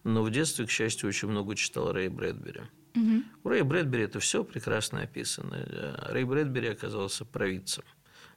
но 0.05 0.23
в 0.23 0.31
детстве, 0.31 0.67
к 0.67 0.71
счастью, 0.71 1.09
очень 1.09 1.29
много 1.29 1.55
читал 1.55 1.93
Рэя 1.93 2.11
Брэдбери. 2.11 2.63
Угу. 2.97 3.23
У 3.45 3.49
Рэя 3.49 3.65
Брэдбери 3.65 4.05
это 4.05 4.21
все 4.21 4.43
прекрасно 4.43 5.03
описано. 5.03 6.07
Рэй 6.09 6.25
Брэдбери 6.25 6.69
оказался 6.69 7.25
провидцем, 7.25 7.85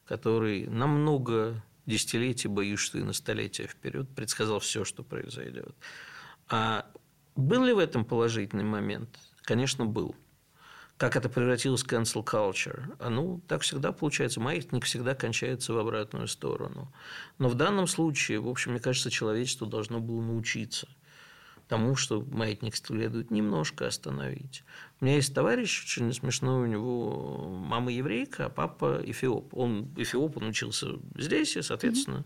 который 0.06 0.68
намного 0.68 1.64
десятилетий, 1.86 2.50
боюсь, 2.50 2.80
что 2.80 3.00
и 3.00 3.04
на 3.04 3.14
столетия 3.14 3.68
вперед 3.68 4.10
предсказал 4.16 4.60
все, 4.60 4.84
что 4.84 5.04
произойдет. 5.04 5.76
А 6.50 6.86
был 7.36 7.64
ли 7.64 7.74
в 7.74 7.80
этом 7.80 8.06
положительный 8.06 8.64
момент? 8.64 9.18
Конечно, 9.44 9.86
был. 9.86 10.16
Как 10.98 11.16
это 11.16 11.28
превратилось 11.28 11.84
в 11.84 11.88
cancel 11.88 12.24
culture? 12.24 12.96
А, 13.00 13.10
ну, 13.10 13.42
так 13.48 13.62
всегда 13.62 13.92
получается. 13.92 14.40
Маятник 14.40 14.86
всегда 14.86 15.16
кончается 15.16 15.74
в 15.74 15.78
обратную 15.78 16.28
сторону. 16.28 16.94
Но 17.40 17.50
в 17.50 17.56
данном 17.56 17.88
случае, 17.88 18.40
в 18.40 18.48
общем, 18.48 18.72
мне 18.72 18.80
кажется, 18.80 19.10
человечество 19.10 19.68
должно 19.68 20.00
было 20.00 20.22
научиться 20.22 20.88
тому, 21.68 21.96
что 21.96 22.22
маятник 22.22 22.76
следует 22.76 23.32
немножко 23.32 23.88
остановить. 23.88 24.64
У 25.00 25.06
меня 25.06 25.16
есть 25.16 25.34
товарищ, 25.34 25.84
очень 25.84 26.14
смешной, 26.14 26.64
у 26.64 26.66
него 26.68 27.48
мама 27.50 27.92
еврейка, 27.92 28.46
а 28.46 28.50
папа 28.50 29.02
эфиоп. 29.04 29.58
Он 29.58 29.90
эфиоп, 29.98 30.38
он 30.38 30.50
учился 30.50 31.00
здесь, 31.18 31.56
и, 31.56 31.62
соответственно, 31.62 32.26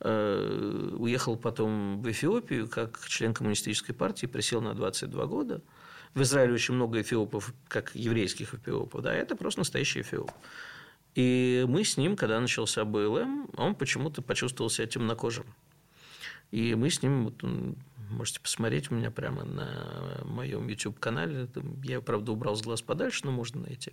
mm-hmm. 0.00 0.96
уехал 0.96 1.36
потом 1.36 2.00
в 2.00 2.10
Эфиопию 2.10 2.68
как 2.68 3.04
член 3.08 3.34
коммунистической 3.34 3.94
партии, 3.94 4.26
присел 4.26 4.60
на 4.60 4.74
22 4.74 5.26
года– 5.26 5.62
в 6.16 6.22
Израиле 6.22 6.54
очень 6.54 6.74
много 6.74 7.02
эфиопов, 7.02 7.52
как 7.68 7.94
еврейских 7.94 8.54
эфиопов, 8.54 9.02
да, 9.02 9.14
это 9.14 9.36
просто 9.36 9.60
настоящий 9.60 10.00
эфиоп. 10.00 10.30
И 11.14 11.66
мы 11.68 11.84
с 11.84 11.98
ним, 11.98 12.16
когда 12.16 12.40
начался 12.40 12.86
БЛМ, 12.86 13.50
он 13.56 13.74
почему-то 13.74 14.22
почувствовал 14.22 14.70
себя 14.70 14.86
темнокожим. 14.86 15.44
И 16.52 16.74
мы 16.74 16.88
с 16.88 17.02
ним, 17.02 17.24
вот 17.24 17.44
можете 18.08 18.40
посмотреть 18.40 18.90
у 18.90 18.94
меня 18.94 19.10
прямо 19.10 19.44
на 19.44 20.22
моем 20.24 20.66
YouTube-канале, 20.68 21.48
я, 21.84 22.00
правда, 22.00 22.32
убрал 22.32 22.56
с 22.56 22.62
глаз 22.62 22.80
подальше, 22.80 23.20
но 23.24 23.30
можно 23.30 23.60
найти, 23.60 23.92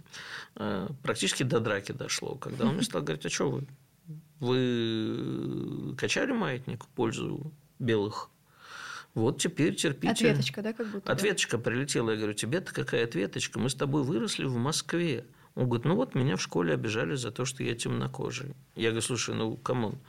а, 0.55 0.89
практически 1.03 1.43
до 1.43 1.59
драки 1.59 1.91
дошло, 1.91 2.35
когда 2.35 2.65
он 2.65 2.75
мне 2.75 2.83
стал 2.83 3.01
говорить, 3.01 3.25
а 3.25 3.29
что 3.29 3.49
вы, 3.51 3.67
вы 4.39 5.95
качали 5.97 6.31
маятник 6.31 6.85
в 6.85 6.87
пользу 6.87 7.51
белых 7.79 8.29
вот 9.15 9.39
теперь 9.39 9.75
терпите. 9.75 10.11
Ответочка, 10.11 10.61
да, 10.61 10.73
как 10.73 10.87
будто? 10.87 11.11
Ответочка 11.11 11.57
да? 11.57 11.63
прилетела. 11.63 12.11
Я 12.11 12.17
говорю, 12.17 12.33
тебе-то 12.33 12.73
какая 12.73 13.03
ответочка? 13.03 13.59
Мы 13.59 13.69
с 13.69 13.75
тобой 13.75 14.03
выросли 14.03 14.45
в 14.45 14.55
Москве. 14.55 15.25
Он 15.55 15.67
говорит, 15.67 15.85
ну 15.85 15.95
вот 15.95 16.15
меня 16.15 16.35
в 16.35 16.41
школе 16.41 16.73
обижали 16.73 17.13
за 17.13 17.29
то, 17.29 17.45
что 17.45 17.61
я 17.63 17.75
темнокожий. 17.75 18.55
Я 18.75 18.89
говорю, 18.89 19.05
слушай, 19.05 19.35
ну 19.35 19.55
come 19.55 19.80
on, 19.80 19.99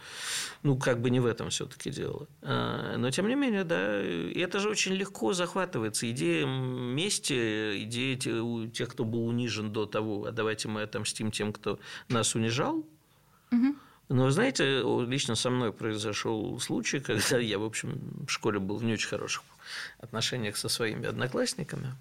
ну 0.63 0.79
как 0.79 1.03
бы 1.03 1.11
не 1.11 1.21
в 1.21 1.27
этом 1.27 1.51
все-таки 1.51 1.91
дело. 1.91 2.29
А, 2.41 2.97
но 2.97 3.11
тем 3.11 3.29
не 3.29 3.35
менее, 3.35 3.65
да, 3.65 4.03
и 4.03 4.41
это 4.41 4.59
же 4.59 4.71
очень 4.71 4.95
легко 4.95 5.35
захватывается. 5.35 6.11
Идея 6.11 6.47
мести, 6.47 7.85
идея 7.85 8.17
тех, 8.71 8.89
кто 8.89 9.05
был 9.05 9.27
унижен 9.27 9.71
до 9.71 9.85
того, 9.85 10.25
а 10.25 10.33
давайте 10.33 10.69
мы 10.69 10.81
отомстим 10.81 11.31
тем, 11.31 11.53
кто 11.53 11.79
нас 12.09 12.35
унижал. 12.35 12.87
Угу. 13.53 13.77
Но, 14.09 14.31
знаете, 14.31 14.83
лично 15.07 15.35
со 15.35 15.51
мной 15.51 15.73
произошел 15.73 16.59
случай, 16.61 17.01
когда 17.01 17.39
я, 17.39 17.59
в 17.59 17.65
общем, 17.65 18.25
в 18.27 18.31
школе 18.31 18.59
был 18.59 18.77
в 18.77 18.85
не 18.85 18.93
очень 18.93 19.09
хороших 19.09 19.43
отношениях 19.99 20.57
со 20.57 20.69
своими 20.69 21.07
одноклассниками. 21.07 21.95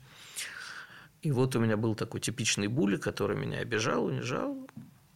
И 1.22 1.32
вот 1.32 1.56
у 1.56 1.60
меня 1.60 1.78
был 1.78 1.96
такой 1.96 2.20
типичный 2.20 2.68
були, 2.68 2.98
который 2.98 3.38
меня 3.38 3.60
обижал, 3.60 4.06
унижал. 4.06 4.58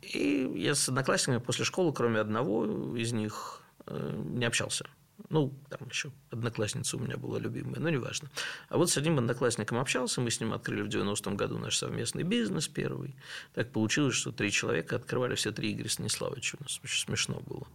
И 0.01 0.49
я 0.55 0.73
с 0.73 0.87
одноклассниками 0.87 1.43
после 1.43 1.65
школы, 1.65 1.91
кроме 1.91 2.21
одного 2.21 2.95
из 2.95 3.11
них, 3.11 3.61
э, 3.87 4.23
не 4.33 4.45
общался. 4.45 4.85
Ну, 5.29 5.53
там 5.69 5.87
еще 5.89 6.11
одноклассница 6.31 6.95
у 6.95 7.01
меня 7.01 7.17
была 7.17 7.37
любимая, 7.37 7.79
но 7.79 7.89
неважно. 7.89 8.29
А 8.69 8.77
вот 8.77 8.89
с 8.89 8.97
одним 8.97 9.19
одноклассником 9.19 9.77
общался, 9.77 10.21
мы 10.21 10.31
с 10.31 10.39
ним 10.39 10.53
открыли 10.53 10.83
в 10.83 10.87
90-м 10.87 11.35
году 11.35 11.57
наш 11.57 11.77
совместный 11.77 12.23
бизнес 12.23 12.69
первый. 12.69 13.13
Так 13.53 13.71
получилось, 13.73 14.15
что 14.15 14.31
три 14.31 14.51
человека 14.51 14.95
открывали 14.95 15.35
все 15.35 15.51
три 15.51 15.73
Игоря 15.73 15.89
Станиславовича. 15.89 16.57
У 16.59 16.63
нас 16.63 16.79
очень 16.81 17.05
смешно 17.05 17.41
было. 17.45 17.67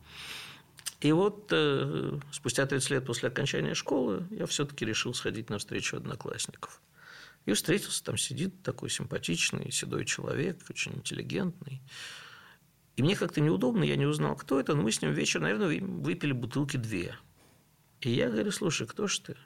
И 1.02 1.12
вот 1.12 1.48
э, 1.50 2.18
спустя 2.30 2.64
30 2.64 2.90
лет 2.90 3.06
после 3.06 3.28
окончания 3.28 3.74
школы 3.74 4.26
я 4.30 4.46
все-таки 4.46 4.86
решил 4.86 5.12
сходить 5.12 5.50
на 5.50 5.58
встречу 5.58 5.96
одноклассников. 5.96 6.80
И 7.44 7.52
встретился, 7.52 8.02
там 8.02 8.16
сидит 8.16 8.62
такой 8.62 8.88
симпатичный, 8.88 9.70
седой 9.72 10.06
человек, 10.06 10.58
очень 10.70 10.94
интеллигентный. 10.94 11.82
И 12.96 13.02
мне 13.02 13.16
как-то 13.16 13.40
неудобно, 13.40 13.84
я 13.84 13.96
не 13.96 14.06
узнал, 14.06 14.36
кто 14.36 14.60
это, 14.60 14.74
но 14.74 14.82
мы 14.82 14.92
с 14.92 15.02
ним 15.02 15.12
вечер, 15.12 15.40
наверное, 15.40 15.80
выпили 15.80 16.32
бутылки 16.32 16.78
две– 16.78 17.14
и 18.06 18.10
я 18.10 18.30
говорю, 18.30 18.50
слушай, 18.50 18.86
кто 18.86 19.06
ж 19.06 19.18
ты? 19.18 19.36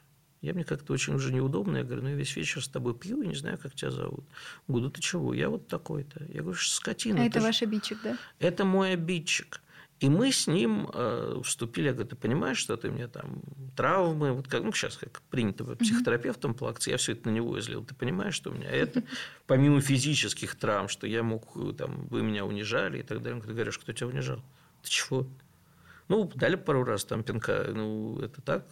Я 0.42 0.52
мне 0.52 0.64
как-то 0.64 0.92
очень 0.92 1.14
уже 1.14 1.32
неудобно. 1.32 1.78
Я 1.78 1.84
говорю, 1.84 2.02
ну 2.02 2.09
я 2.11 2.14
весь 2.14 2.36
вечер 2.36 2.62
с 2.62 2.68
тобой 2.68 2.94
пью 2.94 3.22
и 3.22 3.26
не 3.26 3.34
знаю, 3.34 3.59
как 3.59 3.74
тебя 3.74 3.90
зовут. 3.90 4.24
Говорю, 4.68 4.90
ты 4.90 5.00
чего? 5.00 5.34
Я 5.34 5.48
вот 5.48 5.66
такой-то. 5.66 6.24
Я 6.28 6.42
говорю, 6.42 6.59
скотина. 6.59 7.22
А 7.22 7.24
это 7.24 7.40
ваш 7.40 7.62
обидчик, 7.62 7.98
да? 8.02 8.18
Это 8.38 8.64
мой 8.64 8.92
обидчик. 8.92 9.61
И 9.98 10.11
мы 10.11 10.30
с 10.30 10.46
ним 10.46 10.90
э, 10.92 11.40
вступили, 11.42 11.86
я 11.86 11.92
говорю, 11.92 12.11
ты 12.11 12.16
понимаешь, 12.16 12.59
что 12.59 12.76
ты 12.76 12.90
мне 12.90 13.09
там 13.09 13.40
травмы, 13.74 14.32
вот 14.32 14.46
как, 14.46 14.62
ну, 14.62 14.70
сейчас 14.72 14.98
как 14.98 15.22
принято 15.30 15.64
психотерапевтом 15.64 16.52
плакаться, 16.52 16.90
я 16.90 16.98
все 16.98 17.12
это 17.12 17.30
на 17.30 17.34
него 17.34 17.59
излил. 17.59 17.82
Ты 17.82 17.94
понимаешь, 17.94 18.34
что 18.34 18.50
у 18.50 18.54
меня 18.54 18.70
это, 18.70 19.02
помимо 19.46 19.80
физических 19.80 20.54
травм, 20.57 20.88
что 20.88 21.07
я 21.07 21.22
мог, 21.22 21.76
там, 21.78 22.09
вы 22.09 22.22
меня 22.22 22.44
унижали 22.44 22.98
и 22.98 23.02
так 23.02 23.22
далее. 23.22 23.40
Ты 23.40 23.54
говоришь, 23.54 23.78
кто 23.78 23.92
тебя 23.94 24.09
унижал? 24.09 24.44
Ты 24.82 24.90
чего? 24.90 25.26
Ну, 26.09 26.30
дали 26.34 26.57
пару 26.57 26.84
раз 26.84 27.04
там 27.04 27.22
пинка. 27.22 27.66
Ну, 27.72 28.20
это 28.20 28.40
так. 28.40 28.66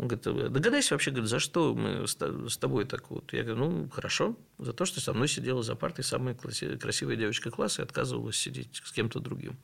Он 0.00 0.08
говорит, 0.08 0.50
догадайся 0.50 0.94
вообще, 0.94 1.10
говорит, 1.10 1.28
за 1.28 1.40
что 1.40 1.74
мы 1.74 2.06
с 2.06 2.56
тобой 2.56 2.86
так 2.86 3.10
вот? 3.10 3.34
Я 3.34 3.42
говорю, 3.42 3.66
ну, 3.66 3.88
хорошо, 3.90 4.34
за 4.56 4.72
то, 4.72 4.86
что 4.86 4.98
со 4.98 5.12
мной 5.12 5.28
сидела 5.28 5.62
за 5.62 5.74
партой 5.74 6.04
самая 6.04 6.34
красивая 6.34 7.16
девочка 7.16 7.50
класса 7.50 7.82
и 7.82 7.84
отказывалась 7.84 8.38
сидеть 8.38 8.80
с 8.82 8.92
кем-то 8.92 9.20
другим. 9.20 9.58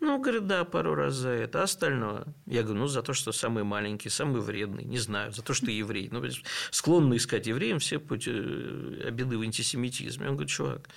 Ну, 0.00 0.20
говорит, 0.20 0.48
да, 0.48 0.64
пару 0.64 0.96
раз 0.96 1.14
за 1.14 1.28
это. 1.28 1.60
А 1.60 1.62
остальное? 1.62 2.24
Я 2.46 2.64
говорю, 2.64 2.80
ну, 2.80 2.86
за 2.88 3.02
то, 3.02 3.12
что 3.12 3.30
самый 3.30 3.62
маленький, 3.62 4.08
самый 4.08 4.40
вредный, 4.40 4.82
не 4.82 4.98
знаю, 4.98 5.30
за 5.30 5.42
то, 5.42 5.54
что 5.54 5.70
еврей. 5.70 6.08
Ну, 6.10 6.24
склонны 6.72 7.14
искать 7.14 7.46
евреям 7.46 7.78
все 7.78 8.00
пути 8.00 8.32
э, 8.34 9.02
обиды 9.06 9.38
в 9.38 9.42
антисемитизме. 9.42 10.28
Он 10.28 10.32
говорит, 10.32 10.50
чувак, 10.50 10.88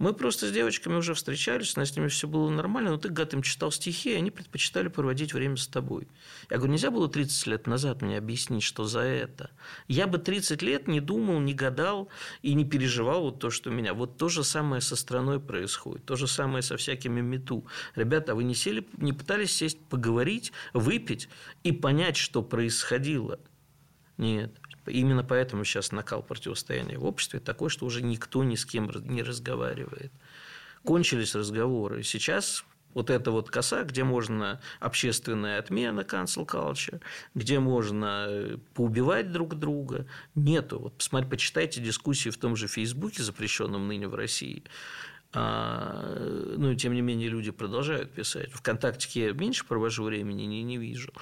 мы 0.00 0.14
просто 0.14 0.46
с 0.48 0.50
девочками 0.50 0.94
уже 0.94 1.12
встречались, 1.12 1.76
у 1.76 1.80
нас 1.80 1.90
с 1.90 1.96
ними 1.96 2.08
все 2.08 2.26
было 2.26 2.48
нормально, 2.48 2.92
но 2.92 2.96
ты, 2.96 3.10
гад, 3.10 3.34
им 3.34 3.42
читал 3.42 3.70
стихи, 3.70 4.12
и 4.12 4.16
они 4.16 4.30
предпочитали 4.30 4.88
проводить 4.88 5.34
время 5.34 5.56
с 5.56 5.66
тобой. 5.66 6.08
Я 6.48 6.56
говорю, 6.56 6.72
нельзя 6.72 6.90
было 6.90 7.06
30 7.06 7.46
лет 7.46 7.66
назад 7.66 8.00
мне 8.00 8.16
объяснить, 8.16 8.62
что 8.62 8.84
за 8.84 9.00
это. 9.00 9.50
Я 9.88 10.06
бы 10.06 10.16
30 10.16 10.62
лет 10.62 10.88
не 10.88 11.00
думал, 11.00 11.38
не 11.38 11.52
гадал 11.52 12.08
и 12.40 12.54
не 12.54 12.64
переживал 12.64 13.24
вот 13.24 13.40
то, 13.40 13.50
что 13.50 13.68
у 13.68 13.74
меня. 13.74 13.92
Вот 13.92 14.16
то 14.16 14.30
же 14.30 14.42
самое 14.42 14.80
со 14.80 14.96
страной 14.96 15.38
происходит, 15.38 16.06
то 16.06 16.16
же 16.16 16.26
самое 16.26 16.62
со 16.62 16.78
всякими 16.78 17.20
мету. 17.20 17.66
Ребята, 17.94 18.34
вы 18.34 18.44
не 18.44 18.54
сели, 18.54 18.88
не 18.96 19.12
пытались 19.12 19.52
сесть, 19.52 19.78
поговорить, 19.90 20.50
выпить 20.72 21.28
и 21.62 21.72
понять, 21.72 22.16
что 22.16 22.42
происходило? 22.42 23.38
Нет. 24.16 24.58
Именно 24.90 25.24
поэтому 25.24 25.64
сейчас 25.64 25.92
накал 25.92 26.22
противостояния 26.22 26.98
в 26.98 27.04
обществе 27.04 27.40
такой, 27.40 27.70
что 27.70 27.86
уже 27.86 28.02
никто 28.02 28.44
ни 28.44 28.54
с 28.54 28.64
кем 28.64 28.90
не 29.04 29.22
разговаривает. 29.22 30.12
Кончились 30.84 31.34
разговоры. 31.34 32.02
Сейчас 32.02 32.64
вот 32.94 33.10
эта 33.10 33.30
вот 33.30 33.50
коса, 33.50 33.84
где 33.84 34.04
можно 34.04 34.60
общественная 34.80 35.58
отмена 35.58 36.00
cancel 36.00 36.46
culture, 36.46 37.00
где 37.34 37.60
можно 37.60 38.26
э, 38.28 38.56
поубивать 38.74 39.30
друг 39.30 39.54
друга, 39.54 40.06
нету. 40.34 40.78
Вот 40.80 40.96
посмотрите, 40.96 41.30
почитайте 41.30 41.80
дискуссии 41.80 42.30
в 42.30 42.36
том 42.36 42.56
же 42.56 42.66
Фейсбуке, 42.66 43.22
запрещенном 43.22 43.86
ныне 43.86 44.08
в 44.08 44.14
России. 44.14 44.64
А, 45.32 46.16
ну, 46.56 46.74
тем 46.74 46.92
не 46.92 47.02
менее, 47.02 47.28
люди 47.28 47.52
продолжают 47.52 48.10
писать. 48.10 48.50
Вконтакте 48.52 49.26
я 49.26 49.32
меньше 49.32 49.64
провожу 49.64 50.04
времени, 50.04 50.42
не, 50.42 50.62
не 50.64 50.76
вижу. 50.76 51.12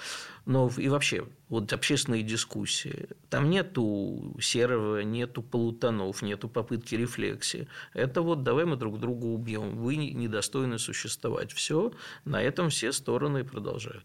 Но 0.47 0.71
и 0.79 0.89
вообще, 0.89 1.27
вот 1.51 1.71
общественные 1.75 2.23
дискуссии, 2.23 3.11
там 3.29 3.51
нету 3.51 4.35
серого, 4.41 5.01
нету 5.01 5.43
полутонов, 5.43 6.23
нету 6.23 6.49
попытки 6.49 6.95
рефлексии. 6.95 7.69
Это 7.93 8.23
вот 8.23 8.43
давай 8.43 8.65
мы 8.65 8.77
друг 8.77 8.99
друга 8.99 9.27
убьем, 9.27 9.77
вы 9.77 9.97
недостойны 9.97 10.79
существовать. 10.79 11.53
Все, 11.53 11.93
на 12.25 12.43
этом 12.43 12.71
все 12.71 12.93
стороны 12.93 13.45
продолжают. 13.45 14.05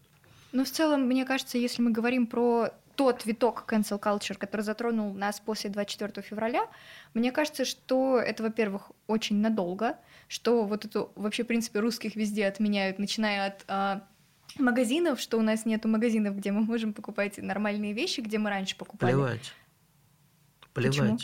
Ну, 0.52 0.64
в 0.64 0.70
целом, 0.70 1.00
мне 1.02 1.24
кажется, 1.24 1.56
если 1.56 1.80
мы 1.80 1.90
говорим 1.92 2.26
про 2.26 2.70
тот 2.96 3.26
виток 3.26 3.64
cancel 3.68 4.00
culture, 4.00 4.36
который 4.36 4.62
затронул 4.62 5.12
нас 5.14 5.40
после 5.40 5.70
24 5.70 6.26
февраля, 6.26 6.68
мне 7.14 7.32
кажется, 7.32 7.64
что 7.64 8.18
это, 8.18 8.42
во-первых, 8.42 8.92
очень 9.06 9.36
надолго, 9.36 9.96
что 10.28 10.64
вот 10.64 10.84
это 10.84 11.08
вообще, 11.14 11.44
в 11.44 11.46
принципе, 11.46 11.80
русских 11.80 12.16
везде 12.16 12.46
отменяют, 12.46 12.98
начиная 12.98 13.48
от 13.48 13.64
а, 13.68 14.06
магазинов, 14.58 15.20
что 15.20 15.38
у 15.38 15.42
нас 15.42 15.66
нету 15.66 15.88
магазинов, 15.88 16.36
где 16.36 16.52
мы 16.52 16.62
можем 16.62 16.92
покупать 16.92 17.38
нормальные 17.38 17.92
вещи, 17.92 18.20
где 18.20 18.38
мы 18.38 18.50
раньше 18.50 18.76
покупали. 18.76 19.12
Плевать. 19.12 19.52
Плевать. 20.72 20.98
Почему? 20.98 21.18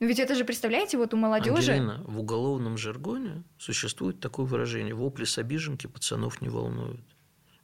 Ну 0.00 0.08
ведь 0.08 0.18
это 0.18 0.34
же, 0.34 0.44
представляете, 0.44 0.98
вот 0.98 1.14
у 1.14 1.16
молодежи. 1.16 1.72
Ангелина, 1.72 2.02
в 2.04 2.18
уголовном 2.18 2.76
жаргоне 2.76 3.44
существует 3.58 4.20
такое 4.20 4.44
выражение: 4.44 4.94
вопли 4.94 5.24
с 5.24 5.38
обиженки 5.38 5.86
пацанов 5.86 6.42
не 6.42 6.48
волнуют. 6.48 7.00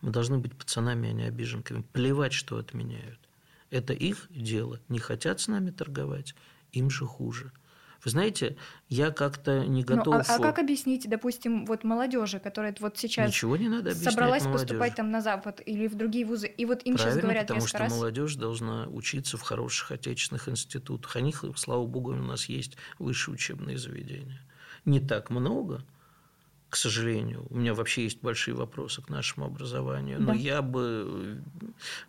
Мы 0.00 0.10
должны 0.10 0.38
быть 0.38 0.56
пацанами, 0.56 1.10
а 1.10 1.12
не 1.12 1.24
обиженками. 1.24 1.82
Плевать, 1.92 2.32
что 2.32 2.56
отменяют. 2.56 3.19
Это 3.70 3.92
их 3.92 4.26
дело. 4.30 4.80
Не 4.88 4.98
хотят 4.98 5.40
с 5.40 5.48
нами 5.48 5.70
торговать, 5.70 6.34
им 6.72 6.90
же 6.90 7.06
хуже. 7.06 7.52
Вы 8.02 8.10
знаете, 8.10 8.56
я 8.88 9.10
как-то 9.10 9.66
не 9.66 9.84
готов... 9.84 10.14
Ну, 10.14 10.20
а, 10.20 10.24
а 10.26 10.38
как 10.38 10.58
объяснить, 10.58 11.08
допустим, 11.08 11.66
вот 11.66 11.84
молодежи, 11.84 12.40
которая 12.40 12.74
вот 12.80 12.96
сейчас 12.96 13.28
Ничего 13.28 13.58
не 13.58 13.68
надо 13.68 13.94
собралась 13.94 14.44
молодежи. 14.44 14.68
поступать 14.68 14.94
там 14.94 15.10
на 15.10 15.20
Запад 15.20 15.60
или 15.66 15.86
в 15.86 15.94
другие 15.96 16.24
вузы, 16.24 16.46
и 16.46 16.64
вот 16.64 16.82
им 16.84 16.94
Правильно, 16.94 17.12
сейчас 17.12 17.22
говорят 17.22 17.46
потому 17.46 17.66
что 17.66 17.78
раз... 17.78 17.92
молодежь 17.92 18.36
должна 18.36 18.88
учиться 18.88 19.36
в 19.36 19.42
хороших 19.42 19.92
отечественных 19.92 20.48
институтах. 20.48 21.14
А 21.16 21.20
них, 21.20 21.44
слава 21.56 21.86
богу, 21.86 22.12
у 22.12 22.16
нас 22.16 22.46
есть 22.46 22.78
высшие 22.98 23.34
учебные 23.34 23.76
заведения. 23.76 24.40
Не 24.86 25.00
так 25.00 25.28
много, 25.28 25.84
к 26.70 26.76
сожалению. 26.76 27.46
У 27.50 27.56
меня 27.56 27.74
вообще 27.74 28.04
есть 28.04 28.22
большие 28.22 28.54
вопросы 28.54 29.02
к 29.02 29.10
нашему 29.10 29.46
образованию. 29.46 30.20
Но 30.20 30.28
Да. 30.28 30.34
я 30.34 30.62
бы, 30.62 31.42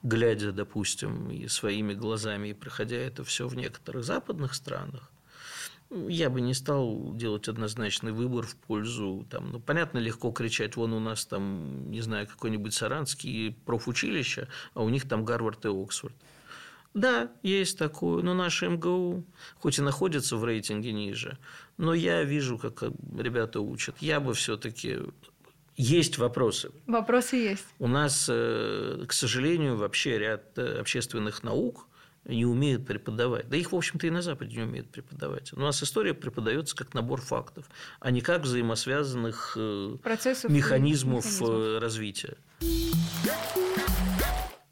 глядя, 0.03 0.51
допустим, 0.51 1.29
и 1.31 1.47
своими 1.47 1.93
глазами, 1.95 2.49
и 2.49 2.53
проходя 2.53 2.97
это 2.97 3.23
все 3.23 3.47
в 3.47 3.55
некоторых 3.55 4.03
западных 4.05 4.53
странах, 4.53 5.11
я 6.07 6.29
бы 6.29 6.39
не 6.41 6.53
стал 6.53 7.13
делать 7.15 7.49
однозначный 7.49 8.11
выбор 8.13 8.45
в 8.45 8.55
пользу, 8.55 9.25
там, 9.29 9.51
ну, 9.51 9.59
понятно, 9.59 9.97
легко 9.97 10.31
кричать, 10.31 10.75
вон 10.77 10.93
у 10.93 10.99
нас 10.99 11.25
там, 11.25 11.89
не 11.91 12.01
знаю, 12.01 12.27
какой-нибудь 12.27 12.73
Саранский 12.73 13.57
профучилище, 13.65 14.47
а 14.73 14.83
у 14.83 14.89
них 14.89 15.07
там 15.07 15.25
Гарвард 15.25 15.65
и 15.65 15.69
Оксфорд. 15.69 16.15
Да, 16.93 17.31
есть 17.41 17.77
такое, 17.77 18.21
но 18.21 18.33
наше 18.33 18.67
МГУ, 18.67 19.23
хоть 19.55 19.79
и 19.79 19.81
находится 19.81 20.35
в 20.35 20.43
рейтинге 20.43 20.91
ниже, 20.91 21.37
но 21.77 21.93
я 21.93 22.23
вижу, 22.23 22.57
как 22.57 22.83
ребята 23.17 23.61
учат. 23.61 23.95
Я 23.99 24.19
бы 24.19 24.33
все-таки... 24.33 24.99
Есть 25.77 26.17
вопросы. 26.17 26.71
Вопросы 26.85 27.37
есть. 27.37 27.65
У 27.79 27.87
нас, 27.87 28.27
э, 28.29 29.05
к 29.07 29.13
сожалению, 29.13 29.77
вообще 29.77 30.19
ряд 30.19 30.57
э, 30.57 30.79
общественных 30.79 31.43
наук 31.43 31.87
не 32.25 32.45
умеют 32.45 32.85
преподавать. 32.85 33.47
Да 33.49 33.55
их, 33.55 33.71
в 33.71 33.75
общем-то, 33.75 34.05
и 34.05 34.09
на 34.09 34.21
Западе 34.21 34.57
не 34.57 34.63
умеют 34.63 34.89
преподавать. 34.91 35.53
У 35.53 35.59
нас 35.59 35.81
история 35.81 36.13
преподается 36.13 36.75
как 36.75 36.93
набор 36.93 37.21
фактов, 37.21 37.65
а 38.01 38.11
не 38.11 38.19
как 38.21 38.41
взаимосвязанных 38.41 39.53
э, 39.55 39.95
Процессов 40.03 40.51
механизмов, 40.51 41.25
механизмов. 41.25 41.81
развития. 41.81 42.37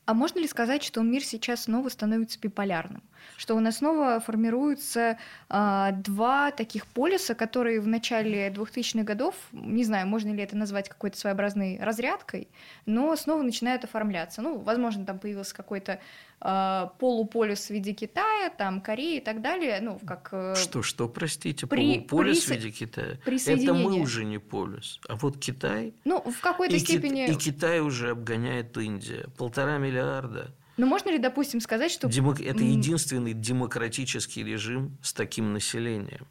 А 0.09 0.15
можно 0.15 0.39
ли 0.39 0.47
сказать, 0.47 0.81
что 0.81 1.03
мир 1.03 1.23
сейчас 1.23 1.65
снова 1.65 1.87
становится 1.89 2.39
биполярным? 2.39 3.03
Что 3.37 3.53
у 3.53 3.59
нас 3.59 3.77
снова 3.77 4.19
формируются 4.19 5.19
а, 5.49 5.91
два 5.91 6.49
таких 6.49 6.87
полюса, 6.87 7.35
которые 7.35 7.79
в 7.79 7.85
начале 7.85 8.47
2000-х 8.47 9.03
годов, 9.03 9.35
не 9.51 9.83
знаю, 9.83 10.07
можно 10.07 10.31
ли 10.31 10.41
это 10.41 10.57
назвать 10.57 10.89
какой-то 10.89 11.15
своеобразной 11.15 11.77
разрядкой, 11.79 12.47
но 12.87 13.15
снова 13.15 13.43
начинают 13.43 13.83
оформляться. 13.83 14.41
Ну, 14.41 14.57
возможно, 14.57 15.05
там 15.05 15.19
появился 15.19 15.53
какой-то 15.53 15.99
а, 16.41 16.93
полуполюс 16.99 17.67
в 17.67 17.69
виде 17.71 17.93
Китая, 17.93 18.49
там 18.49 18.81
Кореи 18.81 19.17
и 19.17 19.21
так 19.21 19.41
далее, 19.41 19.79
ну, 19.81 19.99
как... 20.05 20.29
э, 20.31 20.55
Что, 20.55 20.81
что, 20.81 21.09
простите, 21.09 21.67
при- 21.67 21.99
полуполюс 21.99 22.37
присо- 22.37 22.47
в 22.47 22.51
виде 22.57 22.71
Китая? 22.71 23.17
Это 23.25 23.73
мы 23.73 23.99
уже 23.99 24.23
не 24.25 24.37
полюс. 24.37 24.99
А 25.07 25.15
вот 25.15 25.37
Китай... 25.37 25.93
Ну, 26.05 26.21
в 26.21 26.39
какой-то 26.41 26.75
И, 26.75 26.79
степени... 26.79 27.27
и 27.29 27.35
Китай 27.35 27.81
уже 27.81 28.11
обгоняет 28.11 28.77
Индия. 28.77 29.27
Полтора 29.37 29.77
миллиарда. 29.77 30.53
Но 30.77 30.85
можно 30.85 31.09
ли, 31.09 31.17
допустим, 31.17 31.59
сказать, 31.59 31.91
что... 31.91 32.07
Демок- 32.07 32.39
Это 32.41 32.63
единственный 32.63 33.33
демократический 33.33 34.43
режим 34.43 34.97
с 35.01 35.11
таким 35.13 35.51
населением. 35.51 36.25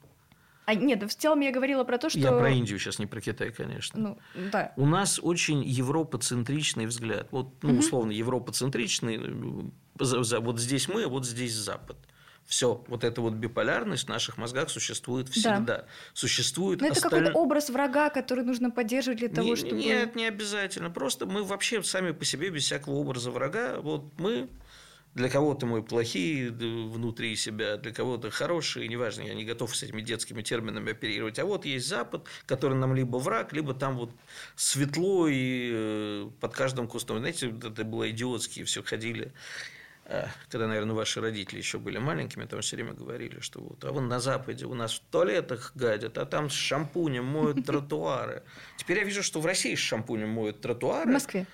А, 0.65 0.75
нет, 0.75 1.03
в 1.03 1.15
целом 1.15 1.41
я 1.41 1.51
говорила 1.51 1.83
про 1.85 1.97
то, 1.97 2.11
что... 2.11 2.19
Я 2.19 2.31
про 2.31 2.51
Индию 2.51 2.79
сейчас, 2.79 2.99
не 2.99 3.07
про 3.07 3.23
Китай, 3.23 3.51
конечно. 3.53 3.99
Ну, 3.99 4.19
да. 4.53 4.73
У 4.77 4.85
нас 4.85 5.19
очень 5.23 5.63
европоцентричный 5.65 6.85
взгляд. 6.85 7.29
Вот, 7.31 7.63
ну, 7.63 7.79
условно, 7.79 8.11
европоцентричный. 8.13 9.19
Вот 9.99 10.61
здесь 10.61 10.89
мы, 10.89 11.05
а 11.05 11.09
вот 11.09 11.27
здесь 11.27 11.55
Запад. 11.55 11.97
Все, 12.47 12.83
вот 12.89 13.05
эта 13.05 13.21
вот 13.21 13.35
биполярность 13.35 14.07
в 14.07 14.09
наших 14.09 14.39
мозгах 14.39 14.71
существует 14.71 15.29
всегда. 15.29 15.85
Существует 16.15 16.81
Но 16.81 16.87
это 16.87 16.97
осталь- 16.97 17.11
какой-то 17.11 17.33
образ 17.39 17.69
врага, 17.69 18.09
который 18.09 18.43
нужно 18.43 18.71
поддерживать 18.71 19.19
для 19.19 19.29
того, 19.29 19.49
Не- 19.51 19.57
чтобы... 19.57 19.77
Нет, 19.77 20.17
не 20.17 20.25
обязательно. 20.27 20.89
Просто 20.89 21.27
мы 21.27 21.45
вообще 21.45 21.83
сами 21.83 22.13
по 22.13 22.25
себе, 22.25 22.49
без 22.49 22.65
всякого 22.65 22.95
образа 22.95 23.31
врага, 23.31 23.81
вот 23.81 24.19
мы 24.19 24.49
для 25.15 25.29
кого-то 25.29 25.67
мы 25.67 25.83
плохие 25.83 26.51
внутри 26.51 27.37
себя, 27.37 27.77
для 27.77 27.93
кого-то 27.93 28.31
хорошие, 28.31 28.89
неважно, 28.89 29.23
я 29.23 29.35
не 29.35 29.45
готов 29.45 29.77
с 29.77 29.83
этими 29.83 30.01
детскими 30.01 30.43
терминами 30.43 30.93
оперировать. 30.93 31.39
А 31.39 31.45
вот 31.45 31.65
есть 31.65 31.87
Запад, 31.87 32.27
который 32.47 32.79
нам 32.79 32.95
либо 32.95 33.17
враг, 33.19 33.53
либо 33.53 33.75
там 33.75 33.97
вот 33.97 34.13
светло 34.57 35.29
и 35.29 35.71
э, 35.73 36.31
под 36.41 36.55
каждым 36.55 36.89
кустом. 36.89 37.19
Знаете, 37.19 37.49
это 37.49 37.85
было 37.85 38.11
идиотские, 38.11 38.65
все 38.65 38.83
ходили. 38.83 39.33
Когда, 40.49 40.67
наверное, 40.67 40.95
ваши 40.95 41.21
родители 41.21 41.59
еще 41.59 41.79
были 41.79 41.99
маленькими, 41.99 42.47
там 42.47 42.63
все 42.63 42.77
время 42.77 42.95
говорили, 42.95 43.41
что 43.41 43.61
вот, 43.61 43.85
а 43.85 43.93
вон 43.93 44.09
на 44.09 44.21
Западе 44.21 44.65
у 44.65 44.73
нас 44.73 44.95
в 44.95 45.01
туалетах 45.11 45.73
гадят, 45.75 46.17
а 46.17 46.25
там 46.25 46.49
с 46.49 46.55
шампунем 46.55 47.27
моют 47.27 47.67
тротуары. 47.67 48.43
Теперь 48.79 48.99
я 48.99 49.05
вижу, 49.05 49.23
что 49.23 49.41
в 49.41 49.45
России 49.45 49.75
с 49.75 49.81
шампунем 49.81 50.31
моют 50.31 50.57
В 50.57 50.61
тротуары. 50.61 51.13
Москве. 51.13 51.47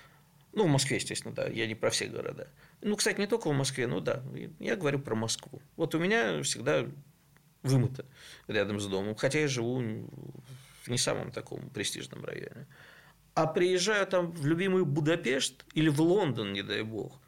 Ну, 0.53 0.63
в 0.63 0.69
Москве, 0.69 0.95
естественно, 0.95 1.33
да. 1.33 1.47
Я 1.47 1.67
не 1.67 1.75
про 1.75 1.89
все 1.89 2.07
города. 2.07 2.47
Ну, 2.81 2.95
кстати, 2.95 3.19
не 3.19 3.27
только 3.27 3.49
в 3.49 3.53
Москве, 3.53 3.87
но 3.87 3.99
да. 3.99 4.23
Я 4.59 4.77
говорю 4.77 4.99
про 4.99 5.15
Москву. 5.15 5.61
Вот 5.75 5.93
у 5.93 5.99
меня 5.99 6.41
всегда 6.43 6.85
вымыто 7.61 8.05
рядом 8.47 8.79
с 8.79 8.87
домом. 8.87 9.15
Хотя 9.15 9.39
я 9.39 9.49
живу 9.49 9.81
в 10.83 10.87
не 10.87 10.97
самом 10.97 11.31
таком 11.31 11.69
престижном 11.71 12.23
районе. 12.23 12.67
А 13.33 13.47
приезжаю 13.47 14.07
там 14.07 14.31
в 14.31 14.45
любимый 14.45 14.85
Будапешт 14.85 15.65
или 15.73 15.89
в 15.89 15.99
Лондон, 15.99 16.53
не 16.53 16.61
дай 16.61 16.83
бог. 16.83 17.19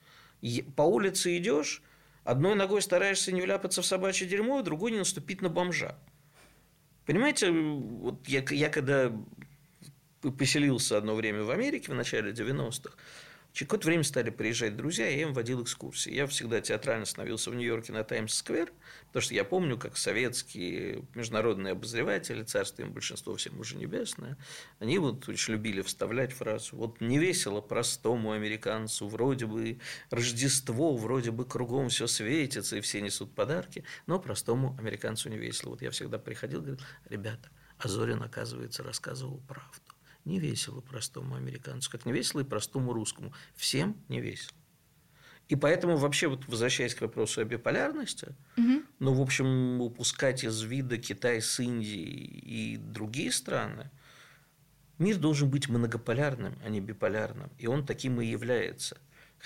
По 0.76 0.84
улице 0.84 1.38
идешь, 1.38 1.82
одной 2.24 2.56
ногой 2.56 2.82
стараешься 2.82 3.32
не 3.32 3.42
вляпаться 3.42 3.82
в 3.82 3.86
собачье 3.86 4.28
дерьмо, 4.28 4.60
а 4.60 4.64
другой 4.64 4.92
не 4.92 4.98
наступить 4.98 5.42
на 5.42 5.50
бомжа. 5.50 5.98
Понимаете, 7.06 7.52
вот 7.52 8.28
я, 8.28 8.44
я 8.50 8.70
когда 8.70 9.12
поселился 10.38 10.98
одно 10.98 11.16
время 11.16 11.44
в 11.44 11.52
Америке 11.52 11.92
в 11.92 11.96
начале 11.96 12.32
90-х, 12.32 12.96
через 13.58 13.70
какое-то 13.70 13.88
время 13.88 14.04
стали 14.04 14.30
приезжать 14.30 14.78
друзья, 14.78 15.10
и 15.10 15.16
я 15.16 15.22
им 15.24 15.34
водил 15.34 15.64
экскурсии. 15.64 16.14
Я 16.14 16.28
всегда 16.28 16.62
театрально 16.62 17.06
становился 17.06 17.50
в 17.50 17.56
Нью-Йорке 17.56 17.92
на 17.92 18.04
Таймс-сквер, 18.04 18.72
потому 19.08 19.22
что 19.24 19.34
я 19.34 19.44
помню, 19.44 19.80
как 19.80 19.98
советские 19.98 21.06
международные 21.16 21.72
обозреватели, 21.72 22.44
царство 22.44 22.84
им 22.84 22.94
большинство 22.94 23.36
всем 23.36 23.60
уже 23.60 23.76
небесное, 23.78 24.38
они 24.78 25.00
вот 25.00 25.28
очень 25.28 25.54
любили 25.54 25.82
вставлять 25.82 26.34
фразу 26.34 26.76
«Вот 26.76 27.02
не 27.02 27.18
весело 27.18 27.60
простому 27.60 28.32
американцу, 28.32 29.08
вроде 29.08 29.48
бы 29.48 29.80
Рождество, 30.12 30.96
вроде 30.96 31.32
бы 31.32 31.44
кругом 31.44 31.90
все 31.90 32.06
светится, 32.06 32.78
и 32.78 32.82
все 32.82 33.02
несут 33.02 33.34
подарки, 33.34 33.84
но 34.06 34.20
простому 34.20 34.78
американцу 34.78 35.30
не 35.30 35.38
весело». 35.38 35.72
Вот 35.72 35.82
я 35.82 35.90
всегда 35.90 36.20
приходил 36.20 36.60
и 36.60 36.66
говорил 36.66 36.86
«Ребята, 37.10 37.50
а 37.80 37.88
Зорин, 37.88 38.22
оказывается, 38.22 38.84
рассказывал 38.84 39.42
правду. 39.48 39.87
Не 40.28 40.40
весело 40.40 40.82
простому 40.82 41.36
американцу, 41.36 41.90
как 41.90 42.06
не 42.06 42.12
весело 42.12 42.42
и 42.42 42.44
простому 42.44 42.92
русскому. 42.92 43.32
Всем 43.56 43.96
не 44.10 44.20
весело. 44.20 44.52
И 45.48 45.56
поэтому 45.56 45.96
вообще, 45.96 46.28
вот 46.28 46.46
возвращаясь 46.50 46.94
к 46.94 47.00
вопросу 47.00 47.40
о 47.40 47.46
биполярности, 47.46 48.36
Мгм. 48.58 48.84
ну, 49.00 49.14
в 49.14 49.22
общем, 49.22 49.80
упускать 49.80 50.44
из 50.44 50.62
вида 50.64 50.98
Китай 50.98 51.42
с 51.42 51.58
Индией 51.62 52.42
и 52.74 52.76
другие 52.76 53.32
страны, 53.32 53.90
мир 54.98 55.16
должен 55.18 55.50
быть 55.50 55.70
многополярным, 55.70 56.60
а 56.66 56.68
не 56.68 56.82
биполярным. 56.82 57.50
И 57.58 57.68
он 57.68 57.86
таким 57.86 58.20
и 58.20 58.26
является. 58.26 58.98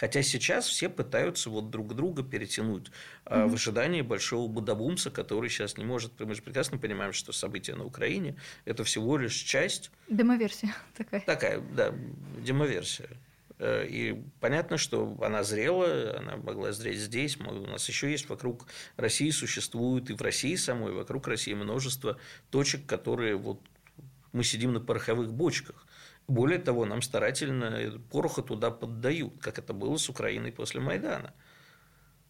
Хотя 0.02 0.24
сейчас 0.24 0.66
все 0.66 0.90
пытаются 0.90 1.52
вот 1.52 1.70
друг 1.70 1.96
друга 1.96 2.24
перетянуть 2.24 2.88
а, 3.24 3.46
в 3.46 3.54
ожидании 3.54 4.02
большого 4.02 4.48
будабумса, 4.48 5.12
который 5.12 5.48
сейчас 5.48 5.78
не 5.78 5.86
может... 5.86 6.20
Мы 6.20 6.34
же 6.34 6.42
прекрасно 6.42 6.80
понимаем, 6.80 7.14
что 7.14 7.32
события 7.32 7.76
на 7.76 7.86
Украине– 7.86 8.36
это 8.66 8.84
всего 8.84 9.16
лишь 9.16 9.36
часть 9.36 9.92
Демоверсия 10.10 10.76
такая. 10.98 11.22
Такая, 11.22 11.62
да, 11.76 11.94
демоверсия. 12.40 13.10
Э, 13.60 13.86
И 13.88 14.20
понятно, 14.40 14.80
что 14.80 15.16
она 15.22 15.44
зрела, 15.44 16.18
она 16.18 16.38
могла 16.38 16.72
зреть 16.72 16.98
здесь. 16.98 17.38
У 17.38 17.68
нас 17.68 17.88
еще 17.88 18.10
есть 18.10 18.28
вокруг 18.28 18.66
России 18.98 19.30
существует 19.30 20.10
и 20.10 20.14
в 20.14 20.22
России 20.24 20.56
самой, 20.56 20.94
вокруг 20.94 21.28
России 21.28 21.54
множество 21.54 22.18
точек, 22.50 22.88
которые 22.88 23.36
вот 23.36 23.62
мы 24.34 24.44
сидим 24.44 24.74
на 24.74 24.80
пороховых 24.80 25.32
бочках. 25.32 25.86
Более 26.32 26.60
того, 26.60 26.86
нам 26.86 27.02
старательно 27.02 28.00
пороха 28.10 28.42
туда 28.42 28.72
поддают, 28.72 29.34
как 29.42 29.60
это 29.60 29.74
было 29.74 29.98
с 29.98 30.08
Украиной 30.08 30.54
после 30.54 30.80
Майдана. 30.80 31.34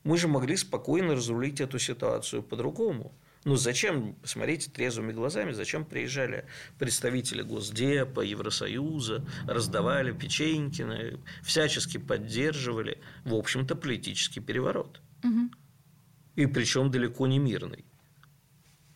Мы 0.03 0.17
же 0.17 0.27
могли 0.27 0.57
спокойно 0.57 1.13
разрулить 1.13 1.61
эту 1.61 1.77
ситуацию 1.77 2.41
по-другому. 2.41 3.13
Ну, 3.45 3.57
зачем, 3.57 4.15
посмотрите 4.15 4.71
трезвыми 4.71 5.11
глазами, 5.11 5.51
зачем 5.51 5.85
приезжали 5.85 6.45
представители 6.79 7.43
Госдепа, 7.43 8.21
Евросоюза, 8.21 9.23
раздавали 9.45 10.11
печенькины, 10.13 11.19
всячески 11.43 11.99
поддерживали, 11.99 12.99
в 13.23 13.35
общем-то, 13.35 13.75
политический 13.75 14.39
переворот. 14.39 14.99
Мгм. 15.21 15.51
И 16.37 16.47
причем 16.47 16.89
далеко 16.89 17.27
не 17.27 17.37
мирный. 17.37 17.85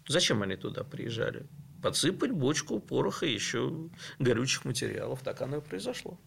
Зачем 0.08 0.42
они 0.42 0.56
туда 0.56 0.84
приезжали? 0.84 1.46
Подсыпать 1.86 2.32
бочку 2.32 2.80
пороха 2.80 3.28
и 3.28 3.34
еще 3.36 3.72
горючих 4.18 4.66
материалов. 4.66 5.22
Так 5.22 5.44
оно 5.44 5.58
и 5.58 5.62
произошло. 5.62 6.18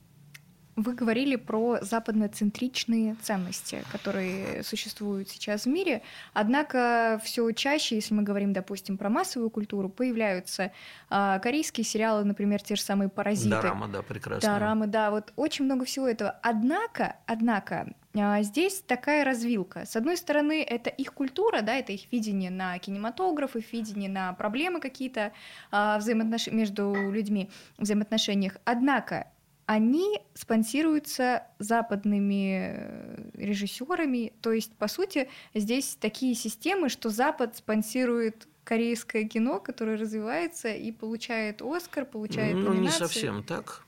Вы 0.78 0.94
говорили 0.94 1.34
про 1.34 1.78
западноцентричные 1.80 3.16
ценности, 3.20 3.82
которые 3.90 4.62
существуют 4.62 5.28
сейчас 5.28 5.64
в 5.64 5.66
мире. 5.66 6.02
Однако 6.34 7.20
все 7.24 7.50
чаще, 7.50 7.96
если 7.96 8.14
мы 8.14 8.22
говорим, 8.22 8.52
допустим, 8.52 8.96
про 8.96 9.10
массовую 9.10 9.50
культуру, 9.50 9.88
появляются 9.88 10.70
а, 11.10 11.40
корейские 11.40 11.82
сериалы, 11.82 12.22
например, 12.22 12.62
те 12.62 12.76
же 12.76 12.82
самые 12.82 13.08
«Паразиты». 13.08 13.50
Дорама, 13.50 13.88
да, 13.88 14.02
прекрасно. 14.02 14.48
Дорамы, 14.48 14.86
да, 14.86 15.10
вот 15.10 15.32
очень 15.34 15.64
много 15.64 15.84
всего 15.84 16.06
этого. 16.06 16.38
Однако, 16.44 17.16
однако, 17.26 17.92
а, 18.14 18.40
здесь 18.42 18.80
такая 18.86 19.24
развилка. 19.24 19.84
С 19.84 19.96
одной 19.96 20.16
стороны, 20.16 20.62
это 20.62 20.90
их 20.90 21.12
культура, 21.12 21.60
да, 21.60 21.74
это 21.74 21.90
их 21.90 22.12
видение 22.12 22.52
на 22.52 22.78
кинематограф, 22.78 23.56
их 23.56 23.72
видение 23.72 24.08
на 24.08 24.32
проблемы 24.34 24.78
какие-то 24.78 25.32
а, 25.72 25.98
взаимоотнош... 25.98 26.46
между 26.46 26.94
людьми, 27.10 27.50
взаимоотношениях. 27.78 28.58
Однако 28.64 29.26
они 29.68 30.22
спонсируются 30.32 31.42
западными 31.58 32.72
э, 32.74 33.30
режиссерами. 33.34 34.32
То 34.40 34.50
есть, 34.52 34.72
по 34.76 34.88
сути, 34.88 35.28
здесь 35.54 35.94
такие 36.00 36.34
системы, 36.34 36.88
что 36.88 37.10
Запад 37.10 37.54
спонсирует 37.56 38.48
корейское 38.64 39.24
кино, 39.28 39.60
которое 39.60 39.98
развивается 39.98 40.68
и 40.68 40.90
получает 40.90 41.60
Оскар, 41.60 42.06
получает 42.06 42.54
Ну, 42.56 42.68
номинации. 42.70 42.80
не 42.80 42.90
совсем 42.90 43.44
так. 43.44 43.84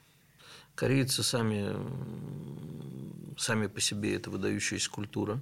Корейцы 0.75 1.23
сами, 1.23 1.75
сами 3.39 3.67
по 3.67 3.81
себе 3.81 4.17
это 4.17 4.29
выдающаяся 4.29 4.91
культура. 4.91 5.41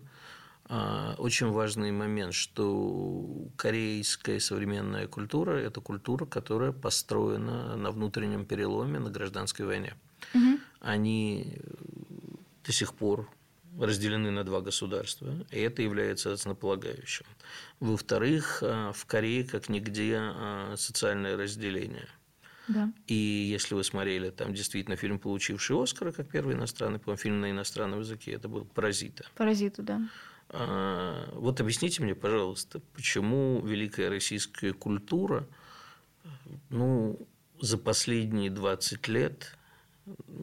А, 0.66 1.16
Очень 1.18 1.51
важный 1.51 1.91
момент, 1.91 2.34
что 2.34 3.49
корейская 3.57 4.39
современная 4.39 5.09
культура– 5.09 5.51
это 5.57 5.80
культура, 5.80 6.26
которая 6.26 6.70
построена 6.70 7.76
на 7.76 7.91
внутреннем 7.91 8.45
переломе, 8.45 9.01
на 9.01 9.11
гражданской 9.11 9.66
войне. 9.66 9.95
Мгм. 10.35 10.61
Они 10.81 11.55
э, 11.57 11.61
до 12.64 12.72
сих 12.72 12.95
пор 12.95 13.29
разделены 13.79 14.31
на 14.31 14.45
два 14.45 14.61
государства, 14.61 15.35
и 15.51 15.61
это 15.61 15.83
является 15.83 16.33
основополагающим. 16.33 17.26
Во-вторых, 17.81 18.62
а, 18.62 18.93
в 18.93 19.07
Корее 19.07 19.45
как 19.45 19.68
нигде 19.68 20.16
а, 20.18 20.74
социальное 20.76 21.37
разделение. 21.37 22.09
Да. 22.66 22.93
И 23.07 23.14
если 23.14 23.74
вы 23.74 23.85
смотрели 23.85 24.31
там 24.31 24.53
действительно 24.53 24.97
фильм, 24.97 25.18
получивший 25.18 25.83
Оскара, 25.83 26.12
как 26.12 26.29
первый 26.29 26.55
иностранный, 26.55 26.99
по 26.99 27.16
фильм 27.16 27.41
на 27.41 27.51
иностранном 27.51 28.01
языке, 28.01 28.33
это 28.33 28.49
был 28.49 28.64
«Паразиты». 28.66 29.24
Паразиты, 29.37 29.83
да. 29.83 30.01
А, 30.51 31.31
Вот 31.35 31.61
объясните 31.61 32.03
мне, 32.03 32.14
пожалуйста, 32.14 32.81
почему 32.95 33.64
великая 33.64 34.11
российская 34.11 34.72
культура 34.72 35.47
ну, 36.68 37.18
за 37.61 37.79
последние 37.79 38.51
20 38.51 39.09
лет 39.09 39.58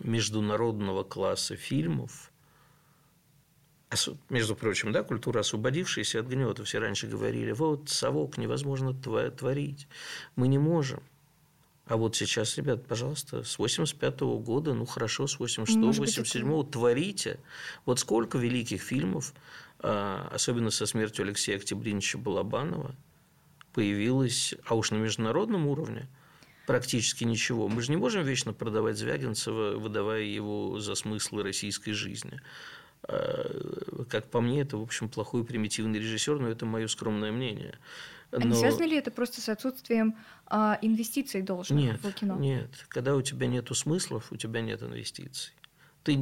международного 0.04 1.04
класса 1.04 1.56
фильмов, 1.56 2.32
между 4.30 4.56
прочим, 4.56 4.92
да, 4.92 5.04
культура, 5.04 5.40
освободившаяся 5.40 6.20
от 6.20 6.28
гнета, 6.28 6.64
все 6.64 6.80
раньше 6.80 7.08
говорили, 7.08 7.52
вот 7.52 7.90
совок 7.90 8.38
невозможно 8.38 8.94
творить, 8.94 9.88
мы 10.36 10.48
не 10.48 10.58
можем. 10.58 11.02
А 11.88 11.98
вот 11.98 12.16
сейчас, 12.16 12.58
ребят, 12.58 12.88
пожалуйста, 12.88 13.44
с 13.44 13.60
85 13.60 14.22
года, 14.22 14.74
ну 14.74 14.86
хорошо, 14.86 15.28
с 15.28 15.38
86 15.38 15.78
Может 15.78 16.02
быть, 16.02 16.18
87 16.18 16.72
творите. 16.72 17.40
Вот 17.86 18.00
сколько 18.00 18.40
великих 18.40 18.82
фильмов, 18.82 19.34
а, 19.80 20.28
особенно 20.32 20.72
со 20.72 20.88
смертью 20.88 21.26
Алексея 21.26 21.58
Октябриновича 21.58 22.18
Балабанова, 22.18 22.96
появилось, 23.72 24.56
а 24.66 24.74
уж 24.74 24.90
на 24.90 24.96
международном 24.96 25.68
уровне, 25.68 26.08
практически 26.66 27.24
ничего. 27.24 27.68
Мы 27.68 27.82
же 27.82 27.92
не 27.92 27.98
можем 27.98 28.24
вечно 28.24 28.54
продавать 28.54 28.98
Звягинцева, 28.98 29.78
выдавая 29.78 30.22
его 30.24 30.80
за 30.80 30.96
смыслы 30.96 31.44
российской 31.44 31.92
жизни. 31.92 32.40
А, 33.04 34.06
Как 34.10 34.26
по 34.30 34.42
мне, 34.42 34.62
это, 34.62 34.78
в 34.78 34.82
общем, 34.82 35.10
плохой 35.10 35.44
примитивный 35.44 36.00
режиссер, 36.00 36.40
но 36.40 36.48
это 36.50 36.66
мое 36.66 36.88
скромное 36.88 37.32
мнение. 37.32 37.78
А 38.32 38.40
не 38.40 38.46
Но- 38.50 38.56
связано 38.56 38.84
ли 38.86 38.98
это 38.98 39.12
просто 39.12 39.40
с 39.42 39.50
отсутствием 39.50 40.16
а, 40.48 40.78
инвестиций 40.82 41.42
должных 41.42 41.80
нет, 41.80 42.04
в 42.04 42.12
кино? 42.14 42.36
нет. 42.38 42.70
Когда 42.90 43.16
у 43.16 43.22
тебя 43.22 43.48
нет 43.48 43.70
смыслов, 43.76 44.32
у 44.32 44.36
тебя 44.36 44.62
нет 44.62 44.82
инвестиций. 44.84 45.54
Ты, 46.04 46.20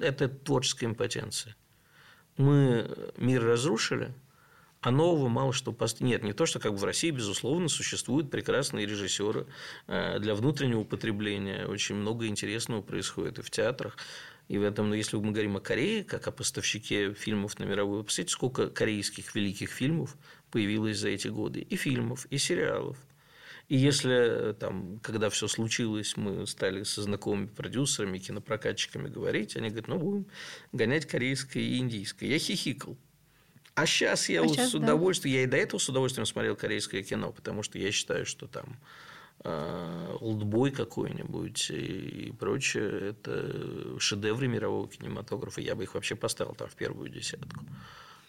это 0.00 0.28
творческая 0.28 0.86
импотенция. 0.86 1.54
Мы 2.36 2.88
мир 3.16 3.44
разрушили, 3.44 4.12
а 4.82 4.90
нового 4.90 5.28
мало 5.28 5.52
что. 5.52 5.74
Нет, 6.00 6.24
не 6.24 6.32
то, 6.32 6.44
что 6.44 6.58
как 6.58 6.72
бы 6.72 6.78
в 6.78 6.84
России, 6.84 7.10
безусловно, 7.10 7.68
существуют 7.68 8.30
прекрасные 8.30 8.84
режиссеры 8.84 9.46
э, 9.86 10.18
для 10.18 10.34
внутреннего 10.34 10.80
употребления. 10.80 11.66
Очень 11.66 11.94
много 11.94 12.26
интересного 12.26 12.82
происходит 12.82 13.38
и 13.38 13.42
в 13.42 13.50
театрах. 13.50 13.96
И 14.48 14.58
в 14.58 14.64
этом, 14.64 14.88
ну, 14.88 14.96
если 14.96 15.16
мы 15.16 15.30
говорим 15.30 15.56
о 15.56 15.60
Корее, 15.60 16.02
как 16.02 16.26
о 16.26 16.32
поставщике 16.32 17.14
фильмов 17.14 17.60
на 17.60 17.64
мировую, 17.64 18.02
посмотрите, 18.02 18.32
сколько 18.32 18.68
корейских 18.68 19.36
великих 19.36 19.70
фильмов 19.70 20.16
появилось 20.50 20.98
за 20.98 21.10
эти 21.10 21.28
годы. 21.28 21.60
И 21.60 21.76
фильмов, 21.76 22.26
и 22.26 22.38
сериалов. 22.38 22.98
И 23.68 23.76
если 23.76 24.50
э, 24.50 24.54
там, 24.54 24.98
когда 24.98 25.30
все 25.30 25.46
случилось, 25.46 26.16
мы 26.16 26.44
стали 26.48 26.82
со 26.82 27.02
знакомыми 27.02 27.46
продюсерами, 27.46 28.18
кинопрокатчиками 28.18 29.08
говорить, 29.08 29.56
они 29.56 29.68
говорят, 29.68 29.86
ну, 29.86 29.98
будем 29.98 30.26
гонять 30.72 31.06
корейское 31.06 31.62
и 31.62 31.78
индийское. 31.78 32.28
Я 32.28 32.40
хихикал. 32.40 32.98
А 33.74 33.86
сейчас 33.86 34.28
я 34.28 34.42
А 34.42 34.48
щас, 34.48 34.70
с 34.70 34.72
да. 34.72 34.78
удовольствием, 34.78 35.34
я 35.36 35.42
и 35.44 35.46
до 35.46 35.56
этого 35.56 35.78
с 35.78 35.88
удовольствием 35.88 36.26
смотрел 36.26 36.56
корейское 36.56 37.02
кино, 37.02 37.32
потому 37.32 37.62
что 37.62 37.78
я 37.78 37.90
считаю, 37.90 38.26
что 38.26 38.46
там 38.46 38.76
э, 39.44 40.16
«Олдбой» 40.20 40.70
какой-нибудь 40.70 41.70
и, 41.70 42.26
и 42.28 42.32
прочее, 42.32 43.10
это 43.10 43.98
шедевры 43.98 44.46
мирового 44.46 44.88
кинематографа. 44.88 45.60
Я 45.60 45.74
бы 45.74 45.84
их 45.84 45.94
вообще 45.94 46.16
поставил 46.16 46.54
там 46.54 46.68
в 46.68 46.74
первую 46.74 47.08
десятку. 47.08 47.64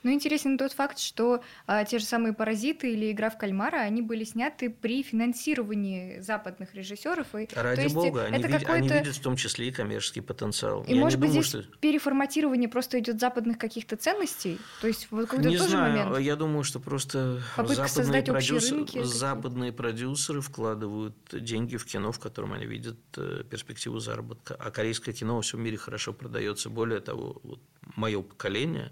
Ну, 0.04 0.12
интересен 0.12 0.58
тот 0.58 0.74
факт, 0.74 1.00
что 1.00 1.42
а, 1.66 1.86
те 1.86 2.00
же 2.00 2.06
самые 2.06 2.34
«Паразиты» 2.34 2.92
или 2.92 3.12
«Игра 3.12 3.30
в 3.30 3.38
кальмара», 3.38 3.78
они 3.78 4.02
были 4.02 4.26
сняты 4.26 4.70
при 4.70 5.02
финансировании 5.02 6.20
западных 6.20 6.76
режиссеров. 6.76 7.28
И, 7.36 7.48
Ради 7.56 7.82
есть, 7.82 7.96
бога, 7.96 8.26
они, 8.26 8.38
это 8.38 8.48
видят, 8.48 8.70
они 8.70 8.88
какой-то... 8.88 9.00
видят 9.00 9.16
в 9.16 9.22
том 9.22 9.36
числе 9.38 9.70
и 9.70 9.72
коммерческий 9.72 10.22
потенциал. 10.22 10.84
И, 10.84 10.94
Я 10.94 11.00
может 11.00 11.20
быть, 11.20 11.30
думаю, 11.30 11.44
здесь 11.44 11.64
что... 11.64 11.78
переформатирование 11.78 12.68
просто 12.68 13.00
идет 13.00 13.20
западных 13.20 13.58
каких-то 13.58 13.96
ценностей? 13.96 14.60
То 14.82 14.88
есть 14.88 15.08
вот 15.10 15.28
какой-то 15.30 15.50
Не 15.50 15.58
тоже 15.58 15.70
знаю, 15.70 16.08
момент? 16.08 16.20
я 16.26 16.36
думаю, 16.36 16.64
что 16.64 16.80
просто 16.80 17.42
Попытка 17.56 17.88
западные, 17.88 18.24
продюсеры, 18.24 19.06
западные 19.06 19.72
продюсеры 19.72 20.42
вкладывают 20.42 21.16
деньги 21.32 21.78
в 21.78 21.86
кино, 21.86 22.12
в 22.12 22.20
котором 22.20 22.54
они 22.54 22.66
видят 22.66 22.98
э, 23.16 23.44
перспективу 23.50 24.00
заработка. 24.00 24.56
А 24.60 24.70
корейское 24.72 25.14
кино 25.16 25.38
во 25.38 25.42
всем 25.42 25.62
мире 25.62 25.78
хорошо 25.78 26.12
продается. 26.12 26.70
Более 26.70 27.00
того, 27.00 27.40
вот 27.44 27.60
мое 27.96 28.22
поколение 28.22 28.92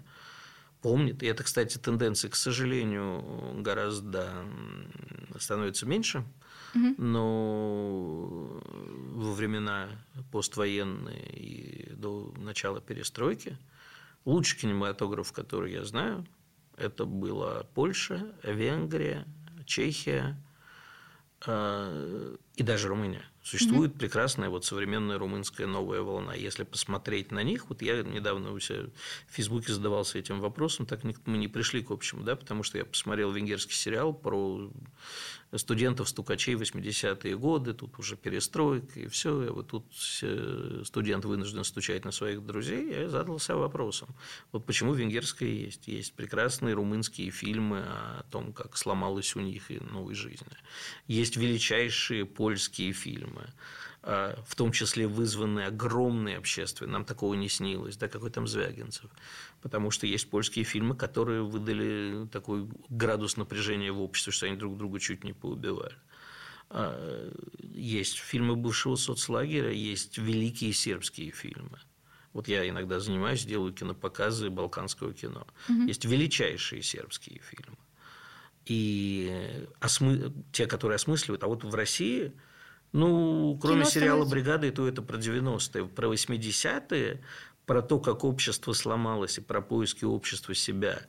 помнит, 0.82 1.22
и 1.22 1.26
это, 1.26 1.44
кстати, 1.44 1.78
тенденция, 1.78 2.30
к 2.30 2.36
сожалению, 2.36 3.62
гораздо 3.62 4.44
становится 5.38 5.86
меньше, 5.86 6.24
но 6.98 8.60
во 9.14 9.32
времена 9.32 9.88
поствоенные 10.30 11.30
и 11.32 11.92
до 11.94 12.34
начала 12.36 12.80
перестройки 12.80 13.58
лучший 14.24 14.60
кинематограф, 14.60 15.32
который 15.32 15.72
я 15.72 15.84
знаю, 15.84 16.26
это 16.76 17.04
была 17.04 17.64
Польша, 17.74 18.32
Венгрия, 18.42 19.26
Чехия 19.66 20.36
э, 21.46 22.36
и 22.56 22.62
даже 22.62 22.88
Румыния. 22.88 23.24
Существует 23.42 23.94
прекрасная 23.94 24.48
вот 24.48 24.64
современная 24.64 25.18
румынская 25.18 25.66
новая 25.66 26.02
волна. 26.02 26.34
Если 26.34 26.62
посмотреть 26.62 27.32
на 27.32 27.42
них, 27.42 27.68
вот 27.68 27.82
я 27.82 28.02
недавно 28.02 28.52
у 28.52 28.60
себя 28.60 28.84
в 29.28 29.34
Фейсбуке 29.34 29.72
задавался 29.72 30.18
этим 30.18 30.40
вопросом, 30.40 30.86
так 30.86 31.00
мы 31.02 31.38
не 31.38 31.48
пришли 31.48 31.82
к 31.82 31.90
общему, 31.90 32.22
да, 32.22 32.36
потому 32.36 32.62
что 32.62 32.78
я 32.78 32.84
посмотрел 32.84 33.32
венгерский 33.32 33.74
сериал 33.74 34.12
про 34.12 34.70
студентов-стукачей 35.54 36.54
80-е 36.54 37.36
годы, 37.36 37.74
тут 37.74 37.98
уже 37.98 38.16
перестройка 38.16 39.00
и 39.00 39.08
все, 39.08 39.42
и 39.44 39.48
вот 39.48 39.68
тут 39.68 39.84
э, 40.22 40.82
студент 40.84 41.24
вынужден 41.24 41.64
стучать 41.64 42.04
на 42.04 42.10
своих 42.10 42.44
друзей, 42.44 42.90
я 42.90 43.08
задался 43.08 43.56
вопросом, 43.56 44.08
вот 44.50 44.64
почему 44.64 44.94
венгерское 44.94 45.48
есть? 45.48 45.88
Есть 45.88 46.14
прекрасные 46.14 46.74
румынские 46.74 47.30
фильмы 47.30 47.80
о 47.80 48.24
том, 48.30 48.52
как 48.52 48.76
сломалась 48.76 49.36
у 49.36 49.40
них 49.40 49.70
и 49.70 49.78
новой 49.80 50.14
жизни. 50.14 50.46
Есть 51.06 51.36
величайшие 51.36 52.24
польские 52.24 52.92
фильмы, 52.92 53.31
а, 54.02 54.42
в 54.46 54.54
том 54.54 54.72
числе 54.72 55.06
вызванные 55.06 55.66
огромной 55.66 56.36
общественной, 56.36 56.90
нам 56.90 57.04
такого 57.04 57.34
не 57.34 57.48
снилось, 57.48 57.96
да, 57.96 58.08
какой 58.08 58.30
там 58.30 58.46
Звягинцев. 58.46 59.10
Потому 59.60 59.90
что 59.90 60.06
есть 60.06 60.28
польские 60.28 60.64
фильмы, 60.64 60.96
которые 60.96 61.42
выдали 61.42 62.26
такой 62.28 62.68
градус 62.88 63.36
напряжения 63.36 63.92
в 63.92 64.00
обществе, 64.00 64.32
что 64.32 64.46
они 64.46 64.56
друг 64.56 64.76
друга 64.76 64.98
чуть 64.98 65.24
не 65.24 65.32
поубивали. 65.32 65.94
А, 66.70 67.30
Есть 67.62 68.18
фильмы 68.18 68.56
бывшего 68.56 68.96
соцлагеря, 68.96 69.70
есть 69.70 70.18
великие 70.18 70.72
сербские 70.72 71.30
фильмы. 71.30 71.78
Вот 72.32 72.48
я 72.48 72.68
иногда 72.68 72.98
занимаюсь, 72.98 73.44
делаю 73.44 73.72
кинопоказы 73.72 74.48
балканского 74.48 75.12
кино. 75.12 75.46
Есть 75.86 76.04
величайшие 76.04 76.82
сербские 76.82 77.40
фильмы. 77.40 77.76
И 78.64 79.66
осмы... 79.80 80.32
те, 80.52 80.66
которые 80.66 80.96
осмысливают. 80.96 81.44
А 81.44 81.48
вот 81.48 81.64
в 81.64 81.74
России 81.74 82.32
Ну, 82.92 83.58
кроме 83.60 83.80
Кино 83.82 83.90
сериала 83.90 84.24
становится- 84.24 84.34
«Бригада», 84.34 84.66
и 84.66 84.70
то 84.70 84.86
это 84.86 85.02
про 85.02 85.16
90-е. 85.16 85.86
Про 85.86 86.08
80-е, 86.08 87.22
про 87.66 87.82
то, 87.82 87.98
как 87.98 88.24
общество 88.24 88.72
сломалось, 88.72 89.38
и 89.38 89.40
про 89.40 89.62
поиски 89.62 90.04
общества 90.04 90.54
себя 90.54 91.00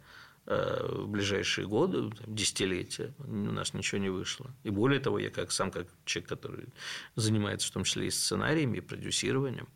э, 0.45 0.87
в 0.89 1.07
ближайшие 1.07 1.67
годы, 1.67 2.11
десятилетия, 2.27 3.13
у 3.19 3.31
нас 3.33 3.73
ничего 3.73 3.99
не 3.99 4.09
вышло. 4.09 4.51
И 4.63 4.69
более 4.69 4.99
того, 4.99 5.19
я 5.19 5.29
как 5.29 5.51
сам, 5.51 5.71
как 5.71 5.87
человек, 6.05 6.29
который 6.29 6.65
занимается 7.15 7.67
в 7.67 7.71
том 7.71 7.83
числе 7.83 8.07
и 8.07 8.11
сценариями, 8.11 8.77
и 8.77 8.81
продюсированием, 8.81 9.67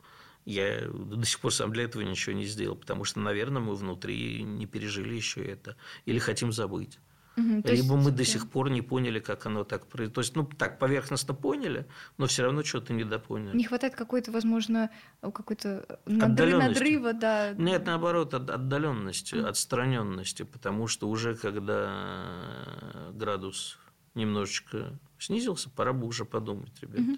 я 0.46 0.88
до 0.90 1.26
сих 1.26 1.40
пор 1.40 1.54
сам 1.54 1.72
для 1.74 1.84
этого 1.84 2.04
ничего 2.04 2.34
не 2.36 2.46
сделал, 2.46 2.76
потому 2.78 3.04
что, 3.04 3.20
наверное, 3.20 3.62
мы 3.62 3.76
внутри 3.76 4.44
не 4.44 4.66
пережили 4.66 5.14
еще 5.14 5.44
это. 5.44 5.76
Или 6.06 6.20
хотим 6.20 6.54
забыть. 6.54 7.00
Мгм, 7.38 7.62
то 7.62 7.70
есть 7.72 7.84
Либо 7.84 7.96
мы 7.96 8.12
до 8.12 8.26
сих 8.26 8.50
пор 8.50 8.70
не 8.72 8.82
поняли, 8.82 9.20
как 9.20 9.46
оно 9.46 9.64
так 9.64 9.86
происходит. 9.86 10.14
То 10.16 10.22
есть, 10.22 10.36
ну, 10.36 10.44
так 10.44 10.80
поверхностно 10.80 11.34
поняли, 11.36 11.86
но 12.18 12.26
все 12.26 12.42
равно 12.44 12.64
что-то 12.64 12.94
недопоняли. 12.94 13.56
Не 13.56 13.64
хватает 13.64 13.96
какой-то, 13.96 14.32
возможно, 14.32 14.90
какой-то 15.22 16.00
надры- 16.06 16.26
Отдалённости. 16.26 16.80
надрыва, 16.80 17.14
да. 17.14 17.54
Нет, 17.54 17.86
наоборот, 17.86 18.34
от 18.34 18.50
отдаленности, 18.50 19.36
отстраненности, 19.36 20.44
потому 20.44 20.88
что 20.88 21.08
уже 21.08 21.36
когда 21.36 23.12
градус 23.14 23.78
немножечко 24.16 24.98
снизился, 25.20 25.70
пора 25.70 25.94
бы 25.94 26.08
уже 26.08 26.26
подумать, 26.26 26.74
ребята. 26.82 27.18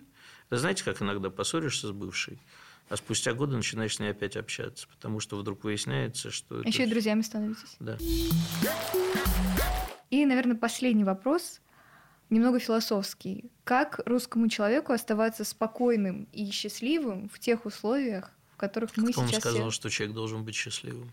Вы 0.49 0.57
знаете, 0.57 0.84
как 0.84 1.01
иногда 1.01 1.30
поссоришься 1.30 1.88
с 1.88 1.91
бывшей, 1.91 2.39
а 2.89 2.97
спустя 2.97 3.34
годы 3.34 3.55
начинаешь 3.55 3.95
с 3.95 3.99
ней 3.99 4.11
опять 4.11 4.36
общаться, 4.36 4.88
потому 4.89 5.20
что 5.22 5.38
вдруг 5.38 5.63
выясняется, 5.63 6.30
что... 6.32 6.59
это 6.59 6.67
Еще 6.67 6.80
и 6.80 6.86
всё- 6.86 6.91
друзьями 6.91 7.22
становитесь. 7.22 7.78
Да. 7.80 7.97
И, 10.10 10.26
наверное, 10.26 10.55
последний 10.55 11.03
вопрос, 11.03 11.62
немного 12.30 12.60
философский. 12.60 13.51
Как 13.64 13.99
русскому 14.05 14.47
человеку 14.49 14.93
оставаться 14.93 15.43
спокойным 15.43 16.28
и 16.32 16.49
счастливым 16.51 17.30
в 17.30 17.39
тех 17.39 17.66
условиях, 17.66 18.32
в 18.51 18.57
которых 18.57 18.95
мы 18.97 19.12
Кто 19.12 19.26
сейчас... 19.28 19.41
сказал, 19.41 19.70
все- 19.70 19.72
что 19.72 19.89
человек 19.89 20.16
должен 20.16 20.43
быть 20.43 20.55
счастливым? 20.55 21.12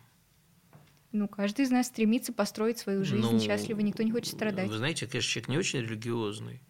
Ну, 1.13 1.29
каждый 1.29 1.65
из 1.65 1.71
нас 1.71 1.87
стремится 1.87 2.33
построить 2.33 2.79
свою 2.79 3.05
жизнь 3.05 3.23
Ну, 3.23 3.41
счастливо, 3.41 3.81
никто 3.81 4.03
не 4.03 4.13
хочет 4.13 4.35
страдать. 4.35 4.69
Вы 4.69 4.77
знаете, 4.77 5.07
конечно, 5.07 5.31
человек 5.31 5.49
не 5.49 5.59
очень 5.59 5.81
религиозный, 5.81 6.61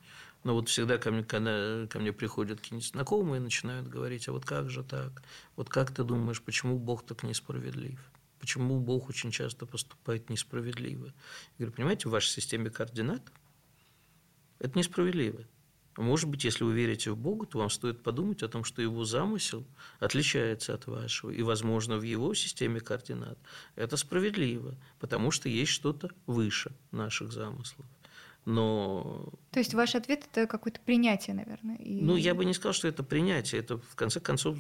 но 0.45 0.55
вот 0.55 0.69
всегда 0.69 0.99
ко 0.99 1.11
мне, 1.11 1.25
когда 1.25 1.87
ко 1.89 1.99
мне 1.99 2.13
приходят 2.13 2.61
какие-нибудь 2.61 2.89
знакомые 2.89 3.41
и 3.41 3.43
начинают 3.43 3.89
говорить, 3.89 4.29
а 4.29 4.33
вот 4.33 4.45
как 4.45 4.71
же 4.71 4.85
так? 4.85 5.23
Вот 5.57 5.69
как 5.69 5.91
ты 5.93 6.05
думаешь, 6.05 6.41
почему 6.43 6.79
Бог 6.79 7.05
так 7.05 7.25
несправедлив? 7.25 7.99
Почему 8.39 8.79
Бог 8.81 9.09
очень 9.09 9.31
часто 9.31 9.67
поступает 9.67 10.31
несправедливо? 10.31 11.07
Я 11.07 11.13
говорю, 11.59 11.73
понимаете, 11.73 12.09
в 12.09 12.13
вашей 12.13 12.31
системе 12.31 12.71
координат 12.71 13.23
это 14.59 14.79
несправедливо. 14.79 15.45
Может 15.97 16.29
быть, 16.29 16.45
если 16.45 16.65
вы 16.65 16.75
верите 16.75 17.11
в 17.11 17.17
Бога, 17.17 17.47
то 17.47 17.59
вам 17.59 17.71
стоит 17.71 18.03
подумать 18.03 18.43
о 18.43 18.49
том, 18.49 18.65
что 18.65 18.83
его 18.83 19.05
замысел 19.05 19.67
отличается 19.99 20.75
от 20.75 20.87
вашего. 20.87 21.31
И, 21.31 21.43
возможно, 21.43 21.97
в 21.97 22.03
его 22.03 22.35
системе 22.35 22.81
координат 22.81 23.39
это 23.77 23.97
справедливо, 23.97 24.77
потому 25.01 25.31
что 25.31 25.49
есть 25.49 25.73
что-то 25.73 26.11
выше 26.27 26.73
наших 26.91 27.33
замыслов. 27.33 27.87
Но, 28.47 29.33
То 29.51 29.59
есть 29.59 29.75
ваш 29.75 29.97
ответ 29.97 30.25
это 30.33 30.47
какое-то 30.47 30.79
принятие, 30.81 31.35
наверное. 31.35 31.77
и- 31.79 32.01
ну, 32.01 32.15
я 32.15 32.33
бы 32.33 32.45
не 32.45 32.55
сказал, 32.55 32.73
что 32.75 32.87
это 32.87 33.03
принятие. 33.03 33.61
Это, 33.61 33.77
в 33.79 33.97
конце 33.97 34.21
концов, 34.21 34.57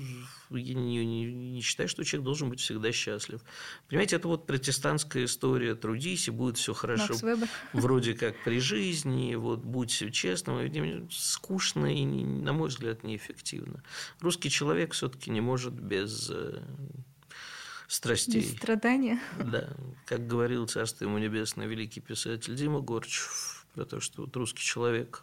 я 0.51 0.74
не, 0.74 1.05
не- 1.07 1.32
не 1.32 1.61
считаю, 1.61 1.89
что 1.89 2.03
человек 2.03 2.24
должен 2.24 2.51
быть 2.51 2.59
всегда 2.59 2.91
счастлив. 2.91 3.41
Понимаете, 3.89 4.16
это 4.16 4.26
вот 4.26 4.45
протестантская 4.45 5.24
история. 5.26 5.76
Трудись, 5.76 6.26
и 6.26 6.32
будет 6.32 6.59
все 6.59 6.74
хорошо. 6.74 7.14
Вроде 7.72 8.14
как 8.14 8.34
при 8.45 8.59
жизни, 8.59 9.37
вот 9.37 9.61
будь 9.61 9.93
честным, 10.12 11.09
скучно 11.11 11.87
и, 11.87 12.05
на 12.05 12.53
мой 12.53 12.70
взгляд, 12.70 13.05
неэффективно. 13.05 13.84
Русский 14.20 14.51
человек 14.51 14.95
все-таки 14.95 15.30
не 15.30 15.41
может 15.41 15.74
без 15.74 16.28
э, 16.28 16.61
страстей. 17.87 18.41
Без 18.43 18.53
страдания. 18.57 19.20
Да, 19.39 19.68
как 20.07 20.26
говорил 20.26 20.66
царство 20.66 21.05
ему 21.05 21.18
небесное 21.18 21.66
великий 21.68 22.01
писатель 22.01 22.55
Дима 22.57 22.80
Горчев, 22.80 23.66
про 23.77 23.85
то, 23.85 24.01
что 24.01 24.22
вот 24.22 24.35
русский 24.37 24.62
человек 24.62 25.22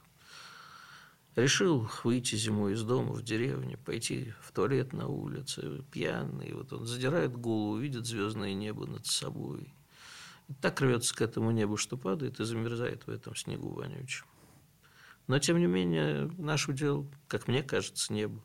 решил 1.36 1.90
выйти 2.04 2.36
зимой 2.36 2.74
из 2.74 2.84
дома 2.84 3.14
в 3.14 3.24
деревню, 3.24 3.80
пойти 3.80 4.32
в 4.42 4.52
туалет 4.52 4.94
на 4.94 5.08
улице, 5.08 5.84
пьяный, 5.92 6.50
и 6.50 6.54
вот 6.54 6.72
он 6.72 6.86
задирает 6.86 7.36
голову, 7.36 7.78
видит 7.78 8.06
звездное 8.06 8.54
небо 8.54 8.86
над 8.86 9.08
собой. 9.08 9.74
И 10.50 10.54
так 10.54 10.80
рвется 10.82 11.16
к 11.16 11.22
этому 11.22 11.50
небу, 11.50 11.78
что 11.78 11.98
падает 11.98 12.40
и 12.40 12.46
замерзает 12.46 13.08
в 13.08 13.10
этом 13.10 13.36
снегу 13.36 13.70
вонючем. 13.70 14.28
Но, 15.26 15.40
тем 15.40 15.58
не 15.58 15.66
менее, 15.66 16.30
наш 16.38 16.70
удел, 16.70 17.10
как 17.28 17.48
мне 17.48 17.64
кажется, 17.64 18.14
небо. 18.14 18.40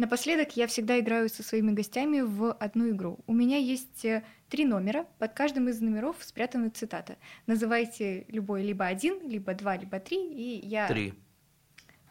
Напоследок 0.00 0.56
я 0.56 0.66
всегда 0.66 0.98
играю 0.98 1.28
со 1.28 1.42
своими 1.42 1.72
гостями 1.72 2.22
в 2.22 2.52
одну 2.52 2.88
игру. 2.88 3.18
У 3.26 3.34
меня 3.34 3.58
есть 3.58 4.02
э, 4.06 4.24
три 4.48 4.64
номера, 4.64 5.04
под 5.18 5.34
каждым 5.34 5.68
из 5.68 5.78
номеров 5.82 6.16
спрятана 6.20 6.70
цитата. 6.70 7.18
Называйте 7.46 8.24
любой 8.28 8.62
либо 8.62 8.86
один, 8.86 9.20
либо 9.28 9.52
два, 9.52 9.76
либо 9.76 10.00
три, 10.00 10.16
и 10.32 10.66
я... 10.66 10.88
Три. 10.88 11.12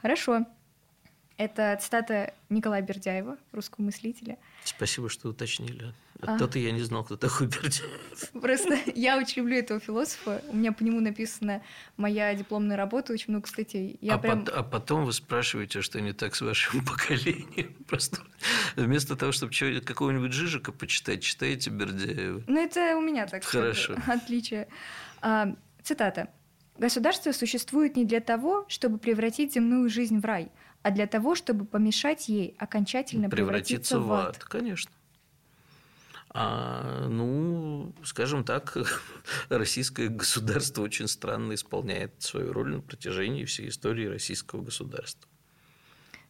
Хорошо. 0.04 0.46
Это 1.38 1.80
цитата 1.82 2.36
Николая 2.50 2.84
Бердяева, 2.84 3.40
русского 3.54 3.86
мыслителя. 3.86 4.38
Спасибо, 4.64 5.10
что 5.10 5.30
уточнили. 5.30 5.92
А. 6.22 6.38
То-то 6.38 6.60
я 6.60 6.72
не 6.72 6.82
знал, 6.82 7.06
кто 7.06 7.16
такой 7.16 7.48
Бердяев. 7.48 8.32
Просто 8.34 8.78
я 8.96 9.18
очень 9.18 9.42
люблю 9.42 9.58
этого 9.58 9.80
философа. 9.80 10.44
У 10.50 10.56
меня 10.56 10.74
по 10.74 10.84
нему 10.84 11.00
написана 11.00 11.62
моя 11.96 12.34
дипломная 12.36 12.76
работа, 12.76 13.14
очень 13.14 13.32
много 13.32 13.48
статей. 13.48 13.98
Я 14.02 14.16
а, 14.16 14.18
прям... 14.18 14.44
пот- 14.44 14.54
а 14.54 14.64
потом 14.64 15.06
вы 15.06 15.14
спрашиваете, 15.14 15.82
что 15.82 16.02
не 16.02 16.12
так 16.12 16.36
с 16.36 16.42
вашим 16.42 16.84
поколением. 16.86 17.74
Просто 17.88 18.18
вместо 18.76 19.16
того, 19.16 19.32
чтобы 19.32 19.54
какого-нибудь 19.80 20.34
Жижика 20.34 20.74
почитать, 20.74 21.24
читаете 21.24 21.70
Бердяева. 21.70 22.44
Ну, 22.48 22.62
это 22.62 22.98
у 22.98 23.02
меня 23.02 23.26
так. 23.26 23.46
Хорошо. 23.46 23.96
Отличие. 24.08 24.68
А, 25.22 25.56
цитата. 25.84 26.30
«Государство 26.78 27.34
существует 27.34 27.98
не 27.98 28.06
для 28.06 28.22
того, 28.22 28.66
чтобы 28.70 29.00
превратить 29.00 29.54
земную 29.54 29.90
жизнь 29.90 30.20
в 30.20 30.26
рай, 30.26 30.50
а 30.82 30.92
для 30.92 31.08
того, 31.08 31.36
чтобы 31.36 31.66
помешать 31.66 32.30
ей 32.30 32.56
окончательно 32.58 33.30
превратиться, 33.30 34.00
в 34.00 34.12
ад». 34.14 34.38
Конечно. 34.38 34.90
А, 36.32 37.08
ну, 37.08 37.94
скажем 38.04 38.44
так, 38.44 38.78
российское 39.50 40.10
государство 40.10 40.84
очень 40.84 41.08
странно 41.08 41.54
исполняет 41.54 42.22
свою 42.22 42.54
роль 42.54 42.76
на 42.76 42.82
протяжении 42.82 43.46
всей 43.46 43.70
истории 43.70 44.06
российского 44.06 44.62
государства. 44.62 45.28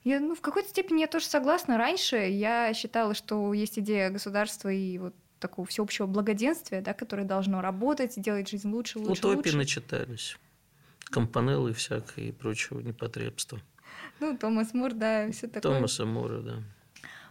Я, 0.05 0.21
ну, 0.21 0.35
в 0.35 0.41
какой-то 0.41 0.69
степени 0.69 1.01
я 1.01 1.07
тоже 1.07 1.25
согласна. 1.25 1.77
Раньше 1.77 2.15
я 2.15 2.73
считала, 2.73 3.13
что 3.13 3.53
есть 3.53 3.77
идея 3.79 4.09
государства 4.09 4.69
и 4.69 4.97
вот 4.97 5.13
такого 5.39 5.67
всеобщего 5.67 6.05
благоденствия, 6.05 6.81
да, 6.81 6.93
которое 6.93 7.25
должно 7.25 7.61
работать, 7.61 8.19
делать 8.21 8.49
жизнь 8.49 8.69
лучше, 8.69 8.99
лучше, 8.99 9.21
Утопии 9.21 9.49
лучше. 9.49 9.57
начитались. 9.57 10.37
Компанеллы 11.05 11.73
всякое 11.73 12.25
и 12.25 12.31
прочего 12.31 12.79
непотребства. 12.79 13.59
Ну, 14.19 14.37
Томас 14.37 14.73
Мур, 14.73 14.93
да, 14.93 15.29
все 15.31 15.47
такое. 15.47 15.73
Томаса 15.73 16.05
Мора, 16.05 16.41
да. 16.41 16.63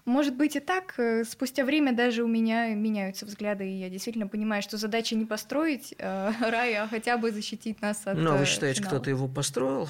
Может 0.09 0.37
быть 0.37 0.57
и 0.57 0.61
так. 0.61 0.95
Э, 0.97 1.23
Спустя 1.23 1.67
время 1.67 1.95
даже 1.95 2.23
у 2.25 2.27
меня 2.27 2.75
меняются 2.75 3.27
взгляды, 3.27 3.71
и 3.71 3.79
я 3.79 3.91
действительно 3.91 4.27
понимаю, 4.27 4.63
что 4.63 4.79
задача 4.79 5.15
не 5.15 5.27
построить 5.27 5.95
э, 5.99 6.33
рай, 6.41 6.75
а 6.77 6.89
хотя 6.89 7.19
бы 7.19 7.31
защитить 7.31 7.83
нас 7.83 8.07
от 8.07 8.17
Ну, 8.17 8.33
а 8.33 8.37
э, 8.37 8.39
вы 8.39 8.47
считаете, 8.47 8.79
финала. 8.81 8.95
кто-то 8.95 9.11
его 9.11 9.29
построил? 9.29 9.87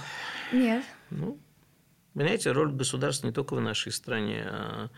Нет. 0.53 0.85
Ну, 1.11 1.39
понимаете, 2.15 2.51
роль 2.51 2.73
государства 2.73 3.29
не 3.29 3.33
только 3.33 3.55
в 3.55 3.61
нашей 3.61 3.93
стране, 3.93 4.43
а 4.51 4.91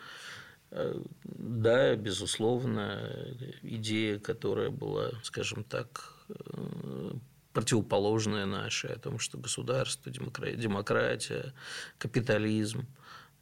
э, 0.71 1.03
да, 1.25 1.97
безусловно, 1.97 3.37
идея, 3.61 4.19
которая 4.19 4.71
была, 4.71 5.11
скажем 5.23 5.65
так, 5.65 6.15
э, 6.31 7.13
противоположная 7.53 8.47
нашей, 8.47 8.95
о 8.95 8.99
том, 8.99 9.19
что 9.19 9.37
государство, 9.37 10.09
демокра- 10.09 10.55
демократия, 10.55 11.53
капитализм. 11.99 12.87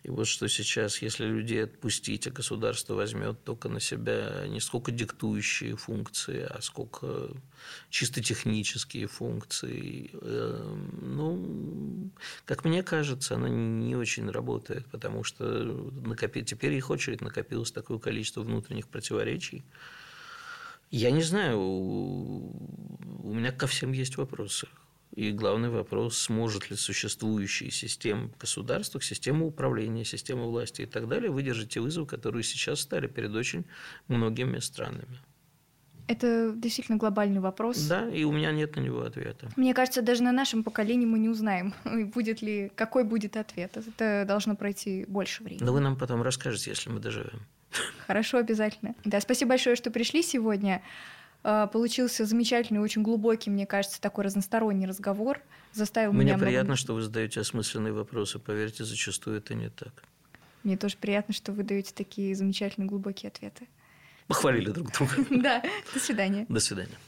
И 0.05 0.11
вот 0.11 0.29
что 0.29 0.49
сейчас, 0.49 1.03
если 1.03 1.25
людей 1.25 1.65
отпустить, 1.65 2.27
а 2.29 2.31
государство 2.31 2.95
возьмет 2.95 3.43
только 3.43 3.69
на 3.69 3.81
себя 3.81 4.47
не 4.47 4.61
сколько 4.61 4.93
диктующие 4.93 5.77
функции, 5.77 6.47
а 6.49 6.61
сколько 6.63 7.31
чисто 7.91 8.23
технические 8.23 9.09
функции, 9.09 10.11
э, 10.13 10.77
ну, 11.03 12.11
как 12.45 12.65
мне 12.65 12.85
кажется, 12.85 13.35
она 13.35 13.49
не 13.49 13.97
очень 13.97 14.31
работает, 14.31 14.87
потому 14.87 15.25
что 15.25 15.45
накопи... 15.45 16.45
теперь 16.45 16.75
их 16.75 16.91
очередь 16.91 17.21
накопилось 17.21 17.73
такое 17.73 17.99
количество 17.99 18.43
внутренних 18.43 18.87
противоречий. 18.87 19.65
Я 20.91 21.11
не 21.11 21.23
знаю, 21.23 21.59
у 21.59 23.35
меня 23.35 23.51
ко 23.53 23.67
всем 23.67 23.93
есть 23.93 24.17
вопросы. 24.17 24.69
И 25.15 25.33
главный 25.33 25.71
вопрос, 25.71 26.19
сможет 26.19 26.71
ли 26.71 26.77
существующая 26.77 27.71
система 27.71 28.31
государства, 28.39 29.01
система 29.01 29.47
управления, 29.47 30.05
система 30.05 30.45
власти 30.45 30.83
и 30.83 30.87
так 30.87 31.09
далее 31.09 31.31
выдержать 31.31 31.71
те 31.71 31.81
вызовы, 31.81 32.07
которые 32.07 32.43
сейчас 32.43 32.81
стали 32.81 33.07
перед 33.07 33.35
очень 33.35 33.65
многими 34.07 34.59
странами. 34.59 35.19
Это 36.09 36.53
действительно 36.55 36.97
глобальный 36.97 37.41
вопрос. 37.41 37.79
Да, 37.87 38.09
и 38.09 38.25
у 38.25 38.33
меня 38.33 38.51
нет 38.51 38.77
на 38.77 38.81
него 38.81 39.03
ответа. 39.03 39.51
Мне 39.57 39.75
кажется, 39.75 40.01
даже 40.01 40.23
на 40.23 40.33
нашем 40.33 40.65
поколении 40.65 41.05
мы 41.05 41.19
не 41.19 41.29
узнаем, 41.29 41.75
будет 42.15 42.41
ли, 42.41 42.73
какой 42.75 43.05
будет 43.05 43.37
ответ. 43.37 43.77
Это 43.77 44.25
должно 44.27 44.57
пройти 44.57 45.05
больше 45.07 45.43
времени. 45.43 45.65
Но 45.65 45.73
вы 45.73 45.81
нам 45.81 45.97
потом 45.97 46.23
расскажете, 46.23 46.71
если 46.71 46.89
мы 46.89 47.01
доживем. 47.01 47.41
Хорошо, 48.07 48.39
обязательно. 48.39 48.95
Да, 49.05 49.21
спасибо 49.21 49.51
большое, 49.51 49.77
что 49.77 49.91
пришли 49.91 50.23
сегодня. 50.23 50.83
А, 51.45 51.67
получился 51.67 52.25
замечательный, 52.27 52.79
очень 52.79 53.03
глубокий, 53.03 53.51
мне 53.51 53.67
кажется, 53.67 54.01
такой 54.01 54.25
разносторонний 54.25 54.87
разговор. 54.87 55.41
Заставил 55.73 56.13
Мне 56.13 56.25
меня 56.25 56.39
приятно, 56.39 56.69
много... 56.69 56.77
что 56.77 56.95
вы 56.95 57.03
задаете 57.03 57.41
осмысленные 57.41 57.93
вопросы. 57.93 58.39
Поверьте, 58.39 58.85
зачастую 58.85 59.39
это 59.39 59.55
не 59.55 59.71
так. 59.71 59.93
Мне 60.65 60.77
тоже 60.77 60.97
приятно, 60.97 61.33
что 61.33 61.53
вы 61.53 61.63
даете 61.63 61.93
такие 61.95 62.35
замечательные 62.35 62.89
глубокие 62.89 63.29
ответы. 63.29 63.69
Похвалили 64.27 64.71
друг 64.71 64.93
друга. 64.93 65.13
Да, 65.31 65.63
до 65.95 66.01
свидания. 66.01 66.47
До 66.49 66.61
свидания. 66.61 66.99